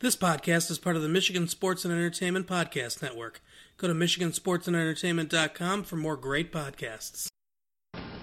This 0.00 0.14
podcast 0.14 0.70
is 0.70 0.78
part 0.78 0.94
of 0.94 1.02
the 1.02 1.08
Michigan 1.08 1.48
Sports 1.48 1.84
and 1.84 1.92
Entertainment 1.92 2.46
Podcast 2.46 3.02
Network. 3.02 3.42
Go 3.78 3.88
to 3.88 3.94
MichiganSportsAndEntertainment.com 3.94 5.82
for 5.82 5.96
more 5.96 6.16
great 6.16 6.52
podcasts. 6.52 7.26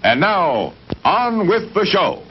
And 0.02 0.18
now, 0.18 0.72
on 1.04 1.46
with 1.46 1.74
the 1.74 1.84
show. 1.84 2.22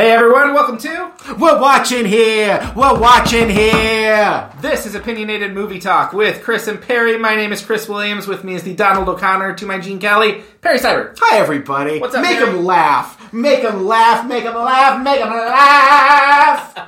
Hey 0.00 0.12
everyone, 0.12 0.54
welcome 0.54 0.78
to 0.78 1.12
We're 1.38 1.60
watching 1.60 2.06
here. 2.06 2.72
We're 2.74 2.98
watching 2.98 3.50
here. 3.50 4.50
This 4.62 4.86
is 4.86 4.94
Opinionated 4.94 5.52
Movie 5.52 5.78
Talk 5.78 6.14
with 6.14 6.42
Chris 6.42 6.68
and 6.68 6.80
Perry. 6.80 7.18
My 7.18 7.36
name 7.36 7.52
is 7.52 7.62
Chris 7.62 7.86
Williams. 7.86 8.26
With 8.26 8.42
me 8.42 8.54
is 8.54 8.62
the 8.62 8.74
Donald 8.74 9.10
O'Connor 9.10 9.56
to 9.56 9.66
my 9.66 9.78
Gene 9.78 9.98
Kelly, 9.98 10.42
Perry 10.62 10.78
Cyber. 10.78 11.14
Hi, 11.20 11.36
everybody. 11.36 12.00
What's 12.00 12.14
up, 12.14 12.22
Make 12.22 12.38
them 12.38 12.64
laugh. 12.64 13.30
Make 13.30 13.60
them 13.60 13.84
laugh. 13.84 14.26
Make 14.26 14.44
them 14.44 14.54
laugh. 14.54 15.04
Make 15.04 15.20
them 15.20 15.28
laugh. 15.28 16.78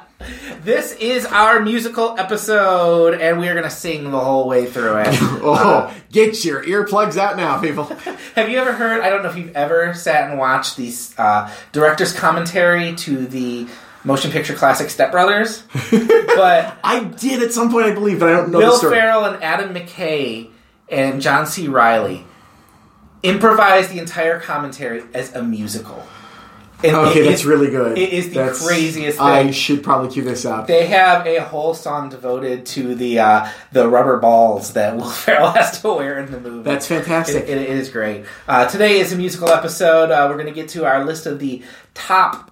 This 0.62 0.92
is 0.96 1.26
our 1.26 1.60
musical 1.60 2.18
episode, 2.18 3.20
and 3.20 3.38
we 3.38 3.48
are 3.48 3.52
going 3.54 3.64
to 3.64 3.70
sing 3.70 4.10
the 4.10 4.20
whole 4.20 4.48
way 4.48 4.66
through 4.66 4.98
it. 4.98 5.18
Oh, 5.44 5.92
get 6.12 6.44
your 6.44 6.62
earplugs 6.64 7.16
out 7.16 7.36
now, 7.36 7.60
people. 7.60 7.84
Have 8.36 8.48
you 8.48 8.58
ever 8.58 8.72
heard? 8.72 9.00
I 9.02 9.10
don't 9.10 9.24
know 9.24 9.28
if 9.30 9.36
you've 9.36 9.56
ever 9.56 9.92
sat 9.92 10.30
and 10.30 10.38
watched 10.38 10.76
the 10.76 10.94
uh, 11.18 11.52
director's 11.72 12.12
commentary 12.12 12.94
to 12.96 13.26
the 13.26 13.66
motion 14.04 14.30
picture 14.30 14.54
classic 14.54 14.88
Step 14.90 15.10
Brothers, 15.10 15.64
but 15.90 16.76
I 16.84 17.04
did 17.18 17.42
at 17.42 17.52
some 17.52 17.70
point, 17.72 17.86
I 17.86 17.92
believe, 17.94 18.20
but 18.20 18.28
I 18.28 18.32
don't 18.36 18.50
know 18.50 18.58
Will 18.58 18.70
the 18.72 18.76
story. 18.76 18.94
Ferrell 18.96 19.24
and 19.24 19.42
Adam 19.42 19.74
McKay 19.74 20.50
and 20.88 21.20
John 21.20 21.46
C. 21.46 21.66
Reilly 21.66 22.24
improvised 23.24 23.90
the 23.90 23.98
entire 23.98 24.38
commentary 24.38 25.02
as 25.14 25.34
a 25.34 25.42
musical. 25.42 26.04
And 26.84 26.96
Okay, 26.96 27.22
that's 27.22 27.40
is- 27.40 27.46
really 27.46 27.70
good. 27.70 27.96
It 27.98 28.12
is 28.12 28.28
the 28.28 28.34
That's- 28.36 28.66
craziest 28.66 29.18
thing. 29.18 29.26
I 29.26 29.50
should 29.50 29.82
probably 29.82 30.10
cue 30.10 30.22
this 30.22 30.44
up. 30.44 30.66
they 30.66 30.86
have 30.86 31.26
a 31.26 31.38
whole 31.40 31.74
song 31.74 32.08
devoted 32.10 32.66
to 32.66 32.94
the 32.94 33.18
uh, 33.20 33.48
the 33.72 33.88
rubber 33.88 34.18
balls 34.18 34.72
that 34.74 34.96
Will 34.96 35.10
Ferrell 35.10 35.50
has 35.50 35.80
to 35.82 35.88
wear 35.92 36.18
in 36.18 36.30
the 36.30 36.40
movie. 36.40 36.62
That's 36.62 36.86
fantastic. 36.86 37.44
It, 37.44 37.50
it- 37.50 37.70
it 37.70 37.76
is 37.78 37.90
great. 37.90 38.24
Uh, 38.48 38.66
today 38.66 38.98
is 39.00 39.12
a 39.12 39.16
musical 39.16 39.48
episode. 39.48 40.10
Uh, 40.10 40.26
we're 40.28 40.34
going 40.36 40.46
to 40.46 40.52
get 40.52 40.68
to 40.70 40.84
our 40.84 41.04
list 41.04 41.26
of 41.26 41.38
the 41.38 41.62
top 41.94 42.51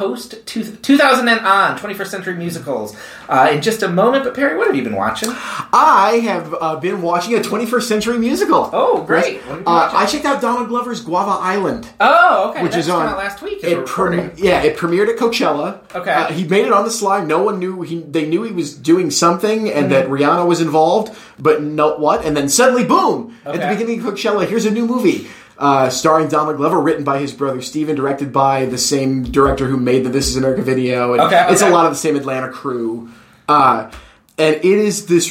post 0.00 0.46
two, 0.46 0.64
2000 0.64 1.28
and 1.28 1.40
on 1.40 1.78
21st 1.78 2.06
century 2.06 2.34
musicals 2.34 2.96
uh, 3.28 3.50
in 3.52 3.60
just 3.60 3.82
a 3.82 3.88
moment. 3.88 4.24
But 4.24 4.34
Perry, 4.34 4.56
what 4.56 4.66
have 4.66 4.74
you 4.74 4.82
been 4.82 4.96
watching? 4.96 5.28
I 5.30 6.20
have 6.24 6.54
uh, 6.58 6.76
been 6.76 7.02
watching 7.02 7.34
a 7.34 7.40
21st 7.40 7.82
century 7.82 8.18
musical. 8.18 8.70
Oh, 8.72 9.02
great. 9.04 9.40
What 9.42 9.44
have 9.48 9.58
you 9.58 9.64
been 9.64 9.66
Uh. 9.66 9.90
I 9.92 10.06
checked 10.06 10.24
out 10.24 10.40
Donald 10.40 10.68
Glover's 10.68 11.02
Guava 11.02 11.32
Island. 11.32 11.86
Oh, 12.00 12.48
okay. 12.50 12.62
which 12.62 12.72
That's 12.72 12.86
is 12.86 12.90
on 12.90 13.14
last 13.14 13.42
week. 13.42 13.62
It 13.62 13.76
recording. 13.76 14.32
yeah, 14.36 14.62
it 14.62 14.78
premiered 14.78 15.10
at 15.12 15.18
Coachella. 15.18 15.80
Okay. 15.94 16.12
Uh, 16.14 16.32
he 16.32 16.44
made 16.48 16.64
it 16.64 16.72
on 16.72 16.84
the 16.84 16.90
slide. 16.90 17.26
No 17.28 17.42
one 17.42 17.58
knew 17.58 17.82
he. 17.82 18.00
They 18.00 18.26
knew 18.26 18.42
he 18.42 18.52
was 18.52 18.74
doing 18.74 19.10
something, 19.10 19.70
and 19.70 19.92
that 19.92 20.00
Mm-hmm. 20.06 20.14
Rihanna 20.14 20.46
was 20.46 20.60
involved, 20.62 21.14
but 21.38 21.62
no 21.62 21.96
what? 21.98 22.24
And 22.24 22.34
then 22.34 22.48
suddenly, 22.48 22.84
boom! 22.86 23.36
At 23.44 23.52
the 23.60 23.68
beginning 23.68 24.00
of 24.00 24.06
Coachella, 24.06 24.48
here's 24.48 24.64
a 24.64 24.70
new 24.70 24.86
movie. 24.86 25.28
Uh, 25.60 25.90
starring 25.90 26.26
Donald 26.26 26.56
Glover, 26.56 26.80
written 26.80 27.04
by 27.04 27.18
his 27.18 27.34
brother 27.34 27.60
Steven, 27.60 27.94
directed 27.94 28.32
by 28.32 28.64
the 28.64 28.78
same 28.78 29.24
director 29.24 29.66
who 29.66 29.76
made 29.76 30.04
the 30.04 30.08
This 30.08 30.28
Is 30.28 30.36
America 30.36 30.62
video. 30.62 31.12
And 31.12 31.20
Okay, 31.20 31.46
It's 31.50 31.60
a 31.60 31.68
lot 31.68 31.84
of 31.84 31.92
the 31.92 31.98
same 31.98 32.16
Atlanta 32.16 32.48
crew. 32.48 33.10
Uh, 33.46 33.90
and 34.38 34.56
it 34.56 34.64
is 34.64 35.04
this, 35.04 35.30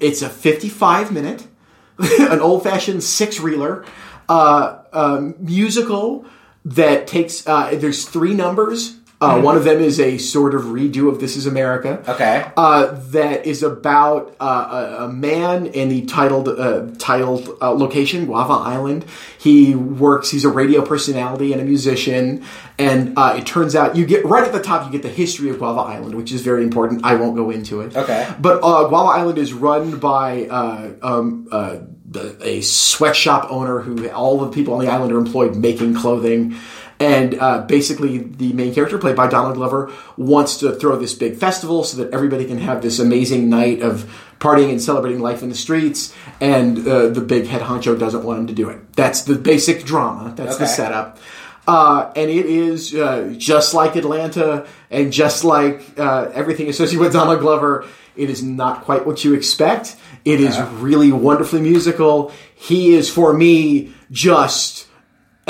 it's 0.00 0.22
a 0.22 0.28
55 0.28 1.12
minute, 1.12 1.46
an 1.98 2.40
old 2.40 2.64
fashioned 2.64 3.04
six 3.04 3.38
reeler, 3.38 3.84
uh, 4.28 4.78
um, 4.92 5.36
musical 5.38 6.24
that 6.64 7.06
takes, 7.06 7.46
uh, 7.46 7.70
there's 7.74 8.08
three 8.08 8.34
numbers. 8.34 8.96
Uh, 9.20 9.38
One 9.38 9.56
of 9.56 9.64
them 9.64 9.80
is 9.80 10.00
a 10.00 10.16
sort 10.16 10.54
of 10.54 10.62
redo 10.62 11.10
of 11.10 11.20
This 11.20 11.36
Is 11.36 11.46
America. 11.46 12.02
Okay. 12.08 12.50
Uh, 12.56 12.98
that 13.10 13.44
is 13.44 13.62
about 13.62 14.34
uh, 14.40 14.96
a, 15.00 15.04
a 15.04 15.08
man 15.12 15.66
in 15.66 15.90
the 15.90 16.06
titled 16.06 16.48
uh, 16.48 16.86
titled 16.98 17.50
uh, 17.60 17.70
location, 17.72 18.24
Guava 18.24 18.54
Island. 18.54 19.04
He 19.38 19.74
works. 19.74 20.30
He's 20.30 20.46
a 20.46 20.48
radio 20.48 20.82
personality 20.82 21.52
and 21.52 21.60
a 21.60 21.64
musician. 21.64 22.44
And 22.78 23.12
uh, 23.18 23.34
it 23.36 23.44
turns 23.44 23.76
out 23.76 23.94
you 23.94 24.06
get 24.06 24.24
right 24.24 24.42
at 24.44 24.54
the 24.54 24.62
top. 24.62 24.86
You 24.86 24.92
get 24.92 25.02
the 25.02 25.10
history 25.10 25.50
of 25.50 25.58
Guava 25.58 25.80
Island, 25.80 26.14
which 26.14 26.32
is 26.32 26.40
very 26.40 26.62
important. 26.62 27.04
I 27.04 27.16
won't 27.16 27.36
go 27.36 27.50
into 27.50 27.82
it. 27.82 27.94
Okay. 27.94 28.26
But 28.40 28.60
uh, 28.62 28.88
Guava 28.88 29.20
Island 29.20 29.36
is 29.36 29.52
run 29.52 29.98
by 29.98 30.46
uh, 30.46 30.92
um, 31.02 31.46
uh, 31.52 31.76
the, 32.08 32.38
a 32.42 32.62
sweatshop 32.62 33.52
owner 33.52 33.80
who 33.80 34.08
all 34.08 34.38
the 34.38 34.48
people 34.50 34.72
on 34.74 34.80
the 34.80 34.90
island 34.90 35.12
are 35.12 35.18
employed 35.18 35.56
making 35.56 35.94
clothing. 35.94 36.56
And 37.00 37.38
uh, 37.40 37.62
basically, 37.62 38.18
the 38.18 38.52
main 38.52 38.74
character, 38.74 38.98
played 38.98 39.16
by 39.16 39.26
Donald 39.26 39.54
Glover, 39.54 39.90
wants 40.18 40.58
to 40.58 40.74
throw 40.74 40.96
this 40.96 41.14
big 41.14 41.36
festival 41.36 41.82
so 41.82 41.96
that 41.96 42.12
everybody 42.12 42.44
can 42.44 42.58
have 42.58 42.82
this 42.82 42.98
amazing 42.98 43.48
night 43.48 43.80
of 43.80 44.04
partying 44.38 44.70
and 44.70 44.82
celebrating 44.82 45.20
life 45.20 45.42
in 45.42 45.48
the 45.48 45.54
streets. 45.54 46.14
And 46.42 46.86
uh, 46.86 47.08
the 47.08 47.22
big 47.22 47.46
head 47.46 47.62
honcho 47.62 47.98
doesn't 47.98 48.22
want 48.22 48.40
him 48.40 48.46
to 48.48 48.52
do 48.52 48.68
it. 48.68 48.92
That's 48.92 49.22
the 49.22 49.34
basic 49.34 49.84
drama. 49.84 50.34
That's 50.36 50.58
the 50.58 50.66
setup. 50.66 51.18
Uh, 51.66 52.12
and 52.16 52.30
it 52.30 52.44
is 52.46 52.94
uh, 52.94 53.32
just 53.38 53.72
like 53.72 53.96
Atlanta 53.96 54.66
and 54.90 55.10
just 55.10 55.42
like 55.42 55.98
uh, 55.98 56.30
everything 56.34 56.68
associated 56.68 57.00
with 57.00 57.14
Donald 57.14 57.40
Glover. 57.40 57.86
It 58.14 58.28
is 58.28 58.42
not 58.42 58.82
quite 58.84 59.06
what 59.06 59.24
you 59.24 59.32
expect. 59.32 59.96
It 60.26 60.40
is 60.40 60.60
really 60.60 61.12
wonderfully 61.12 61.62
musical. 61.62 62.32
He 62.54 62.92
is, 62.92 63.08
for 63.08 63.32
me, 63.32 63.94
just 64.10 64.86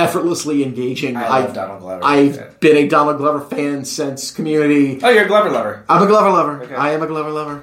effortlessly 0.00 0.62
engaging. 0.64 1.16
I 1.16 1.28
love 1.28 1.44
I've- 1.44 1.52
Donald 1.54 1.80
Glover. 1.80 2.00
I've 2.04 2.60
been 2.60 2.76
a 2.76 2.88
Donald 2.88 3.18
Glover 3.18 3.40
fan 3.40 3.84
since 3.84 4.30
Community. 4.30 4.98
Oh, 5.02 5.08
you're 5.10 5.24
a 5.24 5.28
Glover 5.28 5.50
lover. 5.50 5.84
I'm 5.88 6.02
a 6.02 6.06
Glover 6.06 6.30
lover. 6.30 6.62
Okay. 6.62 6.74
I 6.74 6.92
am 6.92 7.02
a 7.02 7.06
Glover 7.06 7.30
lover. 7.30 7.62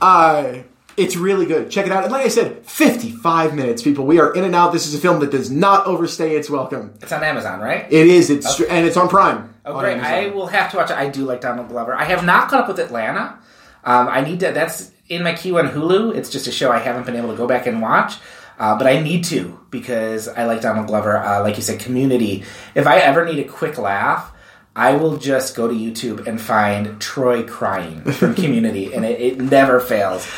Uh, 0.00 0.54
it's 0.96 1.16
really 1.16 1.46
good. 1.46 1.70
Check 1.70 1.86
it 1.86 1.92
out. 1.92 2.04
And 2.04 2.12
like 2.12 2.24
I 2.24 2.28
said, 2.28 2.64
55 2.66 3.54
minutes, 3.54 3.82
people. 3.82 4.06
We 4.06 4.20
are 4.20 4.32
in 4.34 4.44
and 4.44 4.54
out. 4.54 4.72
This 4.72 4.86
is 4.86 4.94
a 4.94 4.98
film 4.98 5.20
that 5.20 5.30
does 5.30 5.50
not 5.50 5.86
overstay 5.86 6.36
its 6.36 6.50
welcome. 6.50 6.92
It's 7.00 7.12
on 7.12 7.22
Amazon, 7.22 7.60
right? 7.60 7.86
It 7.90 8.06
is. 8.06 8.28
It's 8.30 8.60
and 8.60 8.86
it's 8.86 8.96
on 8.96 9.08
Prime. 9.08 9.54
Oh, 9.64 9.74
on 9.74 9.80
great! 9.84 9.92
Amazon. 9.98 10.12
I 10.12 10.26
will 10.28 10.46
have 10.48 10.70
to 10.72 10.76
watch 10.78 10.90
it. 10.90 10.96
I 10.96 11.08
do 11.08 11.24
like 11.24 11.40
Donald 11.40 11.68
Glover. 11.68 11.94
I 11.94 12.04
have 12.04 12.24
not 12.24 12.48
caught 12.50 12.62
up 12.62 12.68
with 12.68 12.78
Atlanta. 12.78 13.38
Um, 13.84 14.08
I 14.08 14.20
need 14.22 14.40
to. 14.40 14.52
That's 14.52 14.90
in 15.08 15.22
my 15.22 15.32
queue 15.32 15.58
on 15.58 15.68
Hulu. 15.68 16.14
It's 16.16 16.28
just 16.30 16.46
a 16.46 16.52
show 16.52 16.70
I 16.70 16.78
haven't 16.78 17.06
been 17.06 17.16
able 17.16 17.30
to 17.30 17.36
go 17.36 17.46
back 17.46 17.66
and 17.66 17.80
watch, 17.80 18.16
uh, 18.60 18.78
but 18.78 18.86
I 18.86 19.00
need 19.00 19.24
to 19.24 19.58
because 19.70 20.28
I 20.28 20.44
like 20.44 20.60
Donald 20.60 20.86
Glover. 20.86 21.16
Uh, 21.16 21.42
like 21.42 21.56
you 21.56 21.62
said, 21.62 21.80
Community. 21.80 22.44
If 22.74 22.86
I 22.86 22.98
ever 22.98 23.24
need 23.24 23.38
a 23.40 23.48
quick 23.48 23.78
laugh, 23.78 24.32
I 24.76 24.94
will 24.94 25.16
just 25.16 25.56
go 25.56 25.66
to 25.66 25.74
YouTube 25.74 26.28
and 26.28 26.40
find 26.40 27.00
Troy 27.00 27.42
crying 27.42 28.02
from 28.12 28.34
Community, 28.42 28.92
and 28.94 29.04
it, 29.04 29.20
it 29.20 29.40
never 29.40 29.80
fails. 29.80 30.28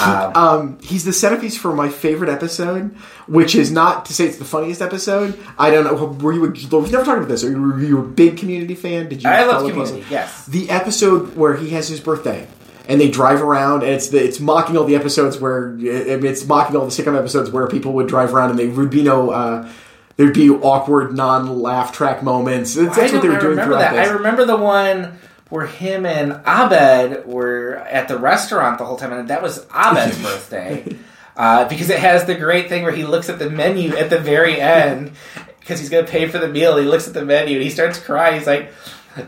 Um, 0.00 0.32
Um, 0.34 0.78
he's 0.82 1.04
the 1.04 1.12
centerpiece 1.12 1.58
for 1.58 1.74
my 1.74 1.90
favorite 1.90 2.30
episode, 2.30 2.96
which 3.26 3.54
is 3.54 3.70
not 3.70 4.06
to 4.06 4.14
say 4.14 4.26
it's 4.26 4.38
the 4.38 4.46
funniest 4.46 4.80
episode. 4.80 5.38
I 5.58 5.70
don't 5.70 5.84
know. 5.84 5.94
Were 6.24 6.32
you? 6.32 6.40
We've 6.40 6.72
never 6.72 7.04
talked 7.04 7.18
about 7.18 7.28
this. 7.28 7.44
Are 7.44 7.50
you, 7.50 7.60
were 7.60 7.80
you 7.80 7.98
a 7.98 8.02
big 8.02 8.38
Community 8.38 8.74
fan? 8.74 9.08
Did 9.10 9.22
you? 9.22 9.28
I 9.28 9.44
love 9.44 9.60
Community, 9.68 10.00
closely? 10.00 10.04
yes. 10.10 10.46
The 10.46 10.70
episode 10.70 11.36
where 11.36 11.54
he 11.56 11.70
has 11.70 11.88
his 11.88 12.00
birthday. 12.00 12.48
And 12.88 13.00
they 13.00 13.10
drive 13.10 13.40
around, 13.42 13.84
and 13.84 13.92
it's 13.92 14.08
the, 14.08 14.22
it's 14.24 14.40
mocking 14.40 14.76
all 14.76 14.84
the 14.84 14.96
episodes 14.96 15.38
where 15.38 15.68
I 15.68 15.76
mean, 15.76 16.26
it's 16.26 16.44
mocking 16.44 16.74
all 16.76 16.84
the 16.84 16.90
sitcom 16.90 17.16
episodes 17.16 17.50
where 17.50 17.68
people 17.68 17.92
would 17.92 18.08
drive 18.08 18.34
around 18.34 18.50
and 18.50 18.58
there 18.58 18.68
would 18.68 18.90
be 18.90 19.02
no 19.02 19.30
uh, 19.30 19.70
there'd 20.16 20.34
be 20.34 20.50
awkward 20.50 21.14
non-laugh 21.14 21.92
track 21.92 22.22
moments. 22.22 22.74
That's, 22.74 22.96
that's 22.96 23.12
what 23.12 23.22
they 23.22 23.28
were 23.28 23.36
I 23.36 23.40
doing 23.40 23.50
remember 23.50 23.74
throughout 23.76 23.92
that. 23.92 24.02
this. 24.02 24.08
I 24.08 24.12
remember 24.14 24.44
the 24.44 24.56
one 24.56 25.18
where 25.48 25.66
him 25.66 26.06
and 26.06 26.40
Abed 26.46 27.26
were 27.26 27.76
at 27.76 28.08
the 28.08 28.18
restaurant 28.18 28.78
the 28.78 28.84
whole 28.84 28.96
time, 28.96 29.12
and 29.12 29.28
that 29.28 29.42
was 29.42 29.66
Abed's 29.74 30.18
birthday. 30.22 30.96
Uh, 31.36 31.68
because 31.68 31.88
it 31.88 31.98
has 31.98 32.26
the 32.26 32.34
great 32.34 32.68
thing 32.68 32.82
where 32.82 32.92
he 32.92 33.04
looks 33.04 33.28
at 33.30 33.38
the 33.38 33.48
menu 33.48 33.96
at 33.96 34.10
the 34.10 34.18
very 34.18 34.60
end 34.60 35.12
because 35.60 35.80
he's 35.80 35.88
going 35.88 36.04
to 36.04 36.10
pay 36.10 36.26
for 36.28 36.38
the 36.38 36.48
meal. 36.48 36.76
He 36.76 36.84
looks 36.84 37.08
at 37.08 37.14
the 37.14 37.24
menu 37.24 37.54
and 37.54 37.62
he 37.62 37.70
starts 37.70 37.98
crying. 37.98 38.38
He's 38.38 38.46
like, 38.46 38.72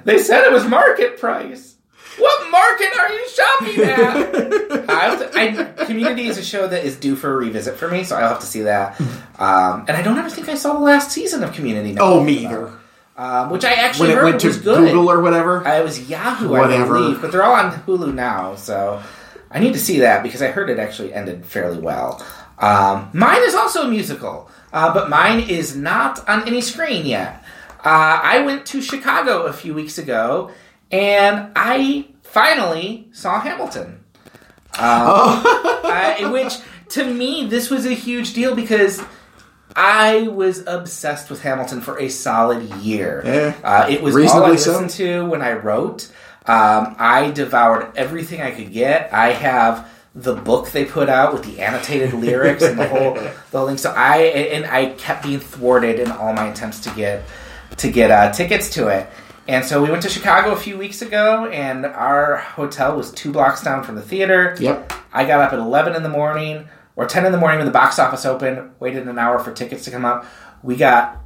"They 0.04 0.18
said 0.18 0.44
it 0.44 0.52
was 0.52 0.66
market 0.66 1.18
price. 1.18 1.73
What 2.18 2.50
market 2.50 2.96
are 2.98 3.10
you 3.10 3.28
shopping 3.28 3.84
at?" 3.84 4.88
I 4.90 5.00
have 5.08 5.18
to, 5.32 5.38
I, 5.80 5.84
Community 5.86 6.26
is 6.26 6.38
a 6.38 6.44
show 6.44 6.66
that 6.68 6.84
is 6.84 6.96
due 6.96 7.16
for 7.16 7.32
a 7.32 7.36
revisit 7.36 7.76
for 7.76 7.88
me, 7.88 8.04
so 8.04 8.16
I'll 8.16 8.28
have 8.28 8.40
to 8.40 8.46
see 8.46 8.62
that. 8.62 9.00
Um, 9.38 9.84
and 9.88 9.90
I 9.96 10.02
don't 10.02 10.18
ever 10.18 10.30
think 10.30 10.48
I 10.48 10.54
saw 10.54 10.74
the 10.74 10.78
last 10.80 11.10
season 11.10 11.42
of 11.42 11.52
Community. 11.52 11.92
now. 11.92 12.02
oh, 12.02 12.24
me 12.24 12.44
either. 12.46 12.72
Um, 13.16 13.50
which 13.50 13.64
I 13.64 13.74
actually 13.74 14.08
When 14.08 14.16
it 14.18 14.20
heard 14.20 14.24
went 14.24 14.40
to 14.40 14.46
was 14.48 14.58
good. 14.58 14.78
Google 14.90 15.08
or 15.10 15.20
whatever. 15.20 15.66
I 15.66 15.82
was 15.82 16.08
Yahoo, 16.10 16.48
Whatever. 16.48 16.96
I 16.96 17.00
believe, 17.00 17.20
but 17.22 17.30
they're 17.30 17.44
all 17.44 17.54
on 17.54 17.70
Hulu 17.82 18.12
now, 18.12 18.56
so 18.56 19.00
I 19.52 19.60
need 19.60 19.72
to 19.74 19.78
see 19.78 20.00
that 20.00 20.22
because 20.24 20.42
I 20.42 20.48
heard 20.48 20.68
it 20.68 20.78
actually 20.80 21.14
ended 21.14 21.46
fairly 21.46 21.78
well. 21.78 22.24
Um, 22.58 23.10
mine 23.12 23.42
is 23.42 23.54
also 23.54 23.82
a 23.82 23.88
musical, 23.88 24.50
uh, 24.72 24.92
but 24.92 25.08
mine 25.10 25.48
is 25.48 25.76
not 25.76 26.28
on 26.28 26.46
any 26.48 26.60
screen 26.60 27.06
yet. 27.06 27.42
Uh, 27.84 28.18
I 28.22 28.40
went 28.44 28.66
to 28.66 28.80
Chicago 28.82 29.42
a 29.44 29.52
few 29.52 29.74
weeks 29.74 29.98
ago, 29.98 30.50
and 30.90 31.50
I 31.56 32.06
finally 32.22 33.08
saw 33.12 33.40
Hamilton. 33.40 34.00
I, 34.76 36.28
which 36.32 36.54
to 36.90 37.04
me 37.04 37.46
this 37.46 37.70
was 37.70 37.86
a 37.86 37.92
huge 37.92 38.32
deal 38.34 38.56
because 38.56 39.00
I 39.76 40.28
was 40.28 40.64
obsessed 40.66 41.30
with 41.30 41.42
Hamilton 41.42 41.80
for 41.80 41.98
a 41.98 42.08
solid 42.08 42.62
year. 42.76 43.22
Yeah. 43.24 43.54
Uh, 43.62 43.86
it 43.88 44.02
was 44.02 44.14
all 44.14 44.20
I 44.20 44.22
Reasonably 44.22 44.56
so. 44.58 44.70
listened 44.72 44.90
to 44.90 45.24
when 45.26 45.42
I 45.42 45.52
wrote. 45.52 46.10
Um, 46.46 46.94
I 46.98 47.30
devoured 47.30 47.96
everything 47.96 48.40
I 48.40 48.50
could 48.50 48.72
get. 48.72 49.12
I 49.12 49.30
have 49.30 49.88
the 50.14 50.34
book 50.34 50.70
they 50.70 50.84
put 50.84 51.08
out 51.08 51.32
with 51.32 51.42
the 51.44 51.60
annotated 51.60 52.12
lyrics 52.14 52.62
and 52.62 52.78
the 52.78 52.88
whole 52.88 53.14
the 53.14 53.58
whole 53.58 53.66
thing. 53.66 53.78
So 53.78 53.92
I 53.96 54.18
and 54.18 54.64
I 54.66 54.90
kept 54.90 55.24
being 55.24 55.40
thwarted 55.40 55.98
in 55.98 56.10
all 56.12 56.32
my 56.32 56.48
attempts 56.48 56.80
to 56.80 56.90
get 56.90 57.24
to 57.78 57.90
get 57.90 58.10
uh, 58.10 58.32
tickets 58.32 58.70
to 58.70 58.88
it. 58.88 59.08
And 59.46 59.64
so 59.64 59.82
we 59.82 59.90
went 59.90 60.02
to 60.04 60.08
Chicago 60.08 60.52
a 60.52 60.56
few 60.56 60.78
weeks 60.78 61.02
ago, 61.02 61.46
and 61.46 61.84
our 61.84 62.36
hotel 62.36 62.96
was 62.96 63.12
two 63.12 63.30
blocks 63.30 63.62
down 63.62 63.84
from 63.84 63.94
the 63.94 64.02
theater. 64.02 64.56
Yep. 64.58 64.92
I 65.12 65.26
got 65.26 65.40
up 65.40 65.52
at 65.52 65.58
11 65.58 65.94
in 65.94 66.02
the 66.02 66.08
morning 66.08 66.68
or 66.96 67.06
10 67.06 67.26
in 67.26 67.32
the 67.32 67.38
morning 67.38 67.58
when 67.58 67.66
the 67.66 67.72
box 67.72 67.98
office 67.98 68.24
opened, 68.24 68.72
waited 68.80 69.06
an 69.06 69.18
hour 69.18 69.38
for 69.38 69.52
tickets 69.52 69.84
to 69.84 69.90
come 69.90 70.04
up. 70.04 70.24
We 70.62 70.76
got 70.76 71.18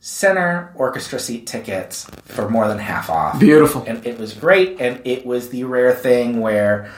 center 0.00 0.74
orchestra 0.76 1.18
seat 1.18 1.46
tickets 1.46 2.04
for 2.24 2.50
more 2.50 2.68
than 2.68 2.78
half 2.78 3.08
off. 3.08 3.40
Beautiful. 3.40 3.82
And 3.86 4.06
it 4.06 4.18
was 4.18 4.34
great, 4.34 4.78
and 4.80 5.00
it 5.06 5.24
was 5.24 5.48
the 5.48 5.64
rare 5.64 5.94
thing 5.94 6.40
where 6.40 6.92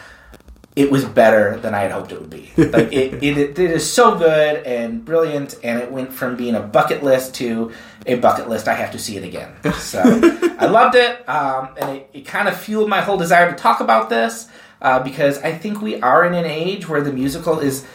it 0.77 0.91
was 0.91 1.07
better 1.07 1.59
than 1.61 1.75
I 1.75 1.81
had 1.81 1.91
hoped 1.91 2.13
it 2.13 2.21
would 2.21 2.31
be. 2.31 2.51
Like 2.57 2.93
it, 2.93 3.15
it, 3.25 3.59
it 3.59 3.59
is 3.59 3.91
so 3.91 4.17
good 4.19 4.63
and 4.65 5.03
brilliant, 5.05 5.57
and 5.65 5.81
it 5.81 5.91
went 5.91 6.13
from 6.13 6.37
being 6.37 6.55
a 6.55 6.61
bucket 6.61 7.03
list 7.03 7.35
to 7.37 7.73
a 8.05 8.17
bucket 8.17 8.49
list. 8.49 8.69
I 8.69 8.75
have 8.75 8.93
to 8.93 8.99
see 8.99 9.17
it 9.17 9.25
again. 9.25 9.53
So 9.75 10.03
I 10.59 10.67
loved 10.67 10.95
it, 10.95 11.27
um, 11.29 11.71
and 11.81 11.97
it, 11.97 12.11
it 12.13 12.27
kind 12.27 12.47
of 12.47 12.57
fueled 12.57 12.91
my 12.91 13.01
whole 13.01 13.17
desire 13.17 13.51
to 13.51 13.57
talk 13.57 13.81
about 13.81 14.11
this 14.11 14.49
uh, 14.83 15.03
because 15.03 15.39
I 15.39 15.53
think 15.53 15.81
we 15.81 16.01
are 16.03 16.25
in 16.27 16.35
an 16.35 16.45
age 16.45 16.89
where 16.89 17.01
the 17.01 17.13
musical 17.13 17.59
is. 17.59 17.87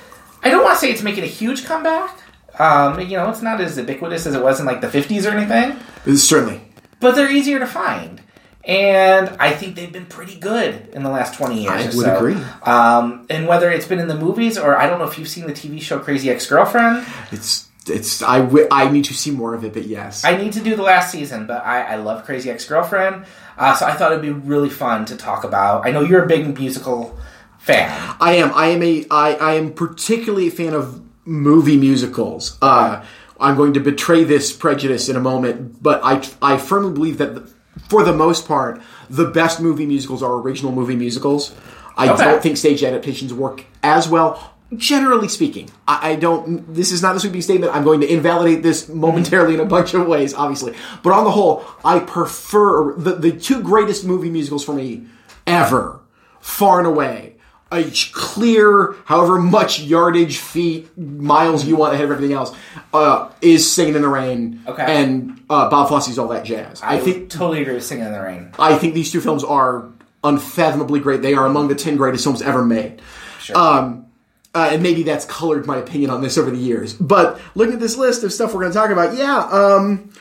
I 0.44 0.50
don't 0.50 0.64
want 0.64 0.76
to 0.76 0.82
say 0.82 0.92
it's 0.92 1.04
making 1.04 1.24
a 1.24 1.28
huge 1.28 1.66
comeback. 1.66 2.18
Um, 2.60 3.00
you 3.00 3.16
know, 3.16 3.30
it's 3.30 3.44
not 3.44 3.62
as 3.62 3.78
ubiquitous 3.78 4.26
as 4.26 4.34
it 4.34 4.42
was 4.44 4.60
in 4.60 4.66
like 4.66 4.82
the 4.82 4.88
'50s 4.88 5.26
or 5.26 5.36
anything 5.38 5.78
Certainly. 6.18 6.62
but 7.00 7.16
they're 7.16 7.32
easier 7.32 7.60
to 7.60 7.68
find. 7.68 8.21
And 8.64 9.30
I 9.40 9.54
think 9.54 9.76
they've 9.76 9.92
been 9.92 10.06
pretty 10.06 10.36
good 10.36 10.90
in 10.94 11.04
the 11.04 11.10
last 11.10 11.34
20 11.36 11.64
years. 11.64 11.72
I 11.72 11.86
would 11.86 12.06
so. 12.06 12.16
agree. 12.16 12.36
Um, 12.64 13.26
and 13.30 13.48
whether 13.48 13.72
it's 13.72 13.88
been 13.88 14.00
in 14.00 14.08
the 14.08 14.18
movies 14.18 14.58
or 14.58 14.78
I 14.78 14.88
don't 14.88 15.00
know 15.00 15.06
if 15.06 15.18
you've 15.18 15.28
seen 15.28 15.48
the 15.48 15.54
TV 15.54 15.82
show 15.82 16.00
Crazy 16.00 16.30
Ex 16.30 16.46
Girlfriend, 16.48 17.06
It's 17.32 17.68
it's 17.88 18.22
I 18.22 18.48
I 18.70 18.92
need 18.92 19.06
to 19.06 19.14
see 19.14 19.32
more 19.32 19.56
of 19.56 19.64
it, 19.66 19.74
but 19.74 19.86
yes. 19.86 20.24
I 20.24 20.38
need 20.38 20.54
to 20.54 20.60
do 20.60 20.76
the 20.76 20.84
last 20.84 21.12
season, 21.12 21.48
but 21.48 21.66
I, 21.66 21.82
I 21.82 21.96
love 21.96 22.26
Crazy 22.26 22.52
Ex 22.52 22.66
Girlfriend. 22.66 23.26
Uh, 23.58 23.76
so 23.76 23.86
I 23.86 23.94
thought 23.94 24.12
it'd 24.12 24.22
be 24.22 24.30
really 24.30 24.70
fun 24.70 25.06
to 25.06 25.18
talk 25.18 25.44
about. 25.44 25.86
I 25.86 25.92
know 25.92 26.02
you're 26.02 26.24
a 26.24 26.28
big 26.28 26.58
musical 26.58 27.18
fan. 27.58 28.16
I 28.20 28.36
am. 28.36 28.52
I 28.54 28.68
am 28.68 28.84
a. 28.84 29.06
I, 29.10 29.34
I 29.34 29.54
am 29.54 29.74
particularly 29.74 30.48
a 30.48 30.52
fan 30.52 30.74
of 30.74 31.02
movie 31.26 31.78
musicals. 31.78 32.58
Uh, 32.62 33.04
I'm 33.40 33.56
going 33.56 33.74
to 33.74 33.80
betray 33.80 34.24
this 34.24 34.54
prejudice 34.54 35.10
in 35.10 35.16
a 35.16 35.22
moment, 35.22 35.82
but 35.82 36.02
I 36.04 36.24
I 36.42 36.58
firmly 36.58 36.94
believe 36.94 37.18
that 37.18 37.36
the, 37.36 37.52
for 37.88 38.04
the 38.04 38.14
most 38.14 38.48
part, 38.48 38.82
the 39.10 39.26
best 39.26 39.60
movie 39.62 39.86
musicals 39.86 40.22
are 40.24 40.34
original 40.36 40.72
movie 40.72 40.96
musicals. 40.96 41.54
I 41.98 42.10
Okay. 42.10 42.24
don't 42.24 42.42
think 42.42 42.58
stage 42.58 42.84
adaptations 42.84 43.34
work 43.34 43.66
as 43.84 44.08
well. 44.08 44.54
Generally 44.76 45.28
speaking, 45.28 45.70
I, 45.86 46.12
I 46.12 46.16
don't. 46.16 46.74
This 46.74 46.94
is 46.94 47.02
not 47.02 47.16
a 47.18 47.20
sweeping 47.20 47.42
statement. 47.42 47.76
I'm 47.76 47.84
going 47.84 48.00
to 48.02 48.08
invalidate 48.12 48.64
this 48.64 48.88
momentarily 48.88 49.54
in 49.56 49.60
a 49.60 49.66
bunch 49.66 49.94
of 49.94 50.08
ways, 50.08 50.34
obviously. 50.34 50.74
But 51.04 51.12
on 51.12 51.26
the 51.26 51.32
whole, 51.32 51.66
I 51.84 52.00
prefer 52.00 52.94
the 52.96 53.16
the 53.16 53.32
two 53.34 53.62
greatest 53.62 54.06
movie 54.06 54.30
musicals 54.30 54.64
for 54.64 54.74
me 54.74 55.08
ever, 55.46 56.00
far 56.40 56.80
and 56.80 56.88
away 56.88 57.31
a 57.72 57.90
clear, 58.12 58.96
however 59.06 59.40
much 59.40 59.80
yardage, 59.80 60.40
feet, 60.40 60.96
miles 60.98 61.66
you 61.66 61.76
want 61.76 61.94
ahead 61.94 62.06
of 62.06 62.12
everything 62.12 62.36
else, 62.36 62.54
uh, 62.94 63.30
is 63.42 63.72
Singing 63.72 63.96
in 63.96 64.02
the 64.02 64.10
Rain 64.10 64.62
Okay. 64.68 64.84
and 64.84 65.42
uh, 65.50 65.70
Bob 65.70 65.90
Fosse's 65.90 66.20
All 66.20 66.28
That 66.28 66.44
Jazz. 66.44 66.82
I, 66.82 66.96
I, 66.96 67.00
think 67.00 67.30
totally 67.30 67.62
agree 67.62 67.76
with 67.76 67.86
Singing 67.86 68.06
in 68.06 68.12
the 68.12 68.22
Rain. 68.22 68.52
I 68.60 68.78
think 68.78 68.94
these 68.94 69.12
two 69.12 69.22
films 69.22 69.44
are 69.44 69.90
unfathomably 70.24 71.00
great. 71.00 71.22
They 71.22 71.34
are 71.34 71.46
among 71.46 71.70
the 71.70 71.76
ten 71.76 71.96
greatest 71.96 72.24
films 72.24 72.42
ever 72.42 72.64
made. 72.64 73.02
Sure. 73.40 73.58
Um, 73.58 74.06
uh, 74.54 74.70
and 74.74 74.84
maybe 74.84 75.04
that's 75.04 75.26
colored 75.26 75.66
my 75.66 75.78
opinion 75.78 76.10
on 76.10 76.22
this 76.22 76.38
over 76.38 76.52
the 76.52 76.58
years. 76.58 76.94
But 76.94 77.40
looking 77.56 77.76
at 77.76 77.80
this 77.80 77.96
list 77.96 78.24
of 78.24 78.34
stuff 78.34 78.54
we're 78.54 78.62
going 78.62 78.74
to 78.74 78.78
talk 78.78 78.90
about, 78.90 79.16
yeah, 79.16 79.38
um, 79.50 80.12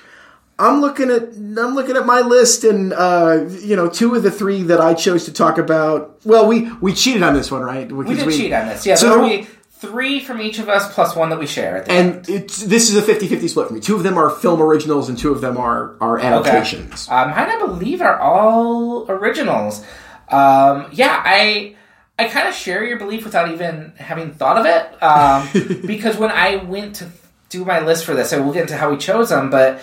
I'm 0.60 0.80
looking 0.80 1.10
at 1.10 1.22
I'm 1.34 1.74
looking 1.74 1.96
at 1.96 2.06
my 2.06 2.20
list, 2.20 2.64
and 2.64 2.92
uh, 2.92 3.46
you 3.60 3.74
know, 3.76 3.88
two 3.88 4.14
of 4.14 4.22
the 4.22 4.30
three 4.30 4.62
that 4.64 4.80
I 4.80 4.94
chose 4.94 5.24
to 5.24 5.32
talk 5.32 5.58
about. 5.58 6.20
Well, 6.24 6.46
we 6.46 6.70
we 6.80 6.92
cheated 6.92 7.22
on 7.22 7.34
this 7.34 7.50
one, 7.50 7.62
right? 7.62 7.90
we 7.90 8.04
did 8.14 8.30
cheat 8.30 8.52
on 8.52 8.68
this. 8.68 8.84
Yeah, 8.86 8.94
So 8.94 9.16
will 9.16 9.22
will- 9.22 9.28
be 9.38 9.48
three 9.72 10.20
from 10.20 10.42
each 10.42 10.58
of 10.58 10.68
us 10.68 10.92
plus 10.92 11.16
one 11.16 11.30
that 11.30 11.38
we 11.38 11.46
share. 11.46 11.78
At 11.78 11.86
the 11.86 11.92
end. 11.92 12.14
and 12.16 12.28
it's, 12.28 12.62
this 12.62 12.90
is 12.90 12.96
a 12.98 13.02
50-50 13.02 13.48
split 13.48 13.68
for 13.68 13.72
me. 13.72 13.80
Two 13.80 13.96
of 13.96 14.02
them 14.02 14.18
are 14.18 14.28
film 14.28 14.60
originals, 14.60 15.08
and 15.08 15.16
two 15.16 15.32
of 15.32 15.40
them 15.40 15.56
are 15.56 15.96
are 16.02 16.18
adaptations. 16.18 17.08
Um, 17.08 17.30
mine, 17.30 17.48
I 17.48 17.58
believe, 17.58 18.02
are 18.02 18.18
all 18.20 19.10
originals. 19.10 19.80
Um, 20.28 20.86
yeah, 20.92 21.22
I 21.24 21.76
I 22.18 22.26
kind 22.28 22.46
of 22.48 22.54
share 22.54 22.84
your 22.84 22.98
belief 22.98 23.24
without 23.24 23.50
even 23.50 23.94
having 23.96 24.32
thought 24.32 24.58
of 24.58 24.66
it. 24.66 25.02
Um, 25.02 25.82
because 25.86 26.18
when 26.18 26.30
I 26.30 26.56
went 26.56 26.96
to 26.96 27.08
do 27.48 27.64
my 27.64 27.80
list 27.80 28.04
for 28.04 28.14
this, 28.14 28.32
and 28.32 28.44
we'll 28.44 28.52
get 28.52 28.62
into 28.62 28.76
how 28.76 28.90
we 28.90 28.96
chose 28.98 29.30
them, 29.30 29.48
but 29.50 29.80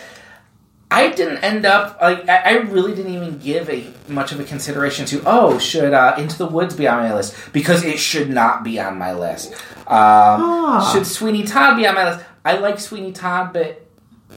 I 0.90 1.10
didn't 1.10 1.44
end 1.44 1.66
up 1.66 1.98
like 2.02 2.30
I 2.30 2.58
really 2.60 2.96
didn't 2.96 3.14
even 3.14 3.40
give 3.40 3.70
a 3.70 3.92
much 4.08 4.32
of 4.32 4.40
a 4.40 4.46
consideration 4.46 5.06
to 5.08 5.22
oh 5.26 5.60
should 5.60 5.94
uh, 5.94 6.16
Into 6.18 6.38
the 6.38 6.48
Woods 6.48 6.76
be 6.76 6.88
on 6.88 7.04
my 7.04 7.14
list 7.14 7.36
because 7.52 7.84
it 7.84 8.00
should 8.00 8.30
not 8.30 8.64
be 8.64 8.80
on 8.80 8.98
my 8.98 9.14
list. 9.14 9.54
Um, 9.88 10.84
Should 10.92 11.08
Sweeney 11.08 11.44
Todd 11.44 11.78
be 11.78 11.88
on 11.88 11.96
my 11.96 12.12
list? 12.12 12.26
I 12.44 12.58
like 12.58 12.80
Sweeney 12.80 13.12
Todd, 13.12 13.54
but 13.54 13.86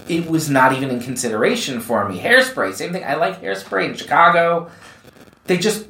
it 0.09 0.29
was 0.29 0.49
not 0.49 0.73
even 0.73 0.91
in 0.91 1.01
consideration 1.01 1.81
for 1.81 2.09
me. 2.09 2.21
Hairspray, 2.21 2.75
same 2.75 2.93
thing. 2.93 3.05
I 3.05 3.15
like 3.15 3.41
Hairspray 3.41 3.91
in 3.91 3.97
Chicago. 3.97 4.71
They 5.45 5.59
just, 5.59 5.87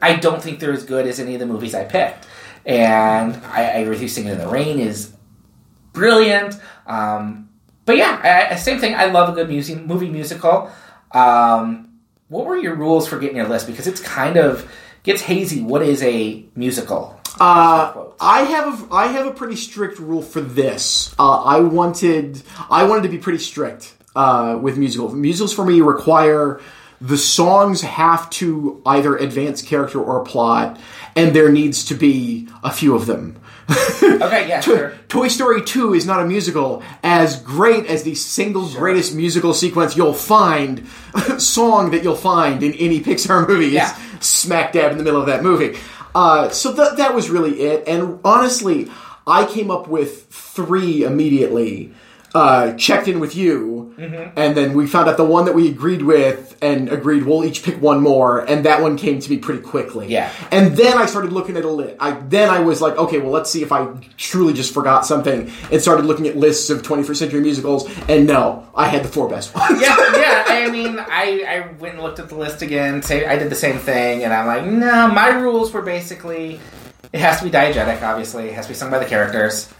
I 0.00 0.16
don't 0.16 0.42
think 0.42 0.60
they're 0.60 0.72
as 0.72 0.84
good 0.84 1.06
as 1.06 1.18
any 1.18 1.34
of 1.34 1.40
the 1.40 1.46
movies 1.46 1.74
I 1.74 1.84
picked. 1.84 2.26
And 2.64 3.34
I, 3.46 3.62
I 3.62 3.76
agree 3.78 3.90
with 3.90 4.02
you. 4.02 4.08
Singing 4.08 4.32
in 4.32 4.38
the 4.38 4.48
Rain 4.48 4.78
is 4.78 5.12
brilliant. 5.92 6.60
Um, 6.86 7.45
but 7.86 7.96
yeah, 7.96 8.48
I, 8.50 8.56
same 8.56 8.78
thing. 8.78 8.94
I 8.94 9.06
love 9.06 9.30
a 9.30 9.32
good 9.32 9.48
music, 9.48 9.84
movie 9.86 10.10
musical. 10.10 10.70
Um, 11.12 12.00
what 12.28 12.44
were 12.44 12.56
your 12.56 12.74
rules 12.74 13.08
for 13.08 13.18
getting 13.18 13.36
your 13.36 13.48
list? 13.48 13.66
Because 13.66 13.86
it's 13.86 14.00
kind 14.00 14.36
of 14.36 14.70
gets 15.02 15.22
hazy. 15.22 15.62
What 15.62 15.82
is 15.82 16.02
a 16.02 16.44
musical? 16.54 17.18
Uh, 17.38 18.06
I 18.20 18.42
have 18.42 18.90
a, 18.90 18.94
I 18.94 19.06
have 19.08 19.26
a 19.26 19.30
pretty 19.30 19.56
strict 19.56 19.98
rule 19.98 20.22
for 20.22 20.40
this. 20.40 21.14
Uh, 21.18 21.42
I 21.42 21.60
wanted 21.60 22.42
I 22.70 22.84
wanted 22.84 23.04
to 23.04 23.08
be 23.08 23.18
pretty 23.18 23.38
strict 23.38 23.94
uh, 24.14 24.58
with 24.60 24.76
musicals. 24.76 25.14
Musicals 25.14 25.52
for 25.52 25.64
me 25.64 25.80
require 25.80 26.60
the 27.00 27.18
songs 27.18 27.82
have 27.82 28.28
to 28.30 28.80
either 28.86 29.16
advance 29.16 29.62
character 29.62 30.00
or 30.00 30.24
plot, 30.24 30.80
and 31.14 31.36
there 31.36 31.52
needs 31.52 31.84
to 31.86 31.94
be 31.94 32.48
a 32.64 32.72
few 32.72 32.94
of 32.94 33.06
them. 33.06 33.38
Okay, 33.70 34.48
yeah, 34.48 34.60
sure. 34.60 34.92
Toy 35.08 35.28
Story 35.28 35.62
2 35.62 35.94
is 35.94 36.06
not 36.06 36.20
a 36.22 36.24
musical. 36.26 36.82
As 37.02 37.40
great 37.42 37.86
as 37.86 38.02
the 38.04 38.14
single 38.14 38.68
greatest 38.68 39.14
musical 39.14 39.52
sequence 39.54 39.96
you'll 39.96 40.14
find, 40.14 40.86
song 41.38 41.90
that 41.90 42.02
you'll 42.04 42.14
find 42.16 42.62
in 42.62 42.72
any 42.74 43.00
Pixar 43.00 43.48
movie 43.48 43.68
Yeah. 43.68 43.96
is 44.18 44.24
smack 44.26 44.72
dab 44.72 44.92
in 44.92 44.98
the 44.98 45.04
middle 45.04 45.20
of 45.20 45.26
that 45.26 45.42
movie. 45.42 45.76
Uh, 46.14 46.48
so 46.50 46.74
th- 46.74 46.96
that 46.96 47.14
was 47.14 47.28
really 47.28 47.60
it. 47.60 47.86
And 47.88 48.20
honestly, 48.24 48.88
I 49.26 49.44
came 49.46 49.70
up 49.70 49.88
with 49.88 50.26
three 50.26 51.02
immediately. 51.04 51.92
Uh, 52.34 52.74
checked 52.74 53.08
in 53.08 53.18
with 53.18 53.34
you, 53.34 53.75
Mm-hmm. 53.96 54.38
and 54.38 54.54
then 54.54 54.74
we 54.74 54.86
found 54.86 55.08
out 55.08 55.16
the 55.16 55.24
one 55.24 55.46
that 55.46 55.54
we 55.54 55.68
agreed 55.68 56.02
with, 56.02 56.56
and 56.60 56.90
agreed 56.90 57.22
we'll 57.24 57.44
each 57.44 57.62
pick 57.62 57.80
one 57.80 58.02
more, 58.02 58.40
and 58.40 58.64
that 58.66 58.82
one 58.82 58.96
came 58.98 59.20
to 59.20 59.30
me 59.30 59.38
pretty 59.38 59.62
quickly. 59.62 60.08
Yeah. 60.08 60.30
And 60.50 60.76
then 60.76 60.98
I 60.98 61.06
started 61.06 61.32
looking 61.32 61.56
at 61.56 61.64
a 61.64 61.70
list. 61.70 61.96
I 61.98 62.12
then 62.12 62.50
I 62.50 62.60
was 62.60 62.82
like, 62.82 62.96
okay, 62.96 63.18
well, 63.18 63.30
let's 63.30 63.50
see 63.50 63.62
if 63.62 63.72
I 63.72 63.86
truly 64.16 64.52
just 64.52 64.74
forgot 64.74 65.06
something, 65.06 65.50
and 65.72 65.80
started 65.80 66.04
looking 66.04 66.26
at 66.26 66.36
lists 66.36 66.68
of 66.68 66.82
21st 66.82 67.16
century 67.16 67.40
musicals. 67.40 67.88
And 68.08 68.26
no, 68.26 68.68
I 68.74 68.88
had 68.88 69.02
the 69.02 69.08
four 69.08 69.28
best 69.28 69.54
ones. 69.54 69.80
yeah, 69.80 69.96
yeah. 70.16 70.44
I 70.46 70.70
mean, 70.70 70.98
I, 70.98 71.44
I 71.46 71.72
went 71.80 71.94
and 71.94 72.02
looked 72.02 72.18
at 72.18 72.28
the 72.28 72.36
list 72.36 72.62
again. 72.62 73.02
Say 73.02 73.26
I 73.26 73.36
did 73.36 73.50
the 73.50 73.56
same 73.56 73.78
thing, 73.78 74.24
and 74.24 74.32
I'm 74.32 74.46
like, 74.46 74.64
no. 74.64 75.08
My 75.08 75.28
rules 75.28 75.72
were 75.72 75.82
basically 75.82 76.60
it 77.12 77.20
has 77.20 77.38
to 77.38 77.44
be 77.44 77.50
diegetic. 77.50 78.02
Obviously, 78.02 78.48
it 78.48 78.54
has 78.54 78.66
to 78.66 78.72
be 78.72 78.74
sung 78.76 78.90
by 78.90 78.98
the 78.98 79.06
characters. 79.06 79.72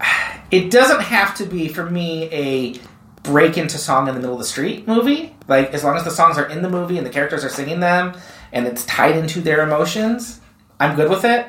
It 0.50 0.72
doesn't 0.72 1.02
have 1.02 1.36
to 1.36 1.44
be 1.44 1.68
for 1.68 1.88
me 1.88 2.24
a 2.32 2.74
break 3.22 3.58
into 3.58 3.78
song 3.78 4.08
in 4.08 4.14
the 4.14 4.20
middle 4.20 4.34
of 4.34 4.40
the 4.40 4.46
street 4.46 4.86
movie. 4.88 5.34
Like 5.48 5.72
as 5.74 5.84
long 5.84 5.96
as 5.96 6.04
the 6.04 6.10
songs 6.10 6.38
are 6.38 6.46
in 6.48 6.62
the 6.62 6.70
movie 6.70 6.96
and 6.98 7.06
the 7.06 7.10
characters 7.10 7.44
are 7.44 7.48
singing 7.50 7.80
them, 7.80 8.14
and 8.52 8.66
it's 8.66 8.84
tied 8.86 9.16
into 9.16 9.40
their 9.40 9.62
emotions, 9.62 10.40
I'm 10.78 10.96
good 10.96 11.10
with 11.10 11.24
it. 11.24 11.46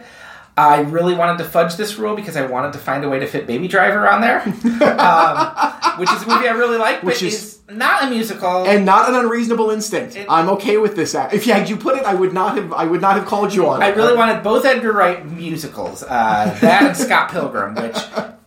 I 0.58 0.82
really 0.82 1.14
wanted 1.14 1.38
to 1.38 1.46
fudge 1.50 1.76
this 1.78 1.96
rule 1.98 2.14
because 2.16 2.36
I 2.36 2.46
wanted 2.46 2.74
to 2.74 2.80
find 2.80 3.06
a 3.06 3.10
way 3.10 3.20
to 3.20 3.26
fit 3.26 3.48
Baby 3.48 3.70
Driver 3.70 4.08
on 4.08 4.20
there, 4.20 4.42
um, 5.00 5.98
which 5.98 6.12
is 6.12 6.24
a 6.24 6.28
movie 6.28 6.48
I 6.48 6.54
really 6.56 6.78
like, 6.78 6.98
but 6.98 7.06
Which 7.06 7.24
is- 7.24 7.34
is 7.34 7.60
not 7.70 8.04
a 8.04 8.10
musical. 8.10 8.66
and 8.68 8.86
not 8.86 9.08
an 9.08 9.16
unreasonable 9.16 9.72
instinct. 9.72 10.18
I'm 10.28 10.50
okay 10.50 10.76
with 10.78 10.98
this. 10.98 11.16
act. 11.16 11.34
If 11.34 11.46
had 11.46 11.70
you 11.70 11.78
put 11.78 11.96
it, 11.98 12.04
I 12.04 12.14
would 12.14 12.34
not 12.34 12.58
have. 12.58 12.74
I 12.74 12.84
would 12.84 13.00
not 13.00 13.16
have 13.16 13.26
called 13.26 13.54
you 13.54 13.70
on. 13.70 13.82
I 13.82 13.88
it. 13.92 13.96
really 13.96 14.14
wanted 14.16 14.44
both 14.44 14.66
Edgar 14.66 14.92
Wright 14.92 15.26
musicals, 15.26 16.04
uh, 16.04 16.58
that 16.62 16.84
and 16.84 16.98
Scott 16.98 17.32
Pilgrim, 17.32 17.76
which 17.76 17.96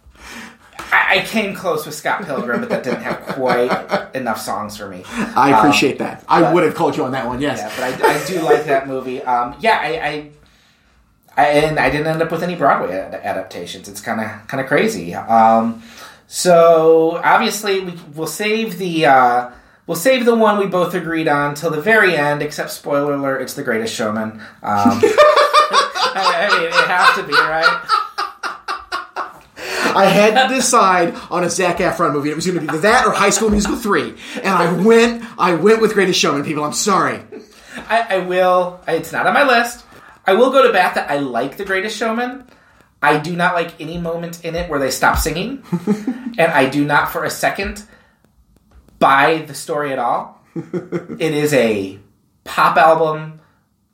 I, 0.95 1.19
I 1.19 1.25
came 1.25 1.55
close 1.55 1.85
with 1.87 1.95
Scott 1.95 2.25
Pilgrim, 2.25 2.61
but 2.61 2.69
that 2.69 2.85
didn't 2.85 3.03
have 3.03 3.21
quite 3.35 4.11
enough 4.15 4.41
songs 4.41 4.77
for 4.77 4.89
me. 4.89 5.03
I 5.07 5.59
appreciate 5.59 5.99
that. 5.99 6.25
I 6.29 6.53
would 6.53 6.63
have 6.65 6.75
called 6.75 6.97
you 6.97 7.05
on 7.05 7.13
that 7.13 7.27
one. 7.27 7.41
Yes. 7.41 7.59
Yeah, 7.59 7.73
but 7.99 8.05
I, 8.05 8.15
I 8.21 8.27
do 8.27 8.41
like 8.43 8.65
that 8.67 8.87
movie. 8.87 9.21
Um, 9.23 9.57
yeah, 9.61 9.79
I, 9.81 10.31
I, 11.37 11.43
and 11.43 11.79
I 11.81 11.91
didn't 11.91 12.07
end 12.07 12.23
up 12.23 12.31
with 12.31 12.43
any 12.43 12.55
Broadway 12.55 12.97
ad- 12.97 13.15
adaptations. 13.15 13.89
It's 13.89 14.01
kind 14.01 14.21
of 14.21 14.47
kind 14.47 14.61
of 14.61 14.67
crazy. 14.69 15.15
Um, 15.15 15.83
so 16.29 17.21
obviously 17.25 17.81
we 17.81 17.93
will 18.15 18.27
save 18.29 18.79
the 18.79 19.07
uh, 19.07 19.51
we'll 19.87 19.97
save 19.97 20.25
the 20.25 20.35
one 20.35 20.59
we 20.59 20.67
both 20.67 20.95
agreed 20.95 21.27
on 21.29 21.55
till 21.55 21.71
the 21.71 21.81
very 21.81 22.17
end. 22.17 22.41
Except 22.43 22.71
spoiler 22.71 23.15
alert, 23.15 23.43
it's 23.43 23.55
The 23.55 23.65
Greatest 23.65 23.95
Showman. 23.95 24.33
Um, 24.33 24.41
I, 26.17 26.49
I 26.51 26.59
mean, 26.59 26.69
it 26.69 26.73
has 26.73 27.17
to 27.17 27.23
be 27.25 27.33
right. 27.33 28.04
I 29.97 30.07
had 30.07 30.49
to 30.49 30.55
decide 30.55 31.15
on 31.31 31.45
a 31.45 31.51
Zac 31.51 31.79
Efron 31.79 32.13
movie. 32.13 32.31
It 32.31 32.37
was 32.37 32.47
going 32.47 32.67
to 32.67 32.73
be 32.73 32.79
that 32.79 33.07
or 33.07 33.13
High 33.13 33.31
School 33.31 33.51
Musical 33.51 33.77
three, 33.77 34.15
and 34.37 34.47
I 34.49 34.73
went. 34.73 35.25
I 35.39 35.55
went 35.55 35.81
with 35.81 35.95
Greatest 35.95 36.19
Showman. 36.19 36.45
People, 36.45 36.65
I'm 36.65 36.73
sorry. 36.73 37.21
I, 37.89 38.17
I 38.17 38.19
will. 38.19 38.81
It's 38.87 39.13
not 39.13 39.27
on 39.27 39.35
my 39.35 39.45
list. 39.45 39.85
I 40.27 40.35
will 40.35 40.51
go 40.51 40.67
to 40.67 40.73
bat 40.73 40.95
that 40.95 41.11
I 41.11 41.19
like 41.19 41.57
The 41.57 41.65
Greatest 41.65 41.97
Showman. 41.97 42.47
I 43.03 43.19
do 43.19 43.37
not 43.37 43.55
like 43.55 43.81
any 43.81 43.99
moment 43.99 44.45
in 44.45 44.55
it 44.55 44.71
where 44.71 44.79
they 44.79 44.91
stop 44.91 45.19
singing, 45.19 45.63
and 46.39 46.41
I 46.41 46.69
do 46.71 46.85
not 46.85 47.11
for 47.11 47.25
a 47.25 47.31
second 47.31 47.85
buy 48.99 49.45
the 49.47 49.55
story 49.55 49.93
at 49.93 49.99
all. 49.99 50.41
it 50.55 51.35
is 51.35 51.53
a 51.53 51.99
pop 52.45 52.77
album 52.79 53.41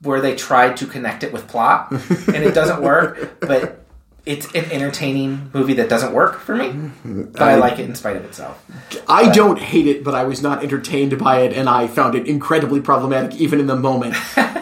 where 0.01 0.21
they 0.21 0.35
tried 0.35 0.77
to 0.77 0.87
connect 0.87 1.23
it 1.23 1.33
with 1.33 1.47
plot, 1.47 1.91
and 1.91 2.37
it 2.37 2.53
doesn't 2.53 2.81
work. 2.81 3.39
But 3.41 3.80
it's 4.25 4.45
an 4.53 4.65
entertaining 4.71 5.49
movie 5.53 5.73
that 5.73 5.89
doesn't 5.89 6.13
work 6.13 6.39
for 6.39 6.55
me. 6.55 6.67
Mm-hmm. 6.67 7.23
But 7.31 7.41
I 7.41 7.55
like 7.55 7.79
it 7.79 7.85
in 7.85 7.95
spite 7.95 8.17
of 8.17 8.25
itself. 8.25 8.63
I 9.07 9.29
don't 9.29 9.59
hate 9.59 9.87
it, 9.87 10.03
but 10.03 10.13
I 10.13 10.23
was 10.23 10.41
not 10.41 10.63
entertained 10.63 11.17
by 11.17 11.39
it, 11.39 11.53
and 11.53 11.67
I 11.67 11.87
found 11.87 12.15
it 12.15 12.27
incredibly 12.27 12.81
problematic, 12.81 13.39
even 13.39 13.59
in 13.59 13.67
the 13.67 13.75
moment. 13.75 14.15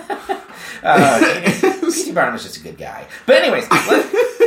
Uh, 0.82 1.20
P.T. 2.10 2.14
Barnum 2.14 2.36
is 2.36 2.44
just 2.44 2.58
a 2.58 2.62
good 2.62 2.78
guy. 2.78 3.06
But 3.26 3.36
anyways, 3.36 3.68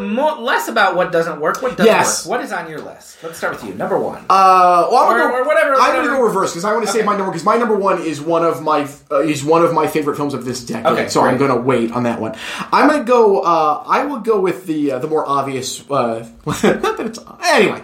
more, 0.00 0.32
less 0.36 0.68
about 0.68 0.96
what 0.96 1.12
doesn't 1.12 1.40
work. 1.40 1.62
What 1.62 1.76
does 1.76 1.86
Yes. 1.86 2.24
work? 2.26 2.38
What 2.38 2.44
is 2.44 2.52
on 2.52 2.68
your 2.68 2.80
list? 2.80 3.18
Let's 3.22 3.38
start 3.38 3.54
with 3.54 3.64
you. 3.64 3.74
Number 3.74 3.98
one. 3.98 4.18
Uh, 4.30 4.88
well, 4.90 4.96
I'm 5.04 5.14
Or- 5.14 5.18
gonna 5.18 5.30
go, 5.32 5.38
or 5.38 5.44
whatever- 5.44 5.74
I'm 5.74 5.92
going 5.92 6.06
to 6.08 6.12
go 6.14 6.22
reverse 6.22 6.52
because 6.52 6.64
I 6.64 6.72
want 6.72 6.86
to 6.86 6.92
save 6.92 7.00
Okay. 7.02 7.06
my 7.06 7.16
number 7.16 7.30
because 7.32 7.44
my 7.44 7.56
number 7.56 7.74
one 7.76 8.00
is 8.02 8.20
one 8.20 8.44
of 8.44 8.62
my 8.62 8.86
uh, 9.10 9.20
is 9.20 9.44
one 9.44 9.62
of 9.64 9.72
my 9.72 9.86
favorite 9.86 10.16
films 10.16 10.34
of 10.34 10.44
this 10.44 10.60
decade. 10.64 10.86
Okay, 10.86 11.08
so 11.08 11.22
I'm 11.22 11.36
going 11.38 11.50
to 11.50 11.56
wait 11.56 11.92
on 11.92 12.04
that 12.04 12.20
one. 12.20 12.34
I'm 12.72 12.88
going 12.88 13.00
to 13.00 13.04
go. 13.04 13.40
Uh, 13.40 13.82
I 13.86 14.04
will 14.04 14.20
go 14.20 14.38
with 14.40 14.66
the 14.66 14.92
uh, 14.92 14.98
the 14.98 15.08
more 15.08 15.28
obvious. 15.28 15.82
Uh, 15.90 16.24
not 16.46 16.60
that 16.62 17.00
it's 17.06 17.18
anyway. 17.44 17.82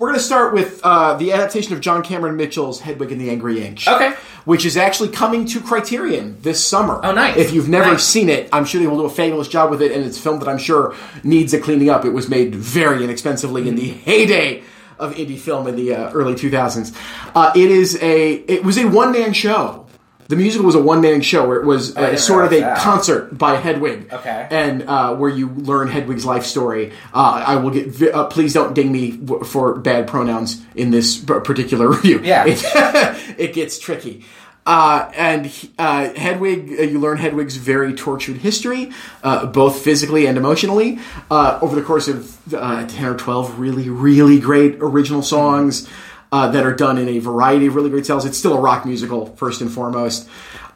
We're 0.00 0.08
going 0.08 0.18
to 0.18 0.24
start 0.24 0.54
with 0.54 0.80
uh, 0.82 1.12
the 1.18 1.32
adaptation 1.32 1.74
of 1.74 1.82
John 1.82 2.02
Cameron 2.02 2.34
Mitchell's 2.34 2.80
Hedwig 2.80 3.12
and 3.12 3.20
the 3.20 3.28
Angry 3.28 3.62
Inch. 3.62 3.86
Okay. 3.86 4.14
Which 4.46 4.64
is 4.64 4.78
actually 4.78 5.10
coming 5.10 5.44
to 5.44 5.60
Criterion 5.60 6.38
this 6.40 6.66
summer. 6.66 6.98
Oh, 7.04 7.12
nice. 7.12 7.36
If 7.36 7.52
you've 7.52 7.68
never 7.68 7.90
Nice. 7.92 8.04
seen 8.04 8.30
it, 8.30 8.48
I'm 8.50 8.64
sure 8.64 8.80
they 8.80 8.86
will 8.86 8.96
do 8.96 9.04
a 9.04 9.10
fabulous 9.10 9.46
job 9.46 9.68
with 9.70 9.82
it, 9.82 9.92
and 9.92 10.02
it's 10.06 10.16
a 10.18 10.20
film 10.22 10.38
that 10.38 10.48
I'm 10.48 10.56
sure 10.56 10.94
needs 11.22 11.52
a 11.52 11.60
cleaning 11.60 11.90
up. 11.90 12.06
It 12.06 12.14
was 12.14 12.30
made 12.30 12.54
very 12.54 13.04
inexpensively 13.04 13.68
in 13.68 13.74
the 13.74 13.88
heyday 13.90 14.62
of 14.98 15.14
indie 15.16 15.38
film 15.38 15.66
in 15.66 15.76
the 15.76 15.94
uh, 15.94 16.10
early 16.12 16.32
2000s. 16.32 16.96
Uh, 17.34 17.52
it 17.54 17.70
is 17.70 18.02
a 18.02 18.32
it 18.32 18.64
was 18.64 18.78
a 18.78 18.86
one 18.88 19.12
man 19.12 19.34
show. 19.34 19.86
The 20.30 20.36
musical 20.36 20.64
was 20.64 20.76
a 20.76 20.80
one 20.82 21.00
man 21.00 21.20
show 21.22 21.46
where 21.46 21.58
it 21.60 21.66
was 21.66 21.96
uh, 21.96 22.00
didn't 22.06 22.20
sort 22.20 22.44
of 22.46 22.52
a 22.52 22.60
that. 22.60 22.78
concert 22.78 23.36
by 23.36 23.56
Hedwig. 23.56 24.12
Okay. 24.12 24.46
And 24.50 24.82
uh, 24.82 25.14
where 25.16 25.28
you 25.28 25.48
learn 25.50 25.88
Hedwig's 25.88 26.24
life 26.24 26.44
story. 26.46 26.92
Uh, 27.12 27.42
I 27.46 27.56
will 27.56 27.70
get. 27.70 27.88
vi- 27.88 28.10
Uh, 28.12 28.24
please 28.26 28.54
don't 28.54 28.72
ding 28.72 28.90
me 28.92 29.10
w- 29.18 29.44
for 29.44 29.74
bad 29.78 30.06
pronouns 30.06 30.62
in 30.74 30.90
this 30.92 31.16
particular 31.18 31.88
review. 31.96 32.20
Yeah. 32.22 32.44
It, 32.46 32.62
it 33.38 33.52
gets 33.54 33.78
tricky. 33.78 34.24
Uh, 34.66 35.10
and 35.16 35.50
uh, 35.78 36.10
Hedwig, 36.14 36.76
uh, 36.78 36.82
you 36.82 37.00
learn 37.00 37.16
Hedwig's 37.18 37.56
very 37.56 37.92
tortured 37.94 38.36
history, 38.36 38.92
uh, 39.24 39.46
both 39.46 39.82
physically 39.82 40.26
and 40.26 40.36
emotionally, 40.38 40.98
uh, 41.30 41.58
over 41.62 41.74
the 41.74 41.82
course 41.82 42.06
of 42.08 42.54
uh, 42.54 42.86
10 42.86 43.04
or 43.04 43.16
12 43.16 43.58
really, 43.58 43.88
really 43.88 44.38
great 44.38 44.76
original 44.80 45.22
songs 45.22 45.88
uh, 46.32 46.48
that 46.48 46.64
are 46.64 46.74
done 46.74 46.98
in 46.98 47.08
a 47.08 47.18
variety 47.18 47.66
of 47.66 47.74
really 47.74 47.90
great 47.90 48.04
styles. 48.04 48.24
It's 48.24 48.38
still 48.38 48.56
a 48.56 48.60
rock 48.60 48.84
musical, 48.84 49.26
first 49.36 49.60
and 49.60 49.70
foremost. 49.70 50.28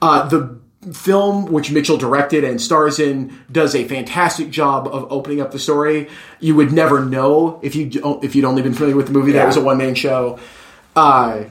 Uh, 0.02 0.28
the 0.28 0.58
film, 0.92 1.46
which 1.46 1.70
Mitchell 1.70 1.96
directed 1.96 2.44
and 2.44 2.60
stars 2.60 2.98
in, 2.98 3.38
does 3.50 3.74
a 3.74 3.86
fantastic 3.88 4.50
job 4.50 4.86
of 4.88 5.10
opening 5.10 5.40
up 5.40 5.50
the 5.50 5.58
story. 5.58 6.08
You 6.40 6.54
would 6.56 6.72
never 6.72 7.04
know 7.04 7.58
if 7.62 7.74
you 7.74 7.90
if 8.22 8.34
you'd 8.34 8.44
only 8.44 8.62
been 8.62 8.74
familiar 8.74 8.96
with 8.96 9.06
the 9.06 9.12
movie 9.12 9.32
that 9.32 9.46
was 9.46 9.56
a 9.56 9.62
one 9.62 9.78
man 9.78 9.94
show. 9.94 10.38
Uh, 10.94 11.44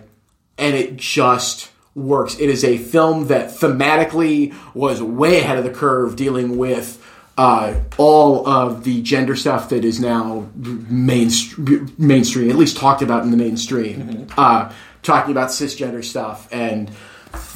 and 0.58 0.76
it 0.76 0.96
just 0.96 1.72
works. 1.96 2.40
It 2.40 2.50
is 2.50 2.64
a 2.64 2.78
film 2.78 3.28
that 3.28 3.50
thematically 3.50 4.56
was 4.74 5.02
way 5.02 5.40
ahead 5.40 5.58
of 5.58 5.64
the 5.64 5.72
curve, 5.72 6.16
dealing 6.16 6.58
with 6.58 7.03
uh, 7.38 7.74
all 7.98 8.48
of 8.48 8.84
the 8.84 9.02
gender 9.02 9.36
stuff 9.36 9.70
that 9.70 9.84
is 9.84 10.00
now 10.00 10.48
mainstream, 10.56 11.94
mainstream, 11.98 12.50
at 12.50 12.56
least 12.56 12.78
talked 12.78 13.02
about 13.02 13.24
in 13.24 13.32
the 13.32 13.38
mainstream. 13.38 14.28
Uh, 14.38 14.72
talking 15.02 15.32
about 15.32 15.50
cisgender 15.50 16.04
stuff 16.04 16.48
and 16.52 16.92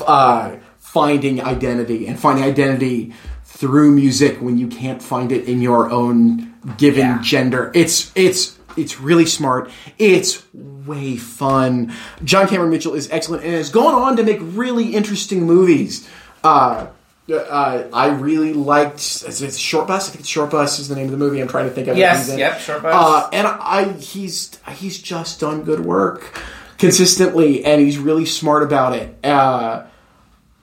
uh, 0.05 0.55
finding 0.79 1.41
identity 1.41 2.07
and 2.07 2.19
finding 2.19 2.43
identity 2.43 3.13
through 3.45 3.91
music 3.91 4.41
when 4.41 4.57
you 4.57 4.67
can't 4.67 5.01
find 5.01 5.31
it 5.31 5.45
in 5.45 5.61
your 5.61 5.89
own 5.89 6.53
given 6.77 7.01
Yeah. 7.05 7.21
gender. 7.21 7.71
It's 7.73 8.11
it's 8.15 8.57
it's 8.75 8.99
really 8.99 9.25
smart. 9.25 9.69
It's 9.97 10.43
way 10.53 11.17
fun. 11.17 11.93
John 12.23 12.47
Cameron 12.47 12.69
Mitchell 12.69 12.93
is 12.93 13.09
excellent 13.11 13.43
and 13.43 13.53
has 13.53 13.69
gone 13.69 13.93
on 13.95 14.17
to 14.17 14.23
make 14.23 14.39
really 14.41 14.93
interesting 14.95 15.43
movies. 15.45 16.07
Uh, 16.43 16.87
uh, 17.29 17.89
I 17.93 18.07
really 18.07 18.53
liked 18.53 18.99
Short 18.99 19.87
Bus. 19.87 20.07
I 20.07 20.11
think 20.11 20.21
it's 20.21 20.29
Short 20.29 20.49
Bus 20.51 20.79
is 20.79 20.87
the 20.87 20.95
name 20.95 21.05
of 21.05 21.11
the 21.11 21.17
movie. 21.17 21.41
I'm 21.41 21.47
trying 21.47 21.67
to 21.67 21.73
think 21.73 21.87
of. 21.87 21.97
it. 21.97 21.99
Yes, 21.99 22.35
yep, 22.35 22.59
Short 22.59 22.81
Bus. 22.81 22.93
Uh, 22.95 23.29
and 23.33 23.47
I 23.47 23.91
he's 23.93 24.57
he's 24.71 25.01
just 25.01 25.39
done 25.39 25.63
good 25.63 25.81
work 25.81 26.41
consistently, 26.77 27.65
and 27.65 27.81
he's 27.81 27.97
really 27.97 28.25
smart 28.25 28.63
about 28.63 28.93
it. 28.95 29.25
Uh, 29.25 29.85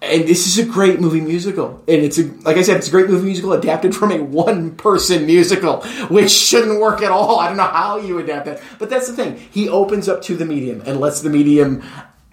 and 0.00 0.28
this 0.28 0.46
is 0.46 0.58
a 0.58 0.70
great 0.70 1.00
movie 1.00 1.20
musical, 1.20 1.82
and 1.88 2.02
it's 2.02 2.18
a 2.18 2.24
like 2.42 2.56
I 2.56 2.62
said, 2.62 2.76
it's 2.76 2.88
a 2.88 2.90
great 2.90 3.08
movie 3.08 3.24
musical 3.26 3.52
adapted 3.52 3.94
from 3.94 4.12
a 4.12 4.22
one-person 4.22 5.26
musical, 5.26 5.82
which 6.08 6.30
shouldn't 6.30 6.80
work 6.80 7.02
at 7.02 7.10
all. 7.10 7.40
I 7.40 7.48
don't 7.48 7.56
know 7.56 7.62
how 7.64 7.98
you 7.98 8.18
adapt 8.18 8.46
that, 8.46 8.62
but 8.78 8.90
that's 8.90 9.08
the 9.08 9.14
thing. 9.14 9.36
He 9.50 9.68
opens 9.68 10.08
up 10.08 10.22
to 10.22 10.36
the 10.36 10.44
medium 10.44 10.82
and 10.84 11.00
lets 11.00 11.20
the 11.22 11.30
medium 11.30 11.82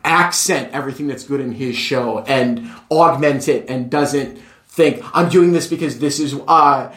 accent 0.03 0.71
everything 0.73 1.07
that's 1.07 1.23
good 1.23 1.39
in 1.41 1.51
his 1.51 1.75
show 1.75 2.19
and 2.19 2.69
augment 2.89 3.47
it, 3.47 3.69
and 3.69 3.89
doesn't 3.89 4.39
think 4.67 5.03
I'm 5.13 5.29
doing 5.29 5.51
this 5.53 5.67
because 5.67 5.99
this 5.99 6.19
is. 6.19 6.33
Uh, 6.47 6.93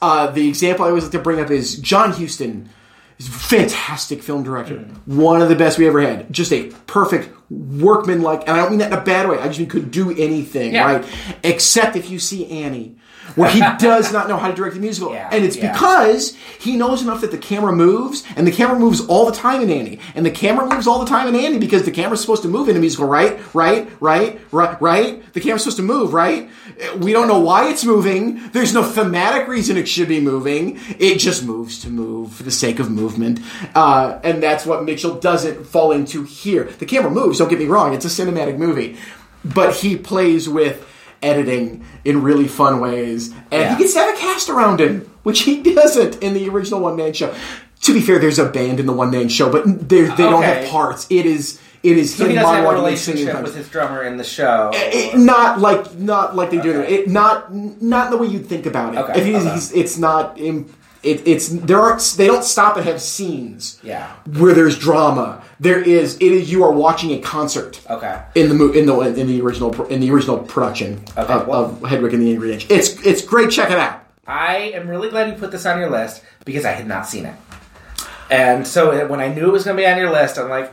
uh, 0.00 0.26
the 0.32 0.48
example 0.48 0.84
I 0.84 0.88
always 0.88 1.04
like 1.04 1.12
to 1.12 1.20
bring 1.20 1.38
up 1.40 1.50
is 1.50 1.76
John 1.78 2.10
Huston. 2.12 2.68
Fantastic 3.20 4.20
film 4.22 4.42
director. 4.42 4.78
One 5.06 5.40
of 5.42 5.48
the 5.48 5.54
best 5.54 5.78
we 5.78 5.86
ever 5.86 6.00
had. 6.00 6.32
Just 6.32 6.52
a 6.52 6.70
perfect 6.88 7.28
workman-like, 7.50 8.42
and 8.42 8.50
I 8.50 8.56
don't 8.56 8.70
mean 8.70 8.78
that 8.80 8.92
in 8.92 8.98
a 8.98 9.00
bad 9.02 9.28
way. 9.28 9.38
I 9.38 9.46
just 9.46 9.60
mean 9.60 9.68
could 9.68 9.90
do 9.92 10.10
anything, 10.10 10.74
Yeah. 10.74 10.84
right? 10.84 11.04
Except 11.44 11.94
if 11.94 12.10
you 12.10 12.18
see 12.18 12.46
Annie, 12.64 12.96
where 13.34 13.50
he 13.50 13.60
does 13.78 14.12
not 14.12 14.28
know 14.28 14.36
how 14.36 14.48
to 14.48 14.54
direct 14.54 14.76
a 14.76 14.80
musical, 14.80 15.12
Yeah, 15.12 15.28
and 15.32 15.44
it's 15.44 15.56
yeah. 15.56 15.72
because 15.72 16.36
he 16.58 16.76
knows 16.76 17.02
enough 17.02 17.20
that 17.22 17.30
the 17.30 17.38
camera 17.38 17.72
moves, 17.72 18.24
and 18.36 18.46
the 18.46 18.52
camera 18.52 18.78
moves 18.78 19.00
all 19.06 19.26
the 19.26 19.32
time 19.32 19.60
in 19.62 19.70
Annie, 19.70 19.98
and 20.14 20.24
the 20.24 20.30
camera 20.30 20.66
moves 20.72 20.86
all 20.86 20.98
the 20.98 21.06
time 21.06 21.28
in 21.28 21.34
Annie 21.36 21.58
because 21.58 21.84
the 21.84 21.90
camera's 21.90 22.20
supposed 22.20 22.42
to 22.42 22.48
move 22.48 22.68
in 22.68 22.76
a 22.76 22.80
musical, 22.80 23.06
right? 23.06 23.38
Right? 23.54 23.88
Right? 24.00 24.40
Right? 24.50 24.80
Right? 24.80 25.32
The 25.32 25.40
camera's 25.40 25.62
supposed 25.62 25.76
to 25.78 25.82
move, 25.82 26.12
right? 26.12 26.48
We 26.98 27.12
don't 27.12 27.28
know 27.28 27.40
why 27.40 27.68
it's 27.70 27.84
moving. 27.84 28.50
There's 28.50 28.74
no 28.74 28.82
thematic 28.82 29.46
reason 29.48 29.76
it 29.76 29.88
should 29.88 30.08
be 30.08 30.20
moving. 30.20 30.78
It 30.98 31.18
just 31.18 31.44
moves 31.44 31.80
to 31.82 31.90
move 31.90 32.32
for 32.32 32.42
the 32.42 32.50
sake 32.50 32.78
of 32.78 32.90
movement, 32.90 33.40
uh, 33.74 34.18
and 34.24 34.42
that's 34.42 34.66
what 34.66 34.84
Mitchell 34.84 35.18
doesn't 35.18 35.64
fall 35.66 35.92
into 35.92 36.24
here. 36.24 36.64
The 36.64 36.86
camera 36.86 37.10
moves. 37.10 37.38
Don't 37.38 37.48
get 37.48 37.58
me 37.58 37.66
wrong; 37.66 37.94
it's 37.94 38.04
a 38.04 38.08
cinematic 38.08 38.56
movie, 38.58 38.96
but 39.44 39.74
he 39.76 39.96
plays 39.96 40.48
with 40.48 40.88
editing 41.22 41.84
in 42.04 42.22
really 42.22 42.48
fun 42.48 42.80
ways, 42.80 43.28
and 43.50 43.62
Yeah. 43.62 43.76
he 43.76 43.82
gets 43.82 43.94
to 43.94 44.00
have 44.00 44.14
a 44.14 44.18
cast 44.18 44.48
around 44.50 44.80
him, 44.80 45.08
which 45.22 45.42
he 45.42 45.62
doesn't 45.74 46.22
in 46.22 46.34
the 46.34 46.48
original 46.48 46.80
one 46.80 46.96
man 46.96 47.12
show. 47.12 47.34
To 47.82 47.92
be 47.94 48.00
fair, 48.00 48.18
there's 48.18 48.38
a 48.38 48.46
band 48.48 48.78
in 48.80 48.86
the 48.86 48.92
one 48.92 49.10
man 49.10 49.28
show, 49.28 49.50
but 49.50 49.88
they 49.88 50.06
don't 50.06 50.42
have 50.42 50.68
parts. 50.68 51.06
It 51.10 51.26
is 51.26 51.60
it 51.82 51.98
is 51.98 52.14
So 52.14 52.24
him 52.24 52.30
he 52.30 52.36
doesn't 52.36 52.54
have 52.54 52.64
a 52.64 52.68
monologuing 52.68 52.88
and 52.90 52.98
singing 52.98 53.26
relationship 53.26 53.42
with 53.44 53.56
his 53.56 53.68
drummer 53.68 54.04
in 54.04 54.16
the 54.16 54.22
show. 54.24 54.70
It- 54.72 55.18
not 55.18 55.58
like 55.60 55.98
not 55.98 56.36
like 56.36 56.50
they 56.50 56.60
do 56.60 56.74
Okay. 56.80 56.94
it. 56.94 57.08
Not 57.08 57.52
not 57.52 58.10
the 58.12 58.16
way 58.18 58.28
you'd 58.28 58.46
think 58.46 58.66
about 58.66 58.94
it. 58.94 58.98
Okay, 58.98 59.18
If 59.20 59.26
he's, 59.26 59.36
okay. 59.44 59.54
he's, 59.54 59.72
it's 59.72 59.98
not. 59.98 60.38
Im- 60.38 60.72
it, 61.02 61.26
it's 61.26 61.48
there 61.48 61.80
are 61.80 61.98
they 62.16 62.26
don't 62.26 62.44
stop 62.44 62.76
and 62.76 62.86
have 62.86 63.00
scenes 63.00 63.78
Yeah. 63.82 64.12
where 64.38 64.54
there's 64.54 64.78
drama. 64.78 65.42
There 65.58 65.80
is 65.80 66.14
it 66.16 66.22
is 66.32 66.50
you 66.52 66.62
are 66.64 66.72
watching 66.72 67.10
a 67.12 67.18
concert. 67.20 67.80
Okay. 67.90 68.22
In 68.34 68.56
the 68.56 68.72
in 68.72 68.86
the 68.86 68.98
in 69.00 69.26
the 69.26 69.40
original 69.40 69.72
in 69.86 70.00
the 70.00 70.10
original 70.10 70.38
production 70.38 71.02
Okay, 71.16 71.32
of, 71.32 71.46
well- 71.46 71.64
of 71.64 71.82
Hedwig 71.82 72.14
and 72.14 72.22
the 72.22 72.30
Angry 72.32 72.52
Inch. 72.52 72.70
It's 72.70 73.04
it's 73.06 73.22
great. 73.24 73.50
Check 73.50 73.70
it 73.70 73.78
out. 73.78 74.00
I 74.26 74.56
am 74.74 74.86
really 74.88 75.10
glad 75.10 75.28
you 75.28 75.34
put 75.34 75.50
this 75.50 75.66
on 75.66 75.78
your 75.80 75.90
list 75.90 76.22
because 76.44 76.64
I 76.64 76.70
had 76.72 76.86
not 76.86 77.06
seen 77.08 77.26
it. 77.26 77.34
And 78.30 78.66
so 78.66 79.06
when 79.08 79.20
I 79.20 79.28
knew 79.34 79.48
it 79.48 79.52
was 79.52 79.64
going 79.64 79.76
to 79.76 79.82
be 79.82 79.86
on 79.86 79.98
your 79.98 80.10
list, 80.10 80.38
I'm 80.38 80.48
like, 80.48 80.72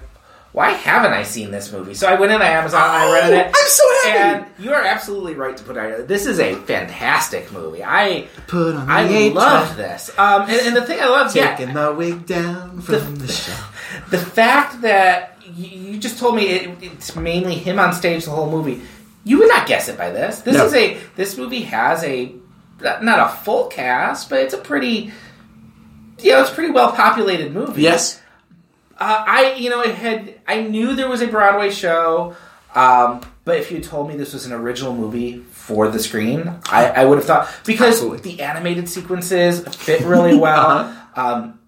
why 0.51 0.71
haven't 0.71 1.13
I 1.13 1.23
seen 1.23 1.51
this 1.51 1.71
movie? 1.71 1.93
So 1.93 2.07
I 2.07 2.19
went 2.19 2.31
into 2.31 2.43
Amazon, 2.45 2.81
I 2.81 3.11
rented 3.13 3.37
it. 3.37 3.45
I'm 3.47 3.67
so 3.67 3.83
happy. 4.09 4.45
And 4.57 4.65
you 4.65 4.73
are 4.73 4.81
absolutely 4.83 5.35
right 5.35 5.55
to 5.55 5.63
put 5.63 5.77
it. 5.77 6.07
This 6.07 6.25
is 6.25 6.39
a 6.39 6.55
fantastic 6.55 7.51
movie. 7.51 7.83
I 7.83 8.27
Put 8.47 8.75
on 8.75 8.89
I 8.89 9.07
track. 9.31 9.77
this. 9.77 10.09
Um, 10.17 10.41
and, 10.43 10.51
and 10.67 10.75
the 10.75 10.81
thing 10.81 10.99
I 10.99 11.07
love, 11.07 11.35
yeah, 11.35 11.55
Taking 11.55 11.73
my 11.75 11.89
wig 11.89 12.25
down 12.25 12.81
from 12.81 13.17
the 13.17 13.27
show. 13.27 13.53
the 14.09 14.17
fact 14.17 14.81
that 14.81 15.37
you, 15.55 15.91
you 15.93 15.97
just 15.99 16.17
told 16.19 16.35
me 16.35 16.47
it, 16.47 16.77
it's 16.81 17.15
mainly 17.15 17.55
him 17.55 17.77
on 17.79 17.93
stage 17.93 18.25
the 18.25 18.31
whole 18.31 18.49
movie. 18.49 18.81
You 19.23 19.37
would 19.39 19.49
not 19.49 19.67
guess 19.67 19.87
it 19.87 19.97
by 19.97 20.09
this. 20.09 20.39
This 20.41 20.55
No. 20.57 20.65
is 20.65 20.73
a 20.73 20.97
this 21.15 21.37
movie 21.37 21.61
has 21.63 22.03
a 22.03 22.33
not 22.81 23.19
a 23.19 23.35
full 23.43 23.67
cast, 23.67 24.29
but 24.29 24.39
it's 24.39 24.53
a 24.53 24.57
pretty 24.57 25.11
you 26.19 26.31
know 26.31 26.41
it's 26.41 26.49
a 26.51 26.53
pretty 26.55 26.71
well 26.71 26.91
populated 26.93 27.51
movie. 27.53 27.83
Yes. 27.83 28.19
Uh, 28.99 29.23
I 29.25 29.53
you 29.53 29.69
know 29.69 29.81
it 29.81 29.95
had 29.95 30.35
I 30.47 30.61
knew 30.61 30.95
there 30.95 31.07
was 31.09 31.21
a 31.21 31.27
Broadway 31.27 31.69
show, 31.69 32.35
um, 32.75 33.21
but 33.45 33.57
if 33.57 33.71
you 33.71 33.79
told 33.79 34.09
me 34.09 34.17
this 34.17 34.33
was 34.33 34.45
an 34.45 34.51
original 34.51 34.93
movie 34.93 35.39
for 35.51 35.87
the 35.87 35.99
screen, 35.99 36.53
I, 36.69 36.87
I 36.87 37.05
would 37.05 37.17
have 37.17 37.25
thought 37.25 37.49
because 37.65 37.95
Absolutely. 37.95 38.35
the 38.35 38.41
animated 38.41 38.89
sequences 38.89 39.61
fit 39.75 40.01
really 40.01 40.37
well. 40.39 40.95
um, 41.15 41.59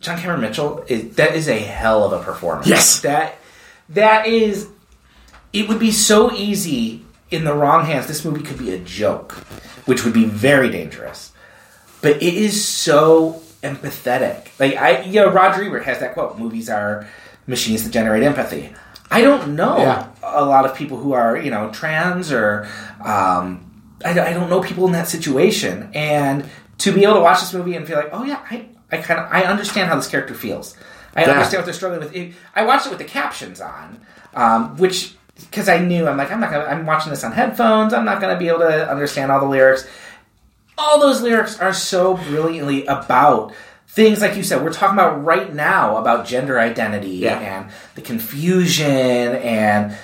John 0.00 0.18
Cameron 0.18 0.40
Mitchell 0.40 0.84
is 0.88 1.14
that 1.16 1.34
is 1.36 1.48
a 1.48 1.58
hell 1.58 2.04
of 2.04 2.12
a 2.20 2.24
performance. 2.24 2.66
Yes. 2.66 3.00
that 3.00 3.36
that 3.90 4.26
is. 4.26 4.68
It 5.52 5.68
would 5.68 5.78
be 5.78 5.92
so 5.92 6.32
easy 6.32 7.04
in 7.30 7.44
the 7.44 7.54
wrong 7.54 7.84
hands. 7.84 8.06
This 8.06 8.24
movie 8.24 8.42
could 8.42 8.58
be 8.58 8.72
a 8.72 8.78
joke, 8.78 9.32
which 9.84 10.02
would 10.04 10.14
be 10.14 10.24
very 10.24 10.70
dangerous 10.70 11.32
but 12.02 12.16
it 12.16 12.34
is 12.34 12.62
so 12.62 13.41
empathetic. 13.62 14.48
Like 14.58 14.76
I, 14.76 15.02
you 15.02 15.20
know, 15.20 15.30
Roger 15.30 15.62
Ebert 15.64 15.84
has 15.84 15.98
that 16.00 16.14
quote: 16.14 16.38
"Movies 16.38 16.68
are 16.68 17.06
machines 17.46 17.84
that 17.84 17.90
generate 17.90 18.22
empathy." 18.22 18.72
I 19.10 19.20
don't 19.20 19.54
know 19.56 19.76
Yeah. 19.78 20.06
a 20.22 20.44
lot 20.44 20.64
of 20.64 20.74
people 20.74 20.96
who 20.96 21.12
are, 21.12 21.36
you 21.36 21.50
know, 21.50 21.70
trans 21.70 22.32
or 22.32 22.66
um, 23.04 23.70
I, 24.04 24.10
I 24.18 24.32
don't 24.32 24.48
know 24.48 24.62
people 24.62 24.86
in 24.86 24.92
that 24.92 25.08
situation, 25.08 25.90
and 25.94 26.48
to 26.78 26.92
be 26.92 27.02
able 27.04 27.14
to 27.14 27.20
watch 27.20 27.40
this 27.40 27.52
movie 27.52 27.76
and 27.76 27.86
feel 27.86 27.96
like, 27.96 28.08
oh 28.12 28.24
yeah, 28.24 28.40
I, 28.50 28.66
I 28.90 28.96
kind 28.98 29.20
of 29.20 29.28
I 29.30 29.42
understand 29.44 29.88
how 29.88 29.96
this 29.96 30.08
character 30.08 30.34
feels. 30.34 30.76
I 31.14 31.22
Yeah. 31.22 31.30
understand 31.32 31.60
what 31.60 31.64
they're 31.66 31.74
struggling 31.74 32.00
with. 32.00 32.34
I 32.54 32.64
watched 32.64 32.86
it 32.86 32.90
with 32.90 32.98
the 32.98 33.04
captions 33.04 33.60
on, 33.60 34.00
um, 34.34 34.76
which 34.78 35.14
because 35.40 35.68
I 35.68 35.78
knew 35.78 36.06
I'm 36.08 36.16
like 36.16 36.30
I'm 36.32 36.40
not 36.40 36.50
gonna 36.50 36.64
I'm 36.64 36.86
watching 36.86 37.10
this 37.10 37.22
on 37.22 37.32
headphones. 37.32 37.92
I'm 37.92 38.04
not 38.06 38.20
gonna 38.20 38.38
be 38.38 38.48
able 38.48 38.60
to 38.60 38.90
understand 38.90 39.30
all 39.30 39.40
the 39.40 39.46
lyrics 39.46 39.86
all 40.82 41.00
those 41.00 41.22
lyrics 41.22 41.58
are 41.60 41.72
so 41.72 42.16
brilliantly 42.16 42.84
about 42.86 43.52
things 43.88 44.20
like 44.20 44.36
you 44.36 44.42
said 44.42 44.62
we're 44.62 44.72
talking 44.72 44.94
about 44.98 45.22
right 45.24 45.54
now 45.54 45.96
about 45.96 46.26
gender 46.26 46.58
identity 46.58 47.08
Yeah. 47.10 47.38
and 47.38 47.70
the 47.94 48.00
confusion 48.02 48.86
and 48.86 49.96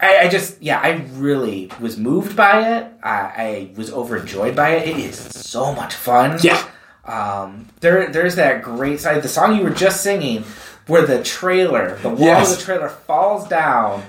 I, 0.00 0.18
I 0.24 0.28
just 0.28 0.60
yeah 0.62 0.80
i 0.80 1.04
really 1.14 1.70
was 1.80 1.96
moved 1.96 2.36
by 2.36 2.76
it 2.78 2.92
I, 3.02 3.12
I 3.20 3.70
was 3.76 3.92
overjoyed 3.92 4.56
by 4.56 4.70
it 4.76 4.88
it 4.88 4.96
is 4.96 5.16
so 5.18 5.72
much 5.74 5.94
fun 5.94 6.38
Yeah. 6.42 6.62
um, 7.04 7.68
there 7.80 8.10
there's 8.10 8.34
that 8.36 8.62
great 8.62 9.00
side 9.00 9.22
the 9.22 9.28
song 9.28 9.56
you 9.56 9.62
were 9.64 9.70
just 9.70 10.02
singing 10.02 10.44
where 10.86 11.06
the 11.06 11.22
trailer 11.22 11.96
the 11.98 12.08
wall 12.08 12.18
Yes. 12.18 12.52
of 12.52 12.58
the 12.58 12.64
trailer 12.64 12.88
falls 12.88 13.46
down 13.48 14.02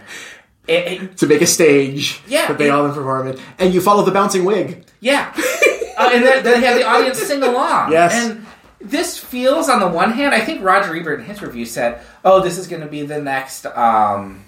it, 0.70 1.02
it, 1.02 1.18
To 1.18 1.28
make 1.28 1.42
a 1.42 1.48
stage 1.48 2.22
Yeah, 2.28 2.48
that 2.48 2.58
they 2.58 2.70
all 2.70 2.84
then 2.84 2.94
perform 2.94 3.28
it, 3.28 3.40
and 3.58 3.74
you 3.74 3.82
follow 3.82 4.04
the 4.04 4.12
bouncing 4.12 4.46
wig. 4.46 4.86
Yeah, 5.00 5.34
uh, 5.98 6.10
and 6.14 6.24
then, 6.24 6.44
then 6.44 6.64
have 6.64 6.78
the 6.78 6.86
audience 6.86 7.20
sing 7.20 7.42
along. 7.42 7.92
Yes. 7.92 8.14
and 8.14 8.46
this 8.82 9.18
feels 9.18 9.68
on 9.68 9.80
the 9.80 9.88
one 9.88 10.12
hand, 10.12 10.34
I 10.34 10.40
think 10.40 10.64
Roger 10.64 10.96
Ebert 10.96 11.20
in 11.20 11.26
his 11.26 11.42
review 11.42 11.66
said, 11.66 12.02
"Oh, 12.24 12.42
this 12.42 12.58
is 12.58 12.68
going 12.68 12.82
to 12.82 12.88
be 12.88 13.06
the 13.06 13.22
next, 13.22 13.66
um, 13.66 14.46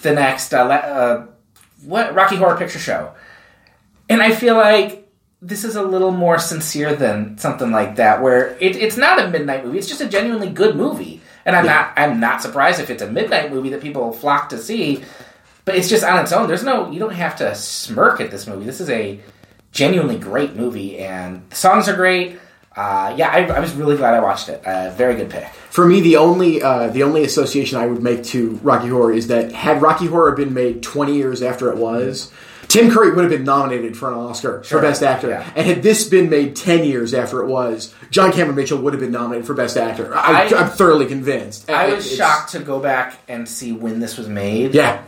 the 0.00 0.12
next 0.12 0.54
uh, 0.54 0.64
uh, 0.64 1.26
what 1.84 2.14
Rocky 2.14 2.36
Horror 2.36 2.56
Picture 2.56 2.78
Show," 2.78 3.12
and 4.08 4.22
I 4.22 4.34
feel 4.34 4.56
like 4.56 5.10
this 5.42 5.64
is 5.64 5.76
a 5.76 5.82
little 5.82 6.12
more 6.12 6.38
sincere 6.38 6.94
than 6.94 7.36
something 7.36 7.70
like 7.70 7.96
that, 7.96 8.22
where 8.22 8.56
it, 8.60 8.76
it's 8.76 8.96
not 8.96 9.20
a 9.20 9.28
midnight 9.28 9.64
movie; 9.64 9.78
it's 9.78 9.88
just 9.88 10.00
a 10.00 10.08
genuinely 10.08 10.48
good 10.48 10.76
movie. 10.76 11.20
And 11.44 11.56
I'm 11.56 11.66
not, 11.66 11.92
I'm 11.96 12.20
not 12.20 12.40
surprised 12.40 12.80
if 12.80 12.88
it's 12.88 13.02
a 13.02 13.10
midnight 13.10 13.50
movie 13.50 13.70
that 13.70 13.82
people 13.82 14.12
flock 14.12 14.48
to 14.50 14.58
see. 14.58 15.02
But 15.64 15.76
it's 15.76 15.88
just 15.88 16.04
on 16.04 16.20
its 16.20 16.32
own. 16.32 16.48
There's 16.48 16.64
no, 16.64 16.90
you 16.90 16.98
don't 16.98 17.14
have 17.14 17.36
to 17.36 17.54
smirk 17.54 18.20
at 18.20 18.30
this 18.30 18.46
movie. 18.46 18.64
This 18.64 18.80
is 18.80 18.90
a 18.90 19.20
genuinely 19.70 20.18
great 20.18 20.56
movie, 20.56 20.98
and 20.98 21.48
the 21.50 21.56
songs 21.56 21.88
are 21.88 21.94
great. 21.94 22.38
Uh, 22.74 23.14
yeah, 23.18 23.28
I, 23.28 23.46
I 23.46 23.60
was 23.60 23.72
really 23.74 23.96
glad 23.96 24.14
I 24.14 24.20
watched 24.20 24.48
it. 24.48 24.64
Uh, 24.66 24.90
very 24.92 25.14
good 25.14 25.30
pick. 25.30 25.46
For 25.70 25.86
me, 25.86 26.00
the 26.00 26.16
only 26.16 26.62
uh, 26.62 26.88
the 26.88 27.02
only 27.02 27.22
association 27.24 27.78
I 27.78 27.86
would 27.86 28.02
make 28.02 28.24
to 28.24 28.58
Rocky 28.62 28.88
Horror 28.88 29.12
is 29.12 29.26
that 29.28 29.52
had 29.52 29.82
Rocky 29.82 30.06
Horror 30.06 30.32
been 30.32 30.54
made 30.54 30.82
20 30.82 31.14
years 31.14 31.42
after 31.42 31.70
it 31.70 31.76
was, 31.76 32.32
Tim 32.68 32.90
Curry 32.90 33.12
would 33.14 33.24
have 33.24 33.30
been 33.30 33.44
nominated 33.44 33.94
for 33.96 34.08
an 34.08 34.14
Oscar 34.14 34.62
Sure. 34.64 34.80
for 34.80 34.86
Best 34.86 35.02
Actor. 35.02 35.28
Yeah. 35.28 35.52
And 35.54 35.66
had 35.66 35.82
this 35.82 36.08
been 36.08 36.30
made 36.30 36.56
10 36.56 36.84
years 36.84 37.12
after 37.12 37.42
it 37.42 37.46
was, 37.46 37.94
John 38.10 38.32
Cameron 38.32 38.56
Mitchell 38.56 38.80
would 38.80 38.94
have 38.94 39.00
been 39.00 39.12
nominated 39.12 39.46
for 39.46 39.52
Best 39.52 39.76
Actor. 39.76 40.14
I, 40.16 40.44
am 40.44 40.70
thoroughly 40.70 41.04
convinced. 41.06 41.68
I 41.70 41.92
was 41.92 42.06
it's- 42.06 42.16
shocked 42.16 42.52
to 42.52 42.60
go 42.60 42.80
back 42.80 43.18
and 43.28 43.46
see 43.46 43.72
when 43.72 44.00
this 44.00 44.16
was 44.16 44.28
made. 44.28 44.74
Yeah. 44.74 45.02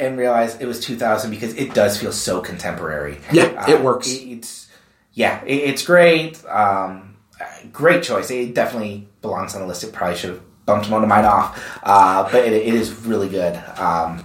And 0.00 0.16
realize 0.18 0.56
it 0.60 0.66
was 0.66 0.80
2000 0.80 1.30
because 1.30 1.54
it 1.54 1.74
does 1.74 1.98
feel 2.00 2.12
so 2.12 2.40
contemporary. 2.40 3.18
Yeah, 3.32 3.68
it 3.70 3.82
works. 3.82 4.08
it- 4.12 4.28
it's 4.38 4.68
yeah, 5.14 5.42
it, 5.44 5.54
it's 5.70 5.84
great. 5.84 6.44
Um, 6.46 7.16
uh, 7.40 7.44
great 7.72 8.02
choice. 8.04 8.30
It 8.30 8.54
definitely 8.54 9.08
belongs 9.22 9.54
on 9.54 9.60
the 9.62 9.66
list. 9.66 9.82
It 9.84 9.92
probably 9.92 10.16
should 10.16 10.30
have 10.30 10.42
bumped 10.66 10.90
one 10.90 11.02
of 11.02 11.08
mine 11.08 11.24
off, 11.24 11.78
uh, 11.82 12.28
but 12.30 12.44
it, 12.44 12.52
it 12.52 12.74
is 12.74 12.92
really 13.06 13.28
good. 13.28 13.56
Um, 13.78 14.22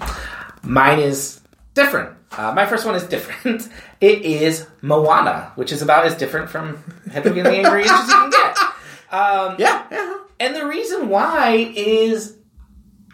mine 0.62 1.00
is 1.00 1.42
different. 1.74 2.16
Uh, 2.32 2.52
my 2.54 2.66
first 2.66 2.86
one 2.86 2.96
is 2.96 3.04
different. 3.04 3.70
It 4.02 4.24
is 4.24 4.68
Moana, 4.82 5.54
which 5.56 5.72
is 5.72 5.82
about 5.82 6.06
as 6.06 6.14
different 6.16 6.50
from 6.50 6.84
Hedwig 7.10 7.38
and 7.38 7.46
the 7.46 7.52
Angry 7.52 7.84
Inch 7.84 7.92
as 7.92 8.08
you 8.10 8.14
can 8.14 8.30
get. 8.32 8.58
Um, 9.14 9.56
Yeah, 9.58 9.86
yeah. 9.90 10.18
and 10.42 10.54
the 10.54 10.66
reason 10.68 11.08
why 11.08 11.72
is 11.74 12.36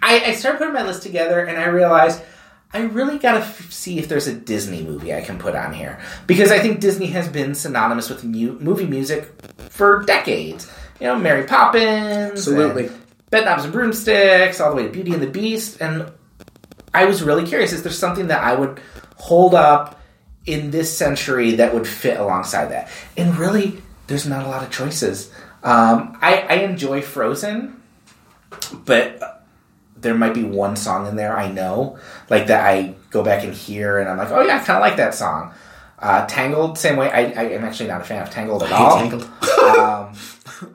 I, 0.02 0.20
I 0.26 0.32
started 0.34 0.58
putting 0.58 0.74
my 0.74 0.82
list 0.84 1.04
together 1.04 1.46
and 1.46 1.60
I 1.60 1.66
realized 1.68 2.24
I 2.72 2.82
really 2.82 3.18
got 3.18 3.34
to 3.34 3.40
f- 3.40 3.72
see 3.72 3.98
if 3.98 4.08
there's 4.08 4.28
a 4.28 4.34
Disney 4.34 4.84
movie 4.84 5.14
I 5.14 5.22
can 5.22 5.40
put 5.40 5.56
on 5.56 5.74
here. 5.74 6.00
Because 6.28 6.52
I 6.52 6.60
think 6.60 6.80
Disney 6.80 7.08
has 7.08 7.28
been 7.28 7.56
synonymous 7.56 8.10
with 8.10 8.24
mu- 8.24 8.60
movie 8.60 8.86
music 8.86 9.34
for 9.70 10.04
decades. 10.04 10.70
You 11.00 11.08
know, 11.08 11.16
Mary 11.18 11.46
Poppins. 11.46 12.32
Absolutely. 12.32 12.92
Bedknobs 13.32 13.64
and 13.64 13.74
Broomsticks, 13.74 14.60
all 14.60 14.70
the 14.70 14.76
way 14.76 14.84
to 14.84 14.90
Beauty 14.90 15.14
and 15.14 15.22
the 15.22 15.28
Beast. 15.28 15.82
And 15.82 16.12
I 16.94 17.06
was 17.06 17.24
really 17.24 17.46
curious 17.46 17.74
is 17.74 17.84
there 17.84 17.92
something 17.92 18.28
that 18.28 18.44
I 18.44 18.54
would 18.56 18.80
hold 19.18 19.56
up 19.56 20.00
in 20.46 20.72
this 20.72 20.96
century 20.96 21.56
that 21.56 21.74
would 21.74 21.88
fit 21.88 22.20
alongside 22.20 22.68
that? 22.72 22.90
And 23.18 23.36
really, 23.38 23.82
there's 24.08 24.28
not 24.28 24.46
a 24.46 24.48
lot 24.50 24.64
of 24.64 24.72
choices. 24.72 25.32
Um, 25.64 26.18
I, 26.22 26.46
I 26.50 26.54
enjoy 26.64 27.02
Frozen, 27.02 27.82
but 28.86 29.39
there 30.02 30.16
might 30.16 30.34
be 30.34 30.44
one 30.44 30.76
song 30.76 31.08
in 31.08 31.16
there 31.16 31.38
I 31.38 31.52
know, 31.52 31.98
like 32.30 32.48
that 32.48 32.66
I 32.66 32.96
go 33.12 33.24
back 33.24 33.44
and 33.44 33.54
hear, 33.54 33.98
and 34.00 34.10
I'm 34.10 34.18
like, 34.18 34.32
oh 34.32 34.42
yeah, 34.42 34.58
I 34.58 34.60
kind 34.60 34.78
of 34.78 34.82
like 34.82 34.98
that 34.98 35.14
song. 35.16 35.54
Uh, 35.98 36.26
Tangled, 36.28 36.78
same 36.78 36.96
way. 36.96 37.10
I, 37.12 37.24
I 37.24 37.44
am 37.50 37.66
actually 37.66 37.88
not 37.90 38.02
a 38.02 38.04
fan 38.06 38.22
of 38.24 38.30
Tangled 38.30 38.64
at 38.64 38.72
I 38.72 38.76
all. 38.78 38.98
hate 39.00 39.10
Tangled. 39.10 39.24
Um, 39.24 40.14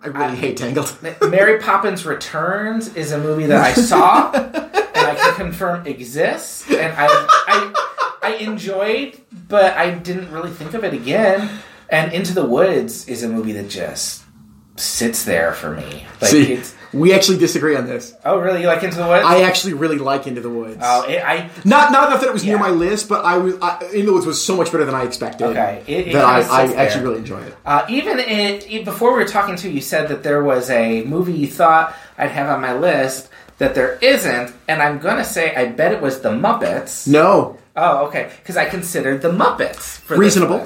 I 0.02 0.06
really 0.08 0.36
hate 0.36 0.56
Tangled. 0.56 0.96
Mary 1.30 1.58
Poppins 1.60 2.04
Returns 2.04 2.94
is 2.94 3.12
a 3.12 3.18
movie 3.18 3.46
that 3.46 3.60
I 3.62 3.72
saw 3.72 4.30
and 4.34 4.56
I 4.96 5.14
can 5.14 5.34
confirm 5.34 5.86
exists, 5.86 6.70
and 6.70 6.92
I, 6.96 7.06
I 7.08 8.18
I 8.22 8.34
enjoyed, 8.36 9.20
but 9.48 9.74
I 9.76 9.90
didn't 9.90 10.30
really 10.30 10.50
think 10.50 10.74
of 10.74 10.84
it 10.84 10.94
again. 10.94 11.50
And 11.90 12.12
Into 12.12 12.32
the 12.34 12.44
Woods 12.44 13.06
is 13.08 13.22
a 13.22 13.28
movie 13.28 13.52
that 13.52 13.68
just 13.68 14.24
sits 14.76 15.24
there 15.24 15.52
for 15.52 15.70
me. 15.70 16.06
Like 16.20 16.30
See, 16.30 16.52
it's 16.54 16.73
we 16.94 17.12
actually 17.12 17.38
disagree 17.38 17.76
on 17.76 17.86
this. 17.86 18.14
oh 18.24 18.38
really? 18.38 18.60
You 18.62 18.66
like 18.68 18.82
Into 18.82 18.96
the 18.96 19.06
Woods? 19.06 19.24
I 19.26 19.42
actually 19.42 19.74
really 19.74 19.98
like 19.98 20.26
Into 20.26 20.40
the 20.40 20.48
Woods. 20.50 20.78
oh, 20.82 21.02
it, 21.08 21.22
I 21.22 21.50
Not 21.64 21.92
not 21.92 22.08
enough 22.08 22.20
that 22.20 22.28
it 22.28 22.32
was 22.32 22.44
near 22.44 22.58
my 22.58 22.70
list, 22.70 23.08
but 23.08 23.24
I 23.24 23.38
was 23.38 23.54
I, 23.60 23.84
Into 23.92 24.06
the 24.06 24.12
Woods 24.12 24.26
was 24.26 24.42
so 24.42 24.56
much 24.56 24.72
better 24.72 24.84
than 24.84 24.94
I 24.94 25.04
expected. 25.04 25.46
Okay, 25.48 25.82
it- 25.86 26.08
it 26.08 26.12
that 26.14 26.24
I, 26.24 26.40
I 26.40 26.62
actually 26.74 27.00
there. 27.00 27.02
really 27.02 27.18
enjoyed 27.18 27.48
it. 27.48 27.56
Uh, 27.66 27.84
even 27.88 28.18
it, 28.18 28.84
before 28.84 29.12
we 29.12 29.18
were 29.18 29.28
talking 29.28 29.56
to 29.56 29.68
you, 29.68 29.74
you 29.74 29.80
said 29.80 30.08
that 30.08 30.22
there 30.22 30.42
was 30.42 30.70
a 30.70 31.04
movie 31.04 31.32
you 31.34 31.46
thought 31.46 31.94
I'd 32.16 32.30
have 32.30 32.48
on 32.48 32.60
my 32.60 32.72
list 32.78 33.28
that 33.58 33.74
there 33.74 33.98
isn't, 34.02 34.52
and 34.68 34.82
I'm 34.82 34.98
gonna 34.98 35.24
say 35.24 35.54
I 35.54 35.66
bet 35.66 35.92
it 35.92 36.00
was 36.02 36.20
The 36.20 36.30
Muppets. 36.30 37.06
No, 37.08 37.58
Oh, 37.76 38.06
okay, 38.06 38.30
because 38.40 38.56
I 38.56 38.66
considered 38.66 39.20
The 39.22 39.30
Muppets 39.32 39.98
for 39.98 40.14
this 40.14 40.18
Reasonable. 40.20 40.64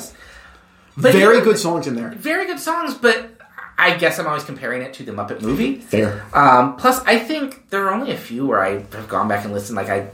very 0.96 1.38
yeah, 1.38 1.44
good 1.44 1.58
songs 1.58 1.86
in 1.86 1.94
there. 1.94 2.10
very 2.10 2.46
good 2.46 2.60
songs, 2.60 2.94
but 2.94 3.30
I 3.78 3.96
guess 3.96 4.18
I'm 4.18 4.26
always 4.26 4.42
comparing 4.42 4.82
it 4.82 4.92
to 4.94 5.04
the 5.04 5.12
Muppet 5.12 5.40
movie. 5.40 5.76
Fair. 5.76 6.26
Um, 6.34 6.76
plus, 6.76 7.00
I 7.04 7.18
think 7.18 7.70
there 7.70 7.86
are 7.86 7.94
only 7.94 8.10
a 8.10 8.16
few 8.16 8.44
where 8.44 8.60
I 8.60 8.80
have 8.80 9.08
gone 9.08 9.28
back 9.28 9.44
and 9.44 9.54
listened. 9.54 9.76
Like 9.76 9.88
I 9.88 10.08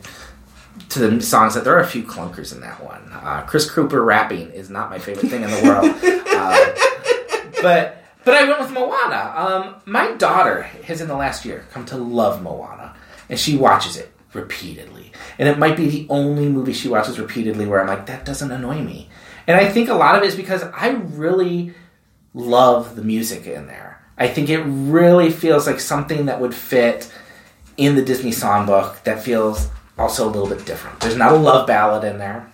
to 0.90 0.98
the 0.98 1.22
songs 1.22 1.54
that 1.54 1.64
there 1.64 1.74
are 1.74 1.80
a 1.80 1.86
few 1.86 2.02
clunkers 2.02 2.52
in 2.52 2.60
that 2.60 2.84
one. 2.84 3.02
Uh, 3.12 3.42
Chris 3.46 3.70
Cooper 3.70 4.04
rapping 4.04 4.50
is 4.50 4.68
not 4.68 4.90
my 4.90 4.98
favorite 4.98 5.30
thing 5.30 5.42
in 5.42 5.50
the 5.50 5.62
world, 5.62 5.86
uh, 6.30 7.62
but 7.62 8.04
but 8.24 8.34
I 8.34 8.44
went 8.44 8.60
with 8.60 8.72
Moana. 8.72 9.32
Um, 9.36 9.76
my 9.86 10.12
daughter 10.12 10.62
has 10.62 11.00
in 11.00 11.08
the 11.08 11.16
last 11.16 11.44
year 11.44 11.64
come 11.72 11.86
to 11.86 11.96
love 11.96 12.42
Moana, 12.42 12.94
and 13.28 13.38
she 13.38 13.56
watches 13.56 13.96
it 13.96 14.12
repeatedly. 14.34 15.12
And 15.38 15.48
it 15.48 15.58
might 15.58 15.76
be 15.76 15.88
the 15.88 16.06
only 16.10 16.48
movie 16.48 16.72
she 16.72 16.88
watches 16.88 17.18
repeatedly 17.18 17.66
where 17.66 17.80
I'm 17.80 17.86
like, 17.86 18.06
that 18.06 18.24
doesn't 18.24 18.50
annoy 18.50 18.80
me. 18.80 19.08
And 19.46 19.56
I 19.56 19.68
think 19.68 19.88
a 19.88 19.94
lot 19.94 20.16
of 20.16 20.22
it 20.22 20.26
is 20.26 20.36
because 20.36 20.62
I 20.62 20.90
really 20.90 21.74
love 22.34 22.96
the 22.96 23.02
music 23.02 23.46
in 23.46 23.66
there. 23.66 24.02
I 24.18 24.28
think 24.28 24.48
it 24.48 24.60
really 24.62 25.30
feels 25.30 25.66
like 25.66 25.80
something 25.80 26.26
that 26.26 26.40
would 26.40 26.54
fit 26.54 27.10
in 27.76 27.96
the 27.96 28.02
Disney 28.02 28.30
songbook 28.30 29.02
that 29.04 29.22
feels 29.22 29.68
also 29.98 30.28
a 30.28 30.30
little 30.30 30.48
bit 30.48 30.64
different. 30.66 31.00
There's 31.00 31.16
not 31.16 31.32
a 31.32 31.36
love 31.36 31.66
ballad 31.66 32.04
in 32.04 32.18
there. 32.18 32.50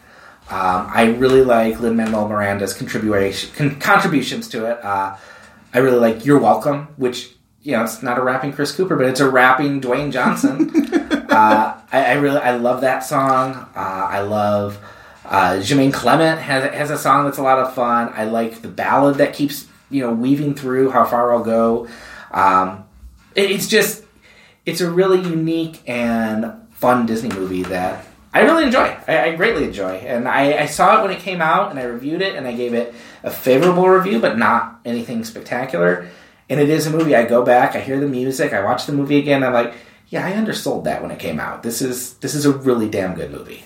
Um, 0.51 0.91
I 0.93 1.15
really 1.17 1.43
like 1.43 1.79
Lin 1.81 1.97
Manuel 1.97 2.29
Miranda's 2.29 2.75
contribution 2.75 3.51
con- 3.55 3.79
contributions 3.79 4.49
to 4.49 4.67
it. 4.67 4.85
Uh, 4.85 5.17
I 5.73 5.79
really 5.79 5.99
like 5.99 6.27
"You're 6.27 6.41
Welcome," 6.41 6.89
which 6.97 7.31
you 7.63 7.73
know 7.73 7.85
it's 7.85 8.03
not 8.03 8.19
a 8.19 8.23
rapping 8.23 8.53
Chris 8.53 8.73
Cooper, 8.73 8.97
but 8.97 9.07
it's 9.07 9.21
a 9.21 9.31
rapping 9.31 9.81
Dwayne 9.81 10.11
Johnson. 10.11 10.71
uh, 11.31 11.81
I, 11.93 12.05
I, 12.05 12.13
really 12.15 12.41
I 12.41 12.57
love 12.57 12.81
that 12.81 13.05
song. 13.05 13.55
Uh, 13.77 14.09
I 14.11 14.23
love 14.23 14.81
uh, 15.25 15.61
Jemaine 15.61 15.93
Clement 15.93 16.41
has 16.41 16.75
has 16.75 16.91
a 16.91 16.99
song 16.99 17.27
that's 17.27 17.39
a 17.39 17.43
lot 17.43 17.61
of 17.61 17.73
fun. 17.73 18.13
I 18.17 18.25
like 18.25 18.63
the 18.63 18.69
ballad 18.69 19.17
that 19.19 19.33
keeps 19.33 19.69
you 19.91 20.03
know 20.03 20.13
weaving 20.13 20.55
through 20.55 20.91
"How 20.91 21.05
Far 21.05 21.33
I'll 21.33 21.45
Go." 21.45 21.89
Um, 22.31 22.85
it, 23.35 23.51
it's 23.51 23.69
just 23.69 24.05
it's 24.67 24.81
a 24.81 24.91
really 24.91 25.21
unique 25.21 25.83
and 25.87 26.53
fun 26.71 27.07
Disney 27.07 27.29
movie 27.31 27.63
that 27.65 28.07
I 28.33 28.43
really 28.43 28.65
enjoy. 28.65 28.97
I, 29.09 29.31
I 29.31 29.35
greatly 29.35 29.65
enjoy, 29.65 29.97
and 29.97 30.29
I, 30.29 30.63
I, 30.63 30.67
saw 30.67 30.99
it 30.99 31.03
when 31.03 31.11
it 31.11 31.19
came 31.19 31.43
out, 31.43 31.71
and 31.71 31.81
I 31.81 31.83
reviewed 31.83 32.23
it, 32.23 32.37
and 32.37 32.47
I 32.47 32.53
gave 32.53 32.75
it 32.75 32.95
a 33.25 33.31
favorable 33.31 33.89
review, 33.89 34.21
but 34.21 34.39
not 34.39 34.81
anything 34.85 35.25
spectacular. 35.25 36.09
And 36.49 36.61
it 36.61 36.69
is 36.69 36.87
a 36.87 36.91
movie. 36.91 37.17
I 37.17 37.25
go 37.25 37.45
back, 37.45 37.75
I 37.75 37.81
hear 37.81 37.99
the 37.99 38.09
music, 38.09 38.53
I 38.53 38.65
watch 38.65 38.87
the 38.87 38.93
movie 38.93 39.19
again. 39.19 39.43
I'm 39.43 39.53
like, 39.53 39.75
yeah, 40.09 40.27
I 40.27 40.37
undersold 40.37 40.85
that 40.85 41.03
when 41.03 41.11
it 41.11 41.19
came 41.19 41.41
out. 41.41 41.63
This 41.63 41.83
is 41.83 42.15
this 42.15 42.35
is 42.35 42.47
a 42.47 42.53
really 42.53 42.89
damn 42.89 43.15
good 43.15 43.31
movie. 43.31 43.65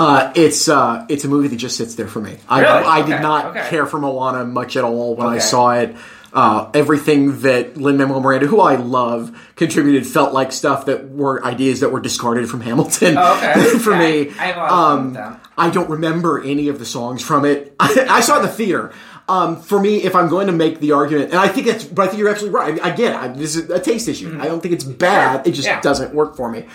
Uh, 0.00 0.32
it's 0.34 0.66
uh, 0.68 1.04
it's 1.10 1.24
a 1.24 1.28
movie 1.28 1.48
that 1.48 1.56
just 1.56 1.76
sits 1.76 1.94
there 1.94 2.08
for 2.08 2.20
me. 2.22 2.38
I, 2.48 2.60
Really? 2.62 2.72
I 2.72 3.00
Okay, 3.02 3.10
did 3.12 3.20
not 3.20 3.44
okay. 3.56 3.68
care 3.68 3.84
for 3.86 4.00
Moana 4.00 4.44
much 4.46 4.76
at 4.76 4.82
all 4.84 5.14
when 5.14 5.26
I 5.28 5.38
saw 5.38 5.72
it. 5.72 5.94
Uh, 6.32 6.70
everything 6.74 7.40
that 7.40 7.76
Lin 7.76 7.96
Manuel 7.98 8.20
Miranda, 8.20 8.46
who 8.46 8.60
I 8.60 8.76
love, 8.76 9.36
contributed 9.56 10.06
felt 10.06 10.32
like 10.32 10.52
stuff 10.52 10.86
that 10.86 11.10
were 11.10 11.44
ideas 11.44 11.80
that 11.80 11.90
were 11.90 12.00
discarded 12.00 12.48
from 12.48 12.60
Hamilton. 12.60 13.16
Oh, 13.18 13.36
okay. 13.36 13.78
for 13.78 13.90
Yeah, 13.92 13.98
me, 13.98 14.30
I 14.38 14.46
have 14.46 14.56
a 14.56 14.58
lot 14.60 14.70
of 14.70 15.12
fun 15.14 15.16
um. 15.24 15.40
I 15.58 15.70
don't 15.70 15.90
remember 15.90 16.40
any 16.42 16.68
of 16.68 16.78
the 16.78 16.86
songs 16.86 17.20
from 17.22 17.44
it. 17.44 17.74
I, 17.80 18.06
I 18.10 18.20
saw 18.20 18.36
it 18.36 18.38
in 18.38 18.42
the 18.46 18.52
theater. 18.52 18.92
Um, 19.28 19.60
for 19.60 19.78
me, 19.80 20.02
if 20.04 20.14
I'm 20.16 20.28
going 20.28 20.46
to 20.46 20.52
make 20.52 20.80
the 20.80 20.92
argument, 20.92 21.30
and 21.30 21.38
I 21.38 21.48
think 21.48 21.66
that's, 21.66 21.84
but 21.84 22.02
I 22.02 22.06
think 22.06 22.20
you're 22.20 22.28
absolutely 22.30 22.58
right. 22.58 22.68
I 22.68 22.72
mean, 22.74 22.94
again, 22.94 23.14
I, 23.16 23.28
this 23.28 23.54
is 23.56 23.68
a 23.68 23.78
taste 23.80 24.08
issue. 24.08 24.38
I 24.40 24.46
don't 24.46 24.60
think 24.60 24.72
it's 24.74 24.84
bad. 24.84 25.46
It 25.46 25.52
just 25.52 25.68
Mm-hmm. 25.68 25.76
Yeah. 25.78 25.82
doesn't 25.82 26.14
work 26.14 26.36
for 26.36 26.50
me. 26.50 26.66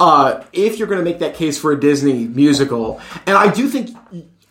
Uh, 0.00 0.44
if 0.52 0.78
you're 0.78 0.86
going 0.86 1.00
to 1.00 1.04
make 1.04 1.18
that 1.18 1.34
case 1.34 1.58
for 1.58 1.72
a 1.72 1.80
Disney 1.80 2.26
musical, 2.26 3.00
and 3.26 3.36
I 3.36 3.52
do 3.52 3.68
think, 3.68 3.96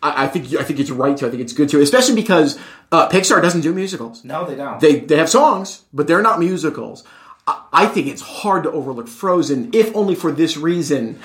I, 0.03 0.25
I 0.25 0.27
think, 0.27 0.53
I 0.55 0.63
think 0.63 0.79
it's 0.79 0.89
right 0.91 1.15
to. 1.17 1.27
I 1.27 1.29
think 1.29 1.41
it's 1.41 1.53
good 1.53 1.69
to, 1.69 1.81
especially 1.81 2.15
because 2.15 2.59
uh, 2.91 3.07
Pixar 3.07 3.41
doesn't 3.41 3.61
do 3.61 3.73
musicals. 3.73 4.25
No, 4.25 4.45
they 4.45 4.55
don't. 4.55 4.79
They 4.79 4.99
they 4.99 5.17
have 5.17 5.29
songs, 5.29 5.83
but 5.93 6.07
they're 6.07 6.21
not 6.21 6.39
musicals. 6.39 7.03
I, 7.47 7.63
I 7.71 7.85
think 7.87 8.07
it's 8.07 8.21
hard 8.21 8.63
to 8.63 8.71
overlook 8.71 9.07
Frozen, 9.07 9.71
if 9.73 9.95
only 9.95 10.15
for 10.15 10.31
this 10.31 10.57
reason. 10.57 11.19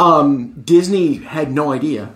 Um, 0.00 0.52
Disney 0.52 1.14
had 1.14 1.50
no 1.50 1.72
idea. 1.72 2.12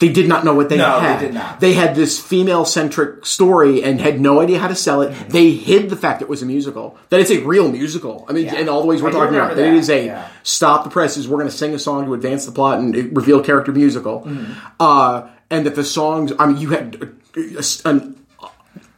They 0.00 0.08
did 0.08 0.26
not 0.28 0.44
know 0.46 0.54
what 0.54 0.68
they 0.70 0.78
No, 0.78 0.98
they 1.00 1.06
had. 1.06 1.20
did 1.20 1.34
not. 1.34 1.60
They 1.60 1.74
had 1.74 1.94
this 1.94 2.18
female 2.18 2.64
centric 2.64 3.26
story 3.26 3.82
and 3.84 4.00
had 4.00 4.18
no 4.20 4.40
idea 4.40 4.58
how 4.58 4.68
to 4.68 4.74
sell 4.74 5.02
it. 5.02 5.12
Mm-hmm. 5.12 5.28
They 5.28 5.50
hid 5.50 5.90
the 5.90 5.96
fact 5.96 6.22
it 6.22 6.28
was 6.28 6.40
a 6.42 6.46
musical. 6.46 6.96
That 7.10 7.20
it's 7.20 7.30
a 7.30 7.40
real 7.44 7.70
musical. 7.70 8.24
I 8.28 8.32
mean, 8.32 8.46
Yeah. 8.46 8.60
in 8.60 8.68
all 8.70 8.80
the 8.80 8.86
ways 8.86 9.02
we're 9.02 9.10
I 9.10 9.12
talking 9.12 9.34
about. 9.34 9.50
remember 9.50 9.54
That 9.62 9.68
it 9.68 9.72
that, 9.72 9.78
is 9.78 9.90
a 9.90 10.06
yeah. 10.06 10.28
stop 10.42 10.84
the 10.84 10.90
presses. 10.90 11.28
We're 11.28 11.36
going 11.36 11.50
to 11.50 11.54
sing 11.56 11.74
a 11.74 11.78
song 11.78 12.06
to 12.06 12.14
advance 12.14 12.46
the 12.46 12.52
plot 12.52 12.78
and 12.78 13.14
reveal 13.14 13.42
character 13.42 13.72
musical. 13.72 14.22
Mm-hmm. 14.22 14.52
Uh, 14.80 15.28
and 15.50 15.66
that 15.66 15.74
the 15.74 15.84
songs. 15.84 16.32
I 16.38 16.46
mean, 16.46 16.56
you 16.56 16.70
had 16.70 16.96
uh, 17.36 17.62
an 17.84 18.16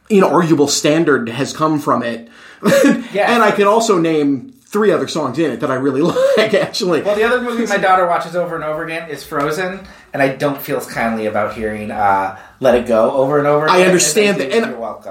inarguable 0.09 0.69
standard 0.69 1.27
has 1.29 1.53
come 1.53 1.79
from 1.79 2.03
it. 2.03 2.29
Yeah. 3.13 3.31
and 3.31 3.43
I 3.43 3.51
can 3.51 3.67
also 3.67 3.99
name 3.99 4.53
three 4.65 4.91
other 4.91 5.07
songs 5.07 5.37
in 5.37 5.51
it 5.51 5.59
that 5.59 5.69
I 5.69 5.75
really 5.75 6.01
like, 6.37 6.53
actually. 6.55 7.01
Well, 7.03 7.15
the 7.15 7.23
other 7.23 7.41
movie 7.41 7.65
my 7.67 7.77
daughter 7.77 8.07
watches 8.07 8.35
over 8.35 8.55
and 8.55 8.63
over 8.63 8.83
again 8.85 9.09
is 9.09 9.23
Frozen, 9.23 9.81
and 10.13 10.21
I 10.21 10.29
don't 10.35 10.61
feel 10.61 10.77
as 10.77 10.85
kindly 10.85 11.25
about 11.25 11.55
hearing 11.55 11.89
uh, 11.91 12.37
"Let 12.59 12.75
It 12.75 12.85
Go" 12.87 13.11
over 13.11 13.37
and 13.39 13.47
over. 13.47 13.67
I 13.67 13.81
understand 13.83 14.39
that, 14.39 14.51
and, 14.53 14.65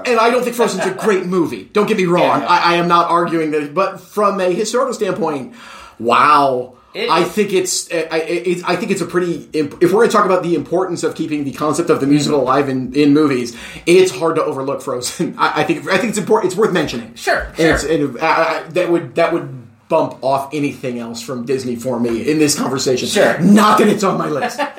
and 0.07 0.19
I 0.19 0.29
don't 0.29 0.43
think 0.43 0.55
Frozen's 0.55 0.85
a 0.85 0.91
great 1.05 1.25
movie. 1.25 1.65
Don't 1.73 1.87
get 1.87 1.97
me 1.97 2.05
wrong. 2.05 2.23
Yeah, 2.23 2.39
yeah. 2.39 2.45
I, 2.47 2.73
I 2.73 2.75
am 2.77 2.87
not 2.87 3.09
arguing 3.09 3.51
that, 3.51 3.73
but 3.73 3.99
from 3.99 4.39
a 4.39 4.49
historical 4.53 4.93
standpoint, 4.93 5.55
wow. 5.99 6.75
It- 6.93 7.09
I 7.09 7.23
think 7.23 7.53
it's 7.53 7.91
I, 7.91 8.07
I- 8.11 8.17
it's 8.19 8.63
I 8.63 8.75
think 8.75 8.91
it's 8.91 9.01
a 9.01 9.07
pretty 9.07 9.49
if 9.51 9.71
we're 9.81 9.89
going 9.89 10.09
to 10.09 10.15
talk 10.15 10.25
about 10.27 10.43
the 10.43 10.53
importance 10.53 11.01
of 11.03 11.15
keeping 11.15 11.43
the 11.43 11.51
concept 11.51 11.89
of 11.89 11.99
the 11.99 12.05
musical 12.05 12.37
Mm-hmm. 12.37 12.47
alive 12.47 12.69
in, 12.69 12.93
in 12.93 13.13
movies, 13.15 13.57
it's 13.87 14.11
hard 14.15 14.35
to 14.35 14.43
overlook 14.43 14.81
Frozen. 14.83 15.35
I, 15.39 15.61
I 15.61 15.63
think 15.63 15.87
I 15.87 15.97
think 15.97 16.09
it's 16.09 16.19
important. 16.19 16.51
It's 16.53 16.59
worth 16.59 16.71
mentioning. 16.71 17.15
Sure, 17.15 17.51
And 17.57 17.79
sure. 17.81 17.91
and, 17.91 18.17
uh, 18.17 18.21
uh, 18.21 18.69
that 18.69 18.91
would 18.91 19.15
that 19.15 19.33
would 19.33 19.49
bump 19.89 20.23
off 20.23 20.53
anything 20.53 20.99
else 20.99 21.19
from 21.21 21.45
Disney 21.47 21.75
for 21.75 21.99
me 21.99 22.29
in 22.29 22.37
this 22.37 22.55
conversation. 22.57 23.07
Sure. 23.07 23.39
not 23.39 23.79
that 23.79 23.87
it's 23.87 24.03
on 24.03 24.17
my 24.19 24.27
list. 24.29 24.59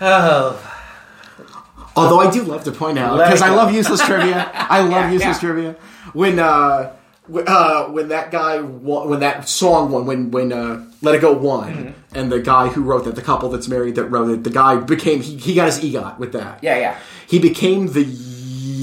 oh, 0.00 0.76
Although 1.96 2.20
I 2.20 2.30
do 2.30 2.42
love 2.42 2.64
to 2.64 2.72
point 2.72 2.98
out 2.98 3.16
because 3.18 3.42
I 3.42 3.50
love 3.50 3.72
useless 3.74 4.00
trivia. 4.04 4.50
I 4.54 4.80
love 4.80 4.90
Yeah, 4.92 5.10
useless 5.10 5.42
yeah. 5.42 5.48
trivia. 5.48 5.76
When 6.12 6.38
uh, 6.38 6.92
w- 7.26 7.44
uh, 7.46 7.88
when 7.88 8.08
that 8.08 8.30
guy 8.30 8.60
won, 8.60 9.08
when 9.10 9.20
that 9.20 9.48
song 9.48 9.90
won, 9.90 10.06
when 10.06 10.30
when 10.30 10.52
uh, 10.52 10.86
Let 11.02 11.16
It 11.16 11.20
Go 11.20 11.32
won, 11.32 11.72
Mm-hmm. 11.74 12.16
and 12.16 12.30
the 12.32 12.40
guy 12.40 12.68
who 12.68 12.82
wrote 12.82 13.04
that, 13.04 13.16
the 13.16 13.22
couple 13.22 13.48
that's 13.50 13.68
married 13.68 13.96
that 13.96 14.04
wrote 14.06 14.30
it, 14.30 14.44
the 14.44 14.50
guy 14.50 14.76
became 14.76 15.20
he, 15.20 15.36
he 15.36 15.54
got 15.54 15.66
his 15.66 15.78
EGOT 15.80 16.18
with 16.18 16.32
that. 16.32 16.62
yeah, 16.62 16.78
yeah. 16.78 16.98
He 17.26 17.38
became 17.38 17.88
the 17.88 18.02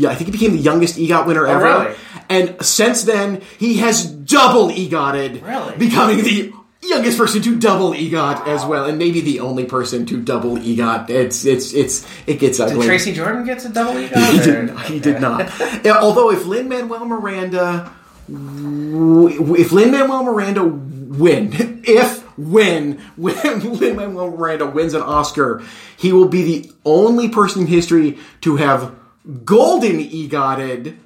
I 0.08 0.14
think 0.14 0.28
he 0.28 0.32
became 0.32 0.52
the 0.52 0.60
youngest 0.62 0.98
EGOT 0.98 1.26
winner 1.28 1.48
ever. 1.48 1.66
Oh, 1.66 1.84
really? 1.86 1.96
And 2.30 2.64
since 2.64 3.04
then, 3.04 3.42
he 3.58 3.78
has 3.78 4.06
double 4.06 4.68
EGOTted, 4.70 5.42
Really? 5.48 5.78
becoming 5.78 6.18
the 6.24 6.54
youngest 6.90 7.18
person 7.18 7.42
to 7.42 7.56
double 7.58 7.92
EGOT 7.92 8.48
as 8.48 8.66
well, 8.66 8.86
and 8.86 8.98
maybe 8.98 9.22
the 9.22 9.40
only 9.40 9.66
person 9.66 10.06
to 10.08 10.22
double 10.22 10.58
EGOT. 10.58 11.10
It's 11.10 11.46
it's 11.46 11.74
it's 11.74 12.08
it 12.26 12.40
gets 12.40 12.58
Did. 12.58 12.82
Tracy 12.82 13.14
Jordan 13.14 13.46
gets 13.46 13.66
a 13.66 13.70
double 13.70 13.94
EGOT? 13.94 14.32
He 14.32 14.40
did 14.40 14.66
not. 14.68 14.86
He 14.86 15.00
did 15.00 15.22
not. 15.22 15.52
Although, 15.86 16.32
if 16.32 16.46
Lin 16.46 16.68
Manuel 16.70 17.06
Miranda, 17.06 17.92
if 18.28 19.72
Lin 19.72 19.92
Manuel 19.92 20.24
Miranda 20.24 20.64
win, 20.64 21.52
if 21.86 22.24
when 22.38 23.00
when 23.16 23.60
Lin 23.80 23.96
Manuel 23.96 24.32
Miranda 24.32 24.68
wins 24.68 24.94
an 24.94 25.02
Oscar, 25.02 25.64
he 25.98 26.12
will 26.14 26.28
be 26.28 26.44
the 26.44 26.72
only 26.86 27.30
person 27.30 27.62
in 27.62 27.68
history 27.68 28.18
to 28.42 28.58
have 28.58 28.96
golden 29.44 30.00
egotted 30.00 30.98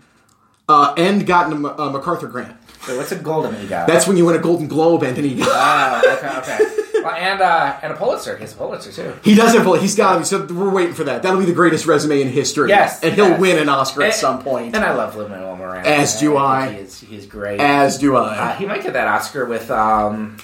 uh, 0.70 0.94
and 0.98 1.26
gotten 1.26 1.54
a 1.54 1.90
MacArthur 1.90 2.28
grant. 2.28 2.56
So 2.86 2.98
what's 2.98 3.12
a 3.12 3.16
golden 3.16 3.54
EGOT? 3.56 3.86
That's 3.88 4.08
when 4.08 4.18
you 4.18 4.26
win 4.26 4.36
a 4.36 4.40
Golden 4.40 4.68
Globe 4.68 5.04
and 5.04 5.18
an 5.18 5.24
EGOT. 5.26 5.44
oh, 5.46 6.18
okay, 6.18 6.38
okay. 6.40 6.78
Well, 7.04 7.14
and 7.16 7.42
uh, 7.42 7.78
and 7.82 7.94
a 7.94 7.96
Pulitzer. 7.96 8.36
He 8.38 8.42
has 8.42 8.54
a 8.54 8.58
Pulitzer 8.58 8.92
too. 8.92 9.14
He 9.24 9.34
doesn't. 9.36 9.64
pull- 9.64 9.76
He's 9.78 9.96
got. 9.96 10.26
So 10.28 10.46
we're 10.46 10.70
waiting 10.70 10.94
for 10.94 11.04
that. 11.06 11.24
That'll 11.24 11.40
be 11.40 11.46
the 11.46 11.54
greatest 11.54 11.86
resume 11.86 12.22
in 12.22 12.28
history. 12.30 12.70
Yes, 12.70 13.04
and 13.04 13.14
he'll 13.16 13.30
yes. 13.30 13.40
win 13.40 13.58
an 13.60 13.70
Oscar 13.70 14.02
at 14.04 14.06
And- 14.08 14.14
some 14.16 14.44
point. 14.44 14.76
And 14.76 14.84
I 14.86 14.94
love 14.94 15.16
Lin 15.16 15.30
Manuel 15.32 15.56
Miranda. 15.56 15.90
As 15.90 16.20
do 16.20 16.38
I. 16.38 16.66
think 16.68 16.78
He 16.78 16.84
is, 16.84 17.00
he 17.02 17.16
is 17.18 17.26
great. 17.26 17.60
As 17.60 17.98
do 17.98 18.16
I. 18.16 18.38
uh, 18.38 18.54
he 18.56 18.66
might 18.66 18.84
get 18.84 18.94
that 18.94 19.08
Oscar 19.08 19.46
with 19.46 19.70
um, 19.72 20.38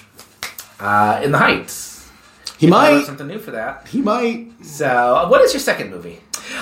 uh, 0.80 1.20
In 1.22 1.32
the 1.32 1.38
Heights. 1.38 2.08
He 2.58 2.66
I 2.66 2.70
might. 2.70 3.04
something 3.04 3.26
new 3.28 3.38
for 3.38 3.52
that. 3.52 3.86
He 3.88 4.00
might. 4.00 4.48
So, 4.64 4.86
uh, 4.86 5.28
what 5.28 5.40
is 5.42 5.52
your 5.52 5.60
second 5.60 5.90
movie? 5.90 6.18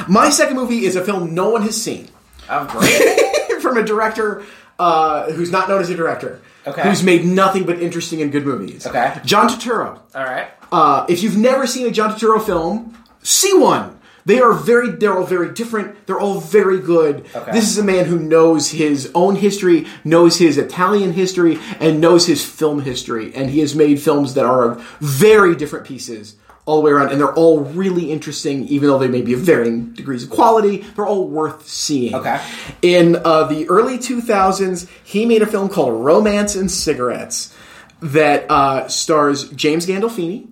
My 0.08 0.28
second 0.30 0.56
movie 0.56 0.84
is 0.84 0.96
a 0.96 1.04
film 1.04 1.34
no 1.34 1.48
one 1.50 1.62
has 1.62 1.80
seen 1.82 2.08
Oh, 2.50 2.66
great. 2.66 3.60
from 3.62 3.78
a 3.78 3.82
director 3.82 4.44
uh, 4.78 5.30
who's 5.32 5.50
not 5.50 5.68
known 5.68 5.80
as 5.80 5.90
a 5.90 5.94
director. 5.94 6.40
Okay. 6.66 6.82
Who's 6.82 7.02
made 7.02 7.24
nothing 7.24 7.64
but 7.64 7.80
interesting 7.80 8.22
and 8.22 8.32
good 8.32 8.44
movies. 8.44 8.86
Okay. 8.86 9.20
John 9.24 9.48
Turturro. 9.48 10.00
All 10.14 10.24
right. 10.24 10.48
Uh, 10.72 11.06
if 11.08 11.22
you've 11.22 11.36
never 11.36 11.66
seen 11.66 11.86
a 11.86 11.90
John 11.90 12.10
Turturro 12.10 12.44
film, 12.44 12.96
see 13.22 13.54
one. 13.54 13.96
They 14.24 14.40
are 14.40 14.52
very, 14.52 14.90
they're 14.90 15.16
all 15.16 15.24
very 15.24 15.54
different. 15.54 16.04
They're 16.06 16.18
all 16.18 16.40
very 16.40 16.80
good. 16.80 17.26
Okay. 17.32 17.52
This 17.52 17.68
is 17.68 17.78
a 17.78 17.84
man 17.84 18.06
who 18.06 18.18
knows 18.18 18.72
his 18.72 19.08
own 19.14 19.36
history, 19.36 19.86
knows 20.04 20.38
his 20.38 20.58
Italian 20.58 21.12
history, 21.12 21.60
and 21.78 22.00
knows 22.00 22.26
his 22.26 22.44
film 22.44 22.82
history. 22.82 23.32
And 23.36 23.50
he 23.50 23.60
has 23.60 23.76
made 23.76 24.02
films 24.02 24.34
that 24.34 24.44
are 24.44 24.82
very 24.98 25.54
different 25.54 25.86
pieces 25.86 26.34
all 26.66 26.76
the 26.76 26.82
way 26.82 26.90
around, 26.90 27.10
and 27.12 27.20
they're 27.20 27.32
all 27.34 27.60
really 27.60 28.10
interesting, 28.12 28.66
even 28.66 28.88
though 28.88 28.98
they 28.98 29.08
may 29.08 29.22
be 29.22 29.32
of 29.32 29.40
varying 29.40 29.92
degrees 29.94 30.24
of 30.24 30.30
quality. 30.30 30.78
They're 30.78 31.06
all 31.06 31.26
worth 31.28 31.66
seeing. 31.68 32.14
Okay. 32.14 32.40
In 32.82 33.16
uh, 33.24 33.44
the 33.44 33.68
early 33.68 33.98
2000s, 33.98 34.88
he 35.04 35.24
made 35.26 35.42
a 35.42 35.46
film 35.46 35.68
called 35.68 36.04
Romance 36.04 36.56
and 36.56 36.68
Cigarettes 36.70 37.54
that 38.00 38.50
uh, 38.50 38.88
stars 38.88 39.48
James 39.50 39.86
Gandolfini 39.86 40.48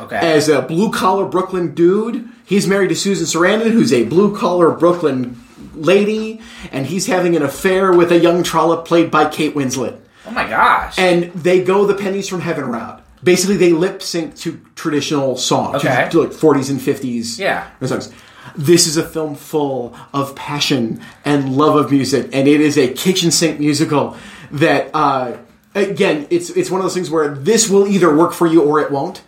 Okay. 0.00 0.16
as 0.16 0.48
a 0.48 0.62
blue 0.62 0.90
collar 0.90 1.26
Brooklyn 1.26 1.74
dude. 1.74 2.28
He's 2.44 2.66
married 2.66 2.88
to 2.88 2.96
Susan 2.96 3.26
Sarandon, 3.26 3.70
who's 3.70 3.92
a 3.92 4.04
blue 4.04 4.36
collar 4.36 4.70
Brooklyn 4.72 5.38
lady, 5.74 6.40
and 6.72 6.86
he's 6.86 7.06
having 7.06 7.36
an 7.36 7.42
affair 7.42 7.92
with 7.92 8.10
a 8.10 8.18
young 8.18 8.42
trollop 8.42 8.84
played 8.86 9.10
by 9.10 9.28
Kate 9.28 9.54
Winslet. 9.54 9.98
oh 10.26 10.30
my 10.30 10.48
gosh. 10.48 10.98
And 10.98 11.24
they 11.34 11.62
go 11.62 11.84
the 11.86 11.94
pennies 11.94 12.28
from 12.28 12.40
heaven 12.40 12.64
route. 12.66 13.01
Basically, 13.24 13.56
they 13.56 13.72
lip 13.72 14.02
sync 14.02 14.34
to 14.38 14.60
traditional 14.74 15.36
songs, 15.36 15.76
Okay. 15.76 16.08
to, 16.10 16.20
like 16.22 16.32
40s 16.32 16.70
and 16.70 16.80
50s 16.80 17.38
Yeah. 17.38 17.64
songs. 17.84 18.10
This 18.56 18.86
is 18.86 18.96
a 18.96 19.02
film 19.04 19.36
full 19.36 19.94
of 20.12 20.34
passion 20.34 21.00
and 21.24 21.56
love 21.56 21.76
of 21.76 21.90
music, 21.92 22.28
and 22.32 22.48
it 22.48 22.60
is 22.60 22.76
a 22.76 22.88
kitchen 22.88 23.30
sink 23.30 23.60
musical 23.60 24.16
that, 24.50 24.90
uh, 24.92 25.32
again, 25.74 26.26
it's 26.30 26.50
it's 26.50 26.70
one 26.70 26.80
of 26.80 26.84
those 26.84 26.94
things 26.94 27.08
where 27.10 27.28
this 27.28 27.68
will 27.70 27.86
either 27.86 28.14
work 28.14 28.32
for 28.32 28.46
you 28.46 28.60
or 28.62 28.80
it 28.80 28.90
won't. 28.90 29.22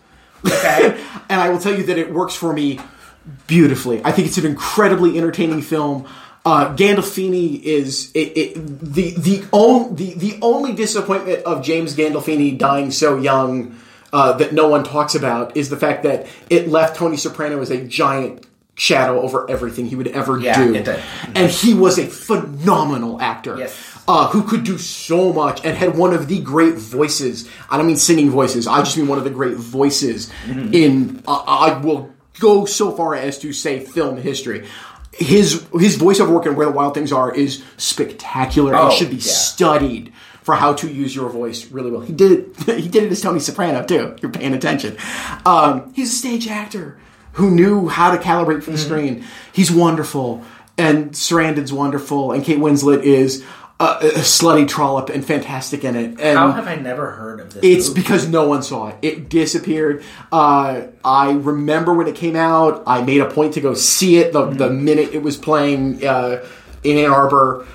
okay. 0.45 0.97
and 1.29 1.39
I 1.41 1.49
will 1.49 1.59
tell 1.59 1.75
you 1.75 1.83
that 1.83 1.97
it 1.97 2.13
works 2.13 2.35
for 2.35 2.51
me 2.53 2.79
beautifully. 3.47 4.01
I 4.03 4.11
think 4.11 4.27
it's 4.27 4.37
an 4.37 4.45
incredibly 4.45 5.17
entertaining 5.17 5.61
film. 5.61 6.05
Uh, 6.45 6.75
Gandolfini 6.75 7.59
is 7.63 8.11
it, 8.13 8.37
it, 8.37 8.53
the 8.93 9.11
the, 9.17 9.43
on, 9.51 9.95
the 9.95 10.13
the 10.13 10.37
only 10.43 10.73
disappointment 10.73 11.43
of 11.45 11.63
James 11.63 11.95
Gandolfini 11.95 12.55
dying 12.55 12.91
so 12.91 13.17
young 13.17 13.75
uh, 14.13 14.33
that 14.33 14.53
no 14.53 14.67
one 14.67 14.83
talks 14.83 15.15
about 15.15 15.55
is 15.57 15.69
the 15.69 15.77
fact 15.77 16.03
that 16.03 16.27
it 16.49 16.67
left 16.69 16.95
Tony 16.95 17.17
Soprano 17.17 17.61
as 17.61 17.69
a 17.71 17.83
giant 17.83 18.45
shadow 18.77 19.21
over 19.21 19.49
everything 19.49 19.85
he 19.87 19.95
would 19.95 20.07
ever 20.07 20.37
Yeah, 20.39 20.57
do. 20.67 20.97
And 21.33 21.49
he 21.49 21.73
was 21.73 21.97
a 21.97 22.05
phenomenal 22.07 23.21
actor 23.21 23.57
Yes. 23.57 23.73
uh, 24.07 24.27
who 24.29 24.43
could 24.43 24.63
do 24.65 24.77
so 24.77 25.31
much 25.31 25.63
and 25.65 25.77
had 25.77 25.97
one 25.97 26.13
of 26.13 26.27
the 26.27 26.41
great 26.41 26.75
voices. 26.75 27.47
I 27.69 27.77
don't 27.77 27.87
mean 27.87 27.95
singing 27.95 28.29
voices. 28.29 28.67
I 28.67 28.79
just 28.79 28.97
mean 28.97 29.07
one 29.07 29.17
of 29.17 29.23
the 29.23 29.29
great 29.29 29.55
voices 29.55 30.29
Mm-hmm. 30.45 30.73
in. 30.73 31.23
Uh, 31.27 31.43
I 31.47 31.77
will 31.79 32.11
go 32.41 32.65
so 32.65 32.91
far 32.91 33.15
as 33.15 33.39
to 33.39 33.53
say 33.53 33.79
film 33.79 34.17
history. 34.17 34.67
His 35.13 35.65
his 35.79 35.97
voiceover 35.97 36.33
work 36.33 36.45
in 36.45 36.55
Where 36.57 36.65
the 36.65 36.73
Wild 36.73 36.93
Things 36.93 37.13
Are 37.13 37.33
is 37.33 37.63
spectacular 37.77 38.75
Oh, 38.75 38.85
and 38.87 38.93
should 38.93 39.09
be 39.09 39.15
yeah. 39.15 39.21
studied 39.31 40.11
for 40.45 40.55
how 40.55 40.73
to 40.73 40.87
use 40.87 41.13
your 41.15 41.27
voice 41.29 41.69
really 41.71 41.89
well. 41.91 42.01
He 42.01 42.13
did 42.13 42.31
it. 42.31 42.79
He 42.81 42.87
did 42.87 43.03
it 43.03 43.11
as 43.11 43.19
Tony 43.21 43.39
Soprano 43.39 43.83
too. 43.83 44.15
You're 44.21 44.31
paying 44.31 44.53
attention. 44.53 44.95
Um, 45.45 45.91
he's 45.93 46.13
a 46.13 46.15
stage 46.15 46.47
actor 46.47 46.97
who 47.33 47.51
knew 47.51 47.87
how 47.89 48.15
to 48.15 48.17
calibrate 48.21 48.63
for 48.63 48.71
the 48.71 48.77
Mm-hmm. 48.77 48.85
screen. 48.85 49.25
He's 49.51 49.71
wonderful, 49.71 50.43
and 50.77 51.11
Sarandon's 51.11 51.73
wonderful, 51.73 52.31
and 52.31 52.43
Kate 52.45 52.59
Winslet 52.59 53.01
is 53.03 53.43
a, 53.79 53.85
a 53.85 54.09
slutty 54.21 54.65
trollop 54.67 55.09
and 55.09 55.25
fantastic 55.25 55.83
in 55.83 55.95
it. 55.97 56.19
And 56.21 56.37
How 56.37 56.51
have 56.51 56.67
I 56.67 56.75
never 56.75 57.11
heard 57.11 57.39
of 57.41 57.53
this? 57.53 57.61
it's 57.63 57.87
movie? 57.89 58.01
because 58.01 58.27
no 58.29 58.47
one 58.47 58.61
saw 58.63 58.87
it. 58.89 58.95
It 59.01 59.29
disappeared. 59.29 60.03
Uh, 60.31 60.83
I 61.03 61.31
remember 61.33 61.93
when 61.93 62.07
it 62.07 62.15
came 62.15 62.35
out. 62.37 62.83
I 62.87 63.01
made 63.03 63.19
a 63.19 63.29
point 63.29 63.55
to 63.55 63.61
go 63.61 63.73
see 63.73 64.15
it 64.17 64.31
the, 64.31 64.45
the 64.45 64.69
minute 64.69 65.09
it 65.13 65.23
was 65.23 65.35
playing 65.35 66.05
uh, 66.07 66.45
in 66.83 66.97
Ann 66.97 67.09
Arbor. 67.11 67.65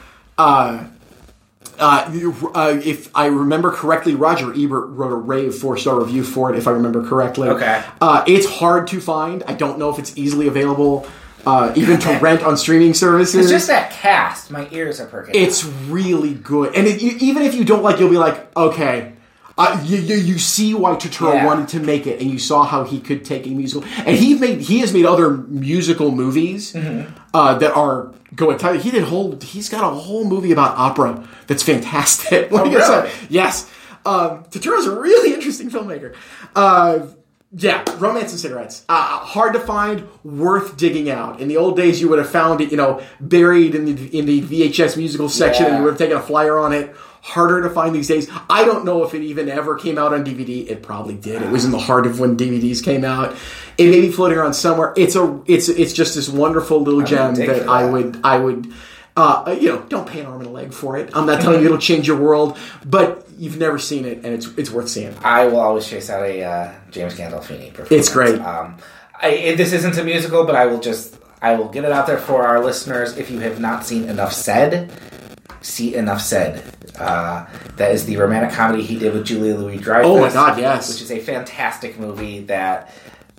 Uh, 1.80 2.32
uh, 2.54 2.80
if 2.84 3.10
I 3.16 3.26
remember 3.26 3.70
correctly, 3.70 4.14
Roger 4.14 4.52
Ebert 4.52 4.90
wrote 4.90 5.12
a 5.12 5.16
rave 5.16 5.54
four 5.54 5.76
star 5.76 5.98
review 5.98 6.22
for 6.22 6.52
it. 6.52 6.58
If 6.58 6.68
I 6.68 6.72
remember 6.72 7.02
correctly, 7.06 7.48
Okay. 7.48 7.82
Uh, 8.00 8.22
it's 8.26 8.46
hard 8.46 8.86
to 8.88 9.00
find. 9.00 9.42
I 9.46 9.54
don't 9.54 9.78
know 9.78 9.90
if 9.90 9.98
it's 9.98 10.16
easily 10.16 10.46
available, 10.46 11.06
uh, 11.46 11.72
even 11.74 11.98
to 12.00 12.18
rent 12.18 12.42
on 12.42 12.56
streaming 12.56 12.94
services. 12.94 13.46
It's 13.46 13.50
just 13.50 13.66
that 13.68 13.90
cast. 13.90 14.50
My 14.50 14.68
ears 14.70 15.00
are 15.00 15.06
perking. 15.06 15.34
It's 15.34 15.64
really 15.64 16.34
good, 16.34 16.74
and 16.74 16.86
it, 16.86 17.00
you, 17.00 17.16
even 17.20 17.42
if 17.42 17.54
you 17.54 17.64
don't 17.64 17.82
like, 17.82 17.98
you'll 17.98 18.10
be 18.10 18.18
like, 18.18 18.54
okay. 18.56 19.14
Uh, 19.62 19.78
you, 19.84 19.98
you, 19.98 20.14
you 20.16 20.38
see 20.38 20.72
why 20.74 20.92
Turturro 20.94 21.34
Yeah. 21.34 21.44
wanted 21.46 21.68
to 21.68 21.80
make 21.80 22.06
it, 22.06 22.20
and 22.20 22.30
you 22.30 22.38
saw 22.38 22.64
how 22.64 22.84
he 22.84 22.98
could 22.98 23.24
take 23.24 23.46
a 23.46 23.50
musical, 23.50 23.86
and 24.06 24.16
he 24.16 24.34
made 24.34 24.60
he 24.62 24.78
has 24.80 24.92
made 24.92 25.04
other 25.06 25.30
musical 25.30 26.10
movies 26.10 26.72
Mm-hmm. 26.72 27.12
uh, 27.34 27.58
that 27.58 27.72
are 27.76 28.12
go 28.34 28.50
entirely. 28.50 28.78
He 28.80 28.90
did 28.90 29.04
whole. 29.04 29.38
He's 29.40 29.68
got 29.68 29.84
a 29.84 29.94
whole 29.94 30.24
movie 30.24 30.52
about 30.52 30.76
opera 30.78 31.28
that's 31.46 31.62
fantastic. 31.62 32.50
Like 32.52 32.66
Oh, 32.66 33.02
really? 33.02 33.10
yes, 33.28 33.70
um, 34.06 34.44
Turturro's 34.50 34.86
a 34.86 34.98
really 34.98 35.34
interesting 35.34 35.68
filmmaker. 35.70 36.14
Uh, 36.56 37.06
yeah, 37.52 37.82
romance 37.98 38.30
and 38.30 38.38
cigarettes. 38.40 38.84
Uh, 38.88 38.94
hard 39.34 39.54
to 39.54 39.60
find, 39.60 40.06
worth 40.22 40.76
digging 40.76 41.10
out. 41.10 41.40
In 41.40 41.48
the 41.48 41.56
old 41.56 41.76
days, 41.76 42.00
you 42.00 42.08
would 42.08 42.20
have 42.20 42.30
found 42.30 42.60
it, 42.60 42.70
you 42.70 42.76
know, 42.76 43.02
buried 43.20 43.74
in 43.74 43.84
the 43.86 44.18
in 44.18 44.24
the 44.26 44.40
VHS 44.42 44.96
musical 44.96 45.28
section, 45.28 45.66
and 45.66 45.76
you 45.78 45.82
would 45.82 45.90
have 45.94 45.98
taken 45.98 46.16
a 46.16 46.22
flyer 46.22 46.58
on 46.58 46.72
it. 46.72 46.94
Harder 47.22 47.62
to 47.62 47.70
find 47.70 47.94
these 47.94 48.08
days. 48.08 48.30
I 48.48 48.64
don't 48.64 48.84
know 48.84 49.04
if 49.04 49.14
it 49.14 49.22
even 49.22 49.48
ever 49.48 49.76
came 49.76 49.98
out 49.98 50.14
on 50.14 50.24
DVD. 50.24 50.68
It 50.68 50.82
probably 50.82 51.14
did. 51.14 51.42
It 51.42 51.50
was 51.50 51.64
in 51.66 51.70
the 51.70 51.78
heart 51.78 52.06
of 52.06 52.18
when 52.18 52.36
DVDs 52.36 52.82
came 52.82 53.04
out. 53.04 53.36
It 53.76 53.90
may 53.90 54.00
be 54.00 54.10
floating 54.10 54.38
around 54.38 54.54
somewhere. 54.54 54.94
It's 54.96 55.16
a 55.16 55.42
it's 55.46 55.68
it's 55.68 55.92
just 55.92 56.14
this 56.14 56.28
wonderful 56.28 56.80
little 56.80 57.02
gem 57.02 57.34
dig 57.34 57.48
that 57.48 57.68
I 57.68 57.84
would 57.84 58.20
I 58.24 58.38
would. 58.38 58.72
Uh, 59.16 59.56
you 59.60 59.68
know, 59.68 59.82
don't 59.88 60.08
pay 60.08 60.20
an 60.20 60.26
arm 60.26 60.40
and 60.40 60.46
a 60.46 60.50
leg 60.50 60.72
for 60.72 60.96
it. 60.96 61.10
I'm 61.14 61.26
not 61.26 61.42
telling 61.42 61.60
you 61.60 61.66
it'll 61.66 61.78
change 61.78 62.06
your 62.06 62.16
world, 62.16 62.56
but 62.86 63.26
you've 63.36 63.58
never 63.58 63.78
seen 63.78 64.04
it, 64.06 64.18
and 64.18 64.26
it's 64.26 64.46
it's 64.56 64.70
worth 64.70 64.88
seeing. 64.88 65.14
I 65.22 65.46
will 65.46 65.60
always 65.60 65.86
chase 65.86 66.08
out 66.08 66.24
a 66.24 66.42
uh, 66.42 66.72
James 66.90 67.14
Gandolfini 67.14 67.68
performance. 67.68 67.90
It's 67.90 68.10
great. 68.10 68.40
Um, 68.40 68.78
I, 69.20 69.54
this 69.56 69.72
isn't 69.72 69.98
a 69.98 70.04
musical, 70.04 70.44
but 70.46 70.56
I 70.56 70.66
will 70.66 70.80
just 70.80 71.18
I 71.42 71.54
will 71.54 71.68
get 71.68 71.84
it 71.84 71.92
out 71.92 72.06
there 72.06 72.18
for 72.18 72.46
our 72.46 72.64
listeners. 72.64 73.16
If 73.16 73.30
you 73.30 73.40
have 73.40 73.60
not 73.60 73.84
seen 73.84 74.08
Enough 74.08 74.32
Said, 74.32 74.90
see 75.62 75.94
Enough 75.94 76.20
Said. 76.20 76.62
Uh, 76.98 77.46
that 77.76 77.92
is 77.92 78.04
the 78.06 78.16
romantic 78.16 78.52
comedy 78.52 78.82
he 78.82 78.98
did 78.98 79.12
with 79.14 79.24
Julia 79.26 79.54
Louis 79.56 79.78
Dreyfus. 79.78 80.06
Oh 80.06 80.20
my 80.20 80.30
God, 80.32 80.58
yes. 80.58 80.88
which 80.92 81.02
is 81.02 81.10
a 81.10 81.18
fantastic 81.20 81.98
movie 81.98 82.40
that 82.44 82.92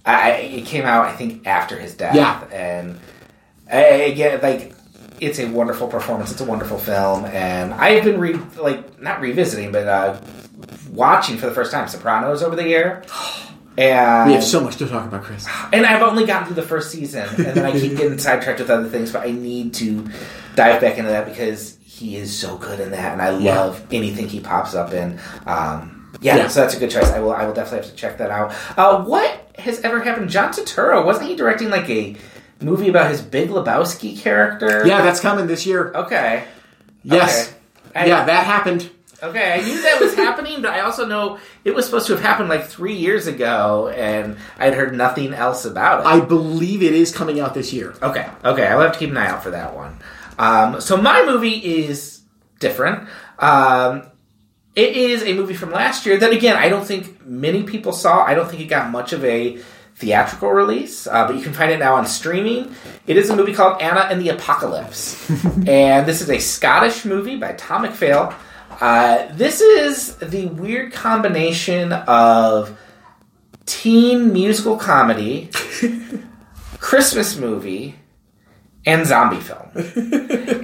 I, 0.05 0.31
it 0.31 0.65
came 0.65 0.85
out 0.85 1.05
I 1.05 1.15
think 1.15 1.45
after 1.45 1.77
his 1.77 1.93
death. 1.95 2.15
Yeah. 2.15 2.43
and 2.51 2.99
I, 3.71 3.77
again 3.77 4.39
like. 4.41 4.75
It's 5.19 5.37
a 5.37 5.45
wonderful 5.45 5.87
performance. 5.87 6.31
It's 6.31 6.41
a 6.41 6.45
wonderful 6.45 6.79
film, 6.79 7.25
and 7.25 7.75
I've 7.75 8.03
been 8.03 8.19
re- 8.19 8.39
like 8.59 8.99
not 8.99 9.21
revisiting, 9.21 9.71
but 9.71 9.87
uh, 9.87 10.19
watching 10.89 11.37
for 11.37 11.45
the 11.45 11.51
first 11.51 11.71
time 11.71 11.87
Sopranos 11.87 12.41
over 12.41 12.55
the 12.55 12.67
year. 12.67 13.03
And 13.77 14.27
We 14.27 14.33
have 14.33 14.43
so 14.43 14.59
much 14.61 14.75
to 14.77 14.87
talk 14.87 15.07
about, 15.07 15.23
Chris. 15.23 15.47
and 15.71 15.85
I've 15.85 16.01
only 16.01 16.25
gotten 16.25 16.47
through 16.47 16.55
the 16.55 16.67
first 16.67 16.91
season, 16.91 17.25
and 17.37 17.55
then 17.55 17.65
I 17.65 17.71
keep 17.71 17.95
getting 17.97 18.17
sidetracked 18.27 18.59
with 18.59 18.69
other 18.69 18.89
things. 18.89 19.13
But 19.13 19.21
I 19.25 19.31
need 19.31 19.75
to 19.75 20.09
dive 20.55 20.81
back 20.81 20.97
into 20.97 21.09
that 21.09 21.25
because 21.25 21.77
he 22.01 22.17
is 22.17 22.35
so 22.37 22.57
good 22.57 22.79
in 22.79 22.91
that, 22.91 23.13
and 23.13 23.21
I 23.21 23.37
Yeah. 23.37 23.59
love 23.61 23.81
anything 23.91 24.27
he 24.27 24.39
pops 24.39 24.73
up 24.75 24.91
in. 24.93 25.19
Um, 25.47 26.11
yeah, 26.19 26.35
Yeah. 26.37 26.47
so 26.47 26.61
that's 26.61 26.75
a 26.75 26.79
good 26.79 26.89
choice. 26.91 27.09
I 27.11 27.19
will. 27.19 27.31
I 27.31 27.45
will 27.45 27.53
definitely 27.53 27.79
have 27.87 27.89
to 27.89 27.95
check 27.95 28.17
that 28.17 28.31
out. 28.31 28.53
Uh, 28.77 28.97
what 29.03 29.31
has 29.59 29.79
ever 29.81 30.01
happened? 30.01 30.29
John 30.29 30.51
Turturro 30.51 31.05
wasn't 31.05 31.27
he 31.29 31.35
directing 31.35 31.69
like 31.69 31.89
a 31.89 32.15
movie 32.59 32.89
about 32.89 33.09
his 33.09 33.21
Big 33.21 33.49
Lebowski 33.49 34.19
character? 34.19 34.83
Yeah, 34.85 35.01
that's 35.01 35.19
coming 35.19 35.47
this 35.47 35.65
year. 35.65 35.91
Okay. 35.95 36.43
Yes. 37.03 37.53
Okay. 37.91 38.01
I- 38.01 38.05
yeah, 38.07 38.25
that 38.25 38.45
happened. 38.45 38.89
Okay, 39.23 39.53
I 39.53 39.61
knew 39.63 39.79
that 39.83 40.01
was 40.01 40.15
happening, 40.15 40.63
but 40.63 40.71
I 40.71 40.79
also 40.79 41.05
know 41.05 41.37
it 41.63 41.75
was 41.75 41.85
supposed 41.85 42.07
to 42.07 42.13
have 42.13 42.23
happened 42.23 42.49
like 42.49 42.65
three 42.65 42.95
years 42.95 43.27
ago, 43.27 43.89
and 43.95 44.35
I'd 44.57 44.73
heard 44.73 44.95
nothing 44.97 45.31
else 45.35 45.63
about 45.63 45.99
it. 46.01 46.07
I 46.07 46.21
believe 46.21 46.81
it 46.81 46.93
is 46.93 47.11
coming 47.15 47.39
out 47.39 47.53
this 47.53 47.71
year. 47.71 47.93
Okay, 48.01 48.25
okay, 48.43 48.65
I'll 48.65 48.79
have 48.81 48.93
to 48.93 48.97
keep 48.97 49.11
an 49.11 49.17
eye 49.17 49.27
out 49.27 49.43
for 49.43 49.51
that 49.51 49.75
one. 49.75 49.97
Um, 50.41 50.81
so 50.81 50.97
my 50.97 51.23
movie 51.23 51.83
is 51.83 52.21
different. 52.59 53.07
Um, 53.37 54.07
it 54.75 54.95
is 54.95 55.21
a 55.23 55.33
movie 55.33 55.53
from 55.53 55.71
last 55.71 56.05
year 56.05 56.17
that, 56.17 56.33
again, 56.33 56.55
I 56.55 56.67
don't 56.67 56.83
think 56.85 57.23
many 57.23 57.61
people 57.61 57.93
saw. 57.93 58.23
I 58.23 58.33
don't 58.33 58.49
think 58.49 58.61
it 58.61 58.65
got 58.65 58.89
much 58.89 59.13
of 59.13 59.23
a 59.23 59.59
theatrical 59.97 60.49
release, 60.49 61.05
uh, 61.05 61.27
but 61.27 61.35
you 61.35 61.43
can 61.43 61.53
find 61.53 61.71
it 61.71 61.77
now 61.77 61.93
on 61.95 62.07
streaming. 62.07 62.73
It 63.05 63.17
is 63.17 63.29
a 63.29 63.35
movie 63.35 63.53
called 63.53 63.81
Anna 63.81 64.01
and 64.01 64.19
the 64.19 64.29
Apocalypse, 64.29 65.29
and 65.67 66.07
this 66.07 66.21
is 66.21 66.29
a 66.29 66.39
Scottish 66.39 67.05
movie 67.05 67.35
by 67.35 67.51
Tom 67.53 67.85
McPhail. 67.85 68.33
Uh, 68.79 69.27
this 69.33 69.61
is 69.61 70.15
the 70.15 70.47
weird 70.47 70.91
combination 70.91 71.93
of 71.93 72.79
teen 73.67 74.33
musical 74.33 74.75
comedy, 74.75 75.51
Christmas 76.79 77.37
movie, 77.37 78.00
and 78.85 79.05
zombie 79.05 79.39
film. 79.39 79.69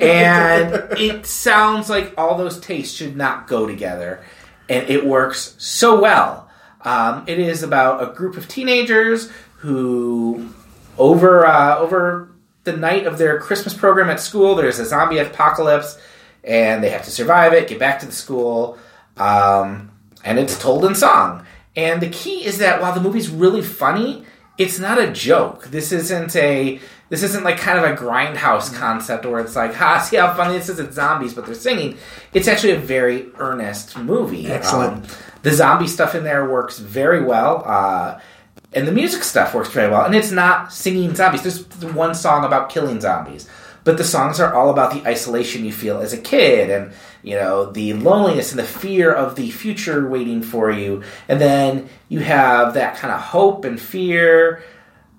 and 0.01 0.73
it 0.97 1.25
sounds 1.25 1.89
like 1.89 2.13
all 2.17 2.37
those 2.37 2.59
tastes 2.59 2.95
should 2.95 3.15
not 3.15 3.47
go 3.47 3.67
together, 3.67 4.23
and 4.69 4.89
it 4.89 5.05
works 5.05 5.55
so 5.57 5.99
well. 5.99 6.49
Um, 6.81 7.25
it 7.27 7.39
is 7.39 7.63
about 7.63 8.03
a 8.03 8.13
group 8.13 8.37
of 8.37 8.47
teenagers 8.47 9.29
who, 9.57 10.49
over 10.97 11.45
uh, 11.45 11.77
over 11.77 12.31
the 12.63 12.75
night 12.75 13.05
of 13.05 13.17
their 13.17 13.39
Christmas 13.39 13.73
program 13.73 14.09
at 14.09 14.19
school, 14.19 14.55
there's 14.55 14.79
a 14.79 14.85
zombie 14.85 15.17
apocalypse, 15.17 15.97
and 16.43 16.83
they 16.83 16.89
have 16.89 17.03
to 17.03 17.11
survive 17.11 17.53
it, 17.53 17.67
get 17.67 17.79
back 17.79 17.99
to 17.99 18.05
the 18.05 18.11
school, 18.11 18.77
um, 19.17 19.91
and 20.23 20.39
it's 20.39 20.59
told 20.59 20.85
in 20.85 20.95
song. 20.95 21.45
And 21.75 22.01
the 22.01 22.09
key 22.09 22.43
is 22.43 22.57
that 22.57 22.81
while 22.81 22.93
the 22.93 23.01
movie's 23.01 23.29
really 23.29 23.61
funny, 23.61 24.25
it's 24.57 24.79
not 24.79 24.99
a 24.99 25.11
joke. 25.11 25.65
This 25.65 25.91
isn't 25.91 26.35
a 26.35 26.79
this 27.09 27.23
isn't 27.23 27.43
like 27.43 27.57
kind 27.57 27.77
of 27.77 27.85
a 27.85 27.95
grindhouse 27.95 28.73
concept 28.73 29.25
where 29.25 29.39
it's 29.39 29.55
like, 29.55 29.73
ha, 29.75 29.99
see 29.99 30.17
how 30.17 30.33
funny 30.33 30.57
this 30.57 30.69
is. 30.69 30.79
It's 30.79 30.95
zombies, 30.95 31.33
but 31.33 31.45
they're 31.45 31.55
singing. 31.55 31.97
It's 32.33 32.47
actually 32.47 32.73
a 32.73 32.79
very 32.79 33.27
earnest 33.37 33.97
movie. 33.97 34.47
Excellent. 34.47 35.05
Um, 35.05 35.17
the 35.43 35.51
zombie 35.51 35.87
stuff 35.87 36.15
in 36.15 36.23
there 36.23 36.49
works 36.49 36.79
very 36.79 37.23
well. 37.23 37.63
Uh, 37.65 38.19
and 38.73 38.87
the 38.87 38.91
music 38.91 39.23
stuff 39.23 39.53
works 39.53 39.69
very 39.69 39.89
well. 39.89 40.05
And 40.05 40.13
it's 40.13 40.31
not 40.31 40.73
singing 40.73 41.15
zombies. 41.15 41.43
There's 41.43 41.65
one 41.93 42.13
song 42.13 42.43
about 42.43 42.69
killing 42.69 42.99
zombies, 42.99 43.47
but 43.87 43.97
the 43.97 44.03
songs 44.03 44.41
are 44.41 44.53
all 44.53 44.69
about 44.69 44.91
the 44.91 45.07
isolation 45.07 45.63
you 45.63 45.71
feel 45.71 46.01
as 46.01 46.11
a 46.11 46.17
kid, 46.17 46.69
and 46.69 46.91
you 47.23 47.35
know 47.35 47.71
the 47.71 47.93
loneliness 47.93 48.51
and 48.51 48.59
the 48.59 48.65
fear 48.65 49.13
of 49.13 49.37
the 49.37 49.49
future 49.49 50.09
waiting 50.09 50.43
for 50.43 50.69
you. 50.69 51.03
And 51.29 51.39
then 51.39 51.87
you 52.09 52.19
have 52.19 52.73
that 52.73 52.97
kind 52.97 53.13
of 53.13 53.21
hope 53.21 53.63
and 53.63 53.79
fear 53.79 54.61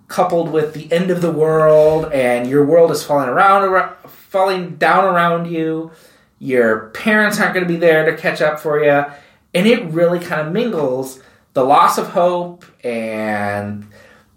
coupled 0.06 0.52
with 0.52 0.74
the 0.74 0.92
end 0.92 1.10
of 1.10 1.22
the 1.22 1.32
world, 1.32 2.12
and 2.12 2.46
your 2.46 2.62
world 2.66 2.90
is 2.90 3.02
falling 3.02 3.30
around, 3.30 3.62
ar- 3.62 3.96
falling 4.06 4.76
down 4.76 5.06
around 5.06 5.50
you. 5.50 5.90
Your 6.38 6.90
parents 6.90 7.40
aren't 7.40 7.54
going 7.54 7.66
to 7.66 7.72
be 7.72 7.80
there 7.80 8.04
to 8.04 8.18
catch 8.18 8.42
up 8.42 8.60
for 8.60 8.84
you, 8.84 9.06
and 9.54 9.66
it 9.66 9.82
really 9.86 10.20
kind 10.20 10.46
of 10.46 10.52
mingles 10.52 11.22
the 11.54 11.64
loss 11.64 11.96
of 11.96 12.08
hope 12.08 12.66
and 12.84 13.86